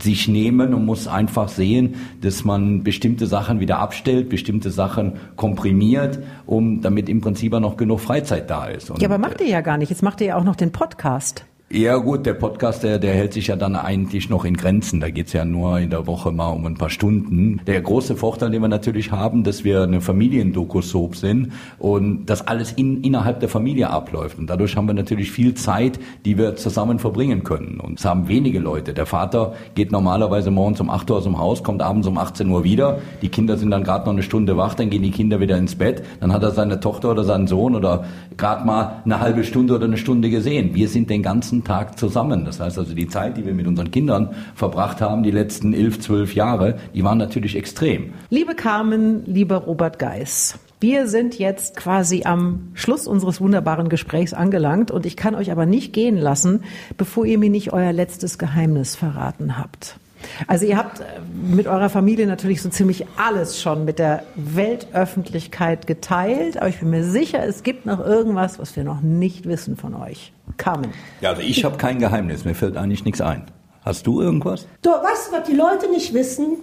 sich 0.00 0.28
nehmen 0.28 0.74
und 0.74 0.84
muss 0.84 1.08
einfach 1.08 1.48
sehen, 1.48 1.96
dass 2.20 2.44
man 2.44 2.82
bestimmte 2.82 3.26
Sachen 3.26 3.60
wieder 3.60 3.78
abstellt, 3.78 4.28
bestimmte 4.28 4.70
Sachen 4.70 5.14
komprimiert, 5.36 6.18
um 6.46 6.80
damit 6.80 7.08
im 7.08 7.20
Prinzip 7.20 7.52
auch 7.54 7.60
noch 7.60 7.76
genug 7.76 8.00
Freizeit 8.00 8.50
da 8.50 8.66
ist. 8.66 8.90
Und 8.90 9.00
ja, 9.00 9.08
aber 9.08 9.18
macht 9.18 9.40
ihr 9.40 9.48
ja 9.48 9.60
gar 9.60 9.78
nicht. 9.78 9.90
Jetzt 9.90 10.02
macht 10.02 10.20
ihr 10.20 10.28
ja 10.28 10.36
auch 10.36 10.44
noch 10.44 10.56
den 10.56 10.72
Podcast. 10.72 11.44
Ja 11.68 11.96
gut, 11.96 12.26
der 12.26 12.34
Podcast, 12.34 12.84
der, 12.84 13.00
der 13.00 13.12
hält 13.12 13.32
sich 13.32 13.48
ja 13.48 13.56
dann 13.56 13.74
eigentlich 13.74 14.30
noch 14.30 14.44
in 14.44 14.56
Grenzen. 14.56 15.00
Da 15.00 15.10
geht's 15.10 15.32
ja 15.32 15.44
nur 15.44 15.80
in 15.80 15.90
der 15.90 16.06
Woche 16.06 16.30
mal 16.30 16.50
um 16.50 16.64
ein 16.64 16.76
paar 16.76 16.90
Stunden. 16.90 17.60
Der 17.66 17.80
große 17.80 18.14
Vorteil, 18.14 18.52
den 18.52 18.62
wir 18.62 18.68
natürlich 18.68 19.10
haben, 19.10 19.42
dass 19.42 19.64
wir 19.64 19.82
eine 19.82 20.00
Familiendoku-Soap 20.00 21.16
sind 21.16 21.54
und 21.80 22.26
das 22.26 22.46
alles 22.46 22.70
in, 22.70 23.02
innerhalb 23.02 23.40
der 23.40 23.48
Familie 23.48 23.90
abläuft. 23.90 24.38
Und 24.38 24.48
dadurch 24.48 24.76
haben 24.76 24.86
wir 24.86 24.94
natürlich 24.94 25.32
viel 25.32 25.54
Zeit, 25.54 25.98
die 26.24 26.38
wir 26.38 26.54
zusammen 26.54 27.00
verbringen 27.00 27.42
können. 27.42 27.80
Und 27.80 27.98
es 27.98 28.04
haben 28.04 28.28
wenige 28.28 28.60
Leute. 28.60 28.94
Der 28.94 29.06
Vater 29.06 29.54
geht 29.74 29.90
normalerweise 29.90 30.52
morgens 30.52 30.80
um 30.80 30.88
8 30.88 31.10
Uhr 31.10 31.16
aus 31.16 31.24
dem 31.24 31.36
Haus, 31.36 31.64
kommt 31.64 31.82
abends 31.82 32.06
um 32.06 32.16
18 32.16 32.48
Uhr 32.48 32.62
wieder. 32.62 33.00
Die 33.22 33.28
Kinder 33.28 33.56
sind 33.56 33.72
dann 33.72 33.82
gerade 33.82 34.04
noch 34.04 34.12
eine 34.12 34.22
Stunde 34.22 34.56
wach, 34.56 34.74
dann 34.74 34.88
gehen 34.88 35.02
die 35.02 35.10
Kinder 35.10 35.40
wieder 35.40 35.58
ins 35.58 35.74
Bett. 35.74 36.04
Dann 36.20 36.32
hat 36.32 36.44
er 36.44 36.52
seine 36.52 36.78
Tochter 36.78 37.10
oder 37.10 37.24
seinen 37.24 37.48
Sohn 37.48 37.74
oder 37.74 38.04
gerade 38.36 38.64
mal 38.64 39.02
eine 39.04 39.18
halbe 39.18 39.42
Stunde 39.42 39.74
oder 39.74 39.86
eine 39.86 39.96
Stunde 39.96 40.30
gesehen. 40.30 40.72
Wir 40.72 40.88
sind 40.88 41.10
den 41.10 41.24
ganzen 41.24 41.55
ganzen 41.56 41.64
Tag 41.64 41.98
zusammen. 41.98 42.44
Das 42.44 42.60
heißt 42.60 42.78
also, 42.78 42.94
die 42.94 43.08
Zeit, 43.08 43.36
die 43.36 43.46
wir 43.46 43.54
mit 43.54 43.66
unseren 43.66 43.90
Kindern 43.90 44.34
verbracht 44.54 45.00
haben, 45.00 45.22
die 45.22 45.30
letzten 45.30 45.72
elf, 45.72 46.00
zwölf 46.00 46.34
Jahre, 46.34 46.78
die 46.94 47.04
waren 47.04 47.18
natürlich 47.18 47.56
extrem. 47.56 48.12
Liebe 48.30 48.54
Carmen, 48.54 49.24
lieber 49.26 49.56
Robert 49.56 49.98
Geis. 49.98 50.58
Wir 50.78 51.08
sind 51.08 51.38
jetzt 51.38 51.76
quasi 51.76 52.24
am 52.24 52.70
Schluss 52.74 53.06
unseres 53.06 53.40
wunderbaren 53.40 53.88
Gesprächs 53.88 54.34
angelangt 54.34 54.90
und 54.90 55.06
ich 55.06 55.16
kann 55.16 55.34
euch 55.34 55.50
aber 55.50 55.64
nicht 55.64 55.94
gehen 55.94 56.18
lassen, 56.18 56.64
bevor 56.98 57.24
ihr 57.24 57.38
mir 57.38 57.50
nicht 57.50 57.72
euer 57.72 57.92
letztes 57.92 58.36
Geheimnis 58.36 58.94
verraten 58.94 59.56
habt. 59.56 59.98
Also 60.46 60.66
ihr 60.66 60.76
habt 60.76 61.00
äh, 61.00 61.04
mit 61.32 61.66
eurer 61.66 61.88
Familie 61.88 62.26
natürlich 62.26 62.62
so 62.62 62.68
ziemlich 62.68 63.06
alles 63.16 63.60
schon 63.60 63.84
mit 63.84 63.98
der 63.98 64.22
Weltöffentlichkeit 64.34 65.86
geteilt, 65.86 66.56
aber 66.56 66.68
ich 66.68 66.80
bin 66.80 66.90
mir 66.90 67.04
sicher, 67.04 67.44
es 67.44 67.62
gibt 67.62 67.86
noch 67.86 68.04
irgendwas, 68.04 68.58
was 68.58 68.76
wir 68.76 68.84
noch 68.84 69.00
nicht 69.00 69.46
wissen 69.46 69.76
von 69.76 69.94
euch. 69.94 70.32
Carmen. 70.56 70.92
Ja, 71.20 71.30
also 71.30 71.42
ich 71.42 71.64
habe 71.64 71.76
kein 71.76 71.98
Geheimnis, 71.98 72.44
mir 72.44 72.54
fällt 72.54 72.76
eigentlich 72.76 73.04
nichts 73.04 73.20
ein. 73.20 73.46
Hast 73.86 74.04
du 74.08 74.20
irgendwas? 74.20 74.66
Du, 74.82 74.90
weißt 74.90 75.28
du, 75.28 75.36
was 75.36 75.44
die 75.46 75.54
Leute 75.54 75.88
nicht 75.88 76.12
wissen? 76.12 76.56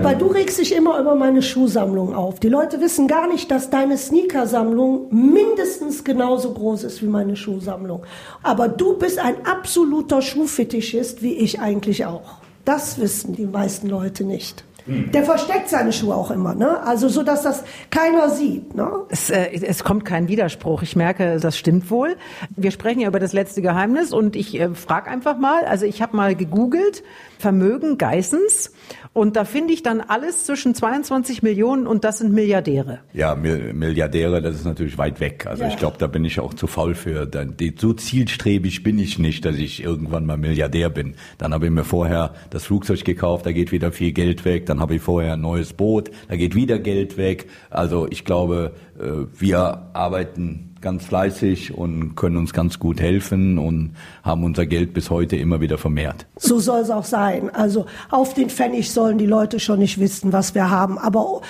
Weil 0.00 0.16
du 0.16 0.26
regst 0.26 0.60
dich 0.60 0.72
immer 0.72 1.00
über 1.00 1.16
meine 1.16 1.42
Schuhsammlung 1.42 2.14
auf. 2.14 2.38
Die 2.38 2.48
Leute 2.48 2.80
wissen 2.80 3.08
gar 3.08 3.26
nicht, 3.26 3.50
dass 3.50 3.68
deine 3.68 3.98
Sneakersammlung 3.98 5.08
mindestens 5.10 6.04
genauso 6.04 6.54
groß 6.54 6.84
ist 6.84 7.02
wie 7.02 7.08
meine 7.08 7.34
Schuhsammlung. 7.34 8.04
Aber 8.44 8.68
du 8.68 8.96
bist 8.96 9.18
ein 9.18 9.44
absoluter 9.44 10.22
Schuhfetischist, 10.22 11.20
wie 11.20 11.34
ich 11.34 11.60
eigentlich 11.60 12.06
auch. 12.06 12.41
Das 12.64 12.98
wissen 12.98 13.34
die 13.34 13.46
meisten 13.46 13.88
Leute 13.88 14.24
nicht. 14.24 14.64
Der 14.86 15.22
versteckt 15.22 15.68
seine 15.68 15.92
Schuhe 15.92 16.14
auch 16.14 16.30
immer, 16.32 16.54
ne? 16.54 16.82
Also 16.82 17.08
so, 17.08 17.22
dass 17.22 17.42
das 17.42 17.62
keiner 17.90 18.30
sieht, 18.30 18.74
ne? 18.74 18.90
Es, 19.10 19.30
äh, 19.30 19.50
es 19.52 19.84
kommt 19.84 20.04
kein 20.04 20.26
Widerspruch. 20.26 20.82
Ich 20.82 20.96
merke, 20.96 21.38
das 21.38 21.56
stimmt 21.56 21.88
wohl. 21.90 22.16
Wir 22.56 22.72
sprechen 22.72 23.00
ja 23.00 23.08
über 23.08 23.20
das 23.20 23.32
letzte 23.32 23.62
Geheimnis 23.62 24.12
und 24.12 24.34
ich 24.34 24.58
äh, 24.58 24.74
frage 24.74 25.08
einfach 25.08 25.38
mal. 25.38 25.64
Also 25.66 25.86
ich 25.86 26.02
habe 26.02 26.16
mal 26.16 26.34
gegoogelt 26.34 27.04
Vermögen 27.38 27.96
Geissens 27.96 28.72
und 29.14 29.36
da 29.36 29.44
finde 29.44 29.74
ich 29.74 29.82
dann 29.82 30.00
alles 30.00 30.46
zwischen 30.46 30.74
22 30.74 31.42
Millionen 31.42 31.86
und 31.86 32.02
das 32.02 32.18
sind 32.18 32.32
Milliardäre. 32.32 33.00
Ja, 33.12 33.34
Milliardäre, 33.34 34.40
das 34.40 34.54
ist 34.54 34.64
natürlich 34.64 34.96
weit 34.96 35.20
weg. 35.20 35.46
Also 35.46 35.64
ja. 35.64 35.68
ich 35.68 35.76
glaube, 35.76 35.98
da 35.98 36.06
bin 36.06 36.24
ich 36.24 36.40
auch 36.40 36.54
zu 36.54 36.66
faul 36.66 36.94
für. 36.94 37.30
So 37.78 37.92
zielstrebig 37.92 38.82
bin 38.82 38.98
ich 38.98 39.18
nicht, 39.18 39.44
dass 39.44 39.56
ich 39.56 39.82
irgendwann 39.82 40.24
mal 40.24 40.38
Milliardär 40.38 40.88
bin. 40.88 41.14
Dann 41.36 41.52
habe 41.52 41.66
ich 41.66 41.72
mir 41.72 41.84
vorher 41.84 42.32
das 42.48 42.64
Flugzeug 42.64 43.04
gekauft, 43.04 43.44
da 43.44 43.52
geht 43.52 43.70
wieder 43.70 43.92
viel 43.92 44.12
Geld 44.12 44.46
weg. 44.46 44.64
Dann 44.64 44.80
habe 44.80 44.94
ich 44.94 45.02
vorher 45.02 45.34
ein 45.34 45.42
neues 45.42 45.74
Boot, 45.74 46.10
da 46.28 46.36
geht 46.36 46.54
wieder 46.54 46.78
Geld 46.78 47.18
weg. 47.18 47.48
Also 47.68 48.06
ich 48.08 48.24
glaube, 48.24 48.72
äh, 48.98 49.26
wir 49.38 49.90
arbeiten 49.92 50.71
ganz 50.82 51.04
fleißig 51.04 51.74
und 51.74 52.16
können 52.16 52.36
uns 52.36 52.52
ganz 52.52 52.78
gut 52.78 53.00
helfen 53.00 53.58
und 53.58 53.94
haben 54.22 54.44
unser 54.44 54.66
Geld 54.66 54.92
bis 54.92 55.10
heute 55.10 55.36
immer 55.36 55.60
wieder 55.60 55.78
vermehrt. 55.78 56.26
So 56.36 56.58
soll 56.58 56.80
es 56.80 56.90
auch 56.90 57.04
sein. 57.04 57.48
Also 57.54 57.86
auf 58.10 58.34
den 58.34 58.50
Pfennig 58.50 58.90
sollen 58.92 59.18
die 59.18 59.26
Leute 59.26 59.60
schon 59.60 59.78
nicht 59.78 59.98
wissen, 59.98 60.32
was 60.32 60.54
wir 60.54 60.68
haben, 60.70 60.98
aber 60.98 61.40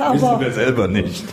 aber 0.00 0.14
Wissen 0.14 0.40
wir 0.40 0.52
selber 0.52 0.88
nicht. 0.88 1.24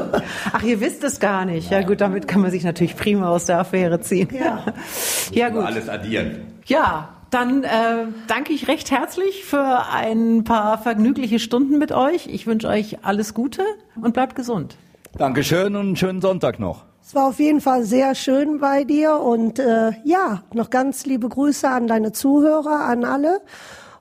Ach, 0.52 0.62
ihr 0.62 0.80
wisst 0.80 1.04
es 1.04 1.20
gar 1.20 1.44
nicht. 1.44 1.70
Ja 1.70 1.82
gut, 1.82 2.00
damit 2.00 2.26
kann 2.26 2.40
man 2.40 2.50
sich 2.50 2.64
natürlich 2.64 2.96
prima 2.96 3.28
aus 3.28 3.44
der 3.44 3.58
Affäre 3.58 4.00
ziehen. 4.00 4.28
Ja, 4.32 4.64
ja 5.32 5.50
gut. 5.50 5.64
Alles 5.64 5.88
addieren. 5.88 6.40
Ja, 6.64 7.10
dann 7.30 7.64
äh, 7.64 8.06
danke 8.26 8.54
ich 8.54 8.68
recht 8.68 8.90
herzlich 8.90 9.44
für 9.44 9.84
ein 9.92 10.44
paar 10.44 10.78
vergnügliche 10.78 11.38
Stunden 11.38 11.78
mit 11.78 11.92
euch. 11.92 12.26
Ich 12.26 12.46
wünsche 12.46 12.68
euch 12.68 13.04
alles 13.04 13.34
Gute 13.34 13.62
und 14.00 14.14
bleibt 14.14 14.34
gesund. 14.34 14.76
Dankeschön 15.18 15.74
und 15.74 15.86
einen 15.86 15.96
schönen 15.96 16.20
Sonntag 16.20 16.60
noch. 16.60 16.84
Es 17.02 17.14
war 17.14 17.28
auf 17.28 17.40
jeden 17.40 17.60
Fall 17.60 17.84
sehr 17.84 18.14
schön 18.14 18.60
bei 18.60 18.84
dir 18.84 19.16
und 19.16 19.58
äh, 19.58 19.92
ja, 20.04 20.42
noch 20.54 20.70
ganz 20.70 21.06
liebe 21.06 21.28
Grüße 21.28 21.68
an 21.68 21.88
deine 21.88 22.12
Zuhörer, 22.12 22.84
an 22.84 23.04
alle. 23.04 23.40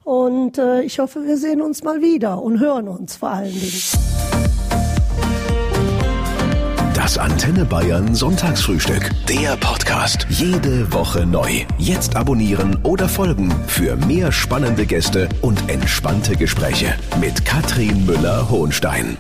Und 0.04 0.58
äh, 0.60 0.82
ich 0.84 1.00
hoffe, 1.00 1.26
wir 1.26 1.38
sehen 1.38 1.62
uns 1.62 1.84
mal 1.84 2.02
wieder 2.02 2.42
und 2.42 2.60
hören 2.60 2.88
uns 2.88 3.16
vor 3.16 3.30
allen 3.30 3.52
Dingen. 3.52 3.82
Das 6.94 7.18
Antenne 7.18 7.66
Bayern 7.66 8.14
Sonntagsfrühstück. 8.14 9.10
Der 9.28 9.56
Podcast. 9.58 10.28
Jede 10.30 10.92
Woche 10.94 11.26
neu. 11.26 11.66
Jetzt 11.78 12.16
abonnieren 12.16 12.78
oder 12.84 13.08
folgen 13.10 13.52
für 13.68 13.96
mehr 13.96 14.32
spannende 14.32 14.86
Gäste 14.86 15.30
und 15.42 15.70
entspannte 15.70 16.36
Gespräche 16.36 16.94
mit 17.20 17.44
Katrin 17.46 18.06
Müller-Hohenstein. 18.06 19.18